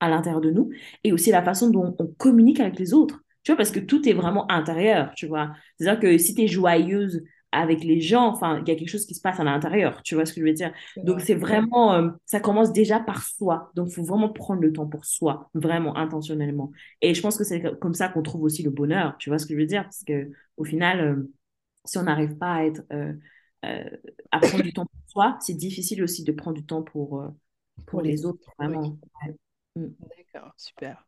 à 0.01 0.09
l'intérieur 0.09 0.41
de 0.41 0.51
nous 0.51 0.71
et 1.05 1.13
aussi 1.13 1.31
la 1.31 1.43
façon 1.43 1.71
dont 1.71 1.95
on 1.99 2.07
communique 2.07 2.61
avec 2.61 2.79
les 2.79 2.95
autres. 2.95 3.21
Tu 3.43 3.57
parce 3.57 3.71
que 3.71 3.81
tout 3.81 4.07
est 4.09 4.13
vraiment 4.13 4.51
intérieur, 4.51 5.13
tu 5.15 5.27
vois. 5.27 5.53
C'est-à-dire 5.79 6.01
que 6.01 6.19
si 6.19 6.35
tu 6.35 6.43
es 6.43 6.47
joyeuse 6.47 7.23
avec 7.53 7.83
les 7.83 8.01
gens, 8.01 8.29
enfin, 8.29 8.61
il 8.61 8.69
y 8.69 8.71
a 8.71 8.77
quelque 8.77 8.89
chose 8.89 9.07
qui 9.07 9.15
se 9.15 9.21
passe 9.21 9.41
à 9.41 9.45
l'intérieur, 9.45 10.03
tu 10.03 10.15
vois 10.15 10.25
ce 10.25 10.33
que 10.33 10.41
je 10.41 10.47
veux 10.47 10.53
dire? 10.53 10.73
Donc, 10.97 11.21
c'est 11.21 11.35
vraiment, 11.35 11.95
euh, 11.95 12.11
ça 12.25 12.39
commence 12.39 12.73
déjà 12.73 13.01
par 13.01 13.25
soi. 13.25 13.73
Donc, 13.75 13.89
il 13.89 13.95
faut 13.95 14.05
vraiment 14.05 14.29
prendre 14.29 14.61
le 14.61 14.73
temps 14.73 14.87
pour 14.87 15.05
soi, 15.05 15.51
vraiment 15.55 15.97
intentionnellement. 15.97 16.71
Et 17.01 17.13
je 17.15 17.21
pense 17.21 17.37
que 17.37 17.45
c'est 17.45 17.79
comme 17.81 17.95
ça 17.95 18.09
qu'on 18.09 18.23
trouve 18.23 18.43
aussi 18.43 18.63
le 18.63 18.71
bonheur, 18.71 19.17
tu 19.19 19.31
vois 19.31 19.39
ce 19.39 19.47
que 19.47 19.55
je 19.55 19.59
veux 19.59 19.67
dire? 19.67 19.83
Parce 19.83 20.05
que 20.05 20.31
au 20.57 20.65
final, 20.65 21.01
euh, 21.01 21.33
si 21.85 21.99
on 21.99 22.05
n'arrive 22.05 22.37
pas 22.37 22.55
à 22.55 22.65
être, 22.65 22.83
euh, 22.93 23.15
à 24.31 24.39
prendre 24.39 24.63
du 24.63 24.73
temps 24.73 24.87
pour 24.87 25.11
soi, 25.11 25.37
c'est 25.41 25.55
difficile 25.55 26.03
aussi 26.05 26.23
de 26.23 26.33
prendre 26.33 26.57
du 26.57 26.65
temps 26.65 26.83
pour, 26.83 27.25
pour, 27.87 28.01
les, 28.01 28.27
autres, 28.27 28.49
vraiment. 28.59 28.97
Mm. 29.75 29.87
D'accord, 30.17 30.53
super. 30.57 31.05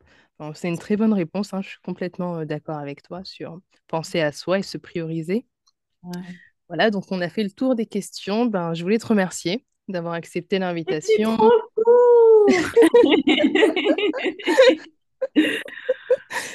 c'est 0.55 0.69
une 0.69 0.79
très 0.79 0.97
bonne 0.97 1.13
réponse. 1.13 1.55
Hein. 1.55 1.63
Je 1.63 1.69
suis 1.69 1.81
complètement 1.85 2.45
d'accord 2.45 2.79
avec 2.79 3.03
toi 3.03 3.23
sur 3.23 3.61
penser 3.87 4.21
à 4.21 4.33
soi 4.33 4.59
et 4.59 4.63
se 4.63 4.77
prioriser. 4.77 5.47
Voilà, 6.69 6.91
donc 6.91 7.05
on 7.11 7.21
a 7.21 7.29
fait 7.29 7.43
le 7.43 7.51
tour 7.51 7.75
des 7.75 7.87
questions. 7.87 8.47
Ben, 8.47 8.75
je 8.75 8.83
voulais 8.83 8.99
te 8.99 9.07
remercier 9.07 9.65
d'avoir 9.89 10.15
accepté 10.15 10.59
l'invitation. 10.59 11.37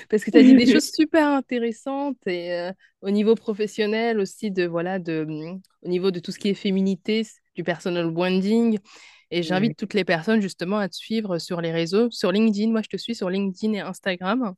Parce 0.09 0.23
que 0.23 0.31
tu 0.31 0.37
as 0.37 0.43
dit 0.43 0.55
des 0.55 0.65
choses 0.71 0.91
super 0.91 1.27
intéressantes 1.27 2.17
et 2.25 2.53
euh, 2.53 2.71
au 3.01 3.09
niveau 3.11 3.35
professionnel 3.35 4.19
aussi, 4.19 4.51
de, 4.51 4.65
voilà, 4.65 4.99
de, 4.99 5.25
mm, 5.27 5.61
au 5.83 5.87
niveau 5.87 6.11
de 6.11 6.19
tout 6.19 6.31
ce 6.31 6.39
qui 6.39 6.49
est 6.49 6.53
féminité, 6.53 7.25
du 7.55 7.63
personal 7.63 8.09
branding. 8.11 8.79
Et 9.29 9.43
j'invite 9.43 9.77
toutes 9.77 9.93
les 9.93 10.05
personnes 10.05 10.41
justement 10.41 10.77
à 10.77 10.87
te 10.87 10.95
suivre 10.95 11.37
sur 11.37 11.59
les 11.59 11.71
réseaux, 11.71 12.09
sur 12.11 12.31
LinkedIn. 12.31 12.71
Moi, 12.71 12.81
je 12.81 12.87
te 12.89 12.97
suis 12.97 13.13
sur 13.13 13.29
LinkedIn 13.29 13.73
et 13.73 13.81
Instagram. 13.81 14.53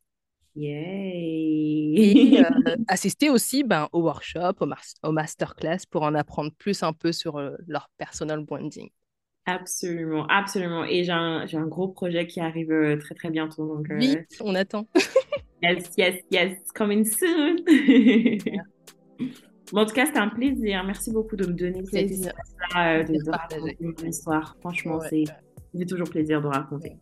Yay! 0.56 1.94
Et 1.96 2.40
euh, 2.40 2.44
assister 2.88 3.30
aussi 3.30 3.64
ben, 3.64 3.88
au 3.92 4.02
workshop, 4.02 4.54
au, 4.62 4.68
au, 5.04 5.12
masterclass 5.12 5.80
pour 5.90 6.04
en 6.04 6.16
apprendre 6.16 6.52
plus 6.58 6.84
un 6.84 6.94
peu 6.94 7.12
sur 7.12 7.38
euh, 7.38 7.52
leur 7.68 7.90
personal 7.98 8.44
branding. 8.44 8.90
Absolument, 9.46 10.28
absolument. 10.28 10.86
Et 10.86 11.04
j'ai 11.04 11.12
un, 11.12 11.46
un, 11.52 11.68
gros 11.68 11.88
projet 11.88 12.28
qui 12.28 12.40
arrive 12.40 12.72
euh, 12.72 12.98
très 12.98 13.16
très 13.16 13.30
bientôt. 13.30 13.68
Donc, 13.68 13.92
Vite, 13.92 14.28
on 14.42 14.54
attend. 14.56 14.88
yes, 15.64 15.92
yes, 15.98 16.24
yes, 16.30 16.58
coming 16.76 17.04
soon. 17.04 17.58
en 19.74 19.86
tout 19.86 19.94
cas, 19.94 20.06
c'était 20.06 20.20
un 20.20 20.30
plaisir. 20.30 20.84
Merci 20.84 21.12
beaucoup 21.12 21.36
de 21.36 21.48
me 21.48 21.54
donner 21.54 21.84
cette 21.86 22.12
histoire-là, 22.12 23.04
de, 23.04 23.14
de, 23.14 23.32
raconter 23.32 23.78
mon 23.80 24.08
histoire. 24.08 24.56
Franchement, 24.60 25.00
c'est 25.10 25.86
toujours 25.86 26.10
plaisir 26.10 26.42
de 26.42 26.48
raconter. 26.48 26.98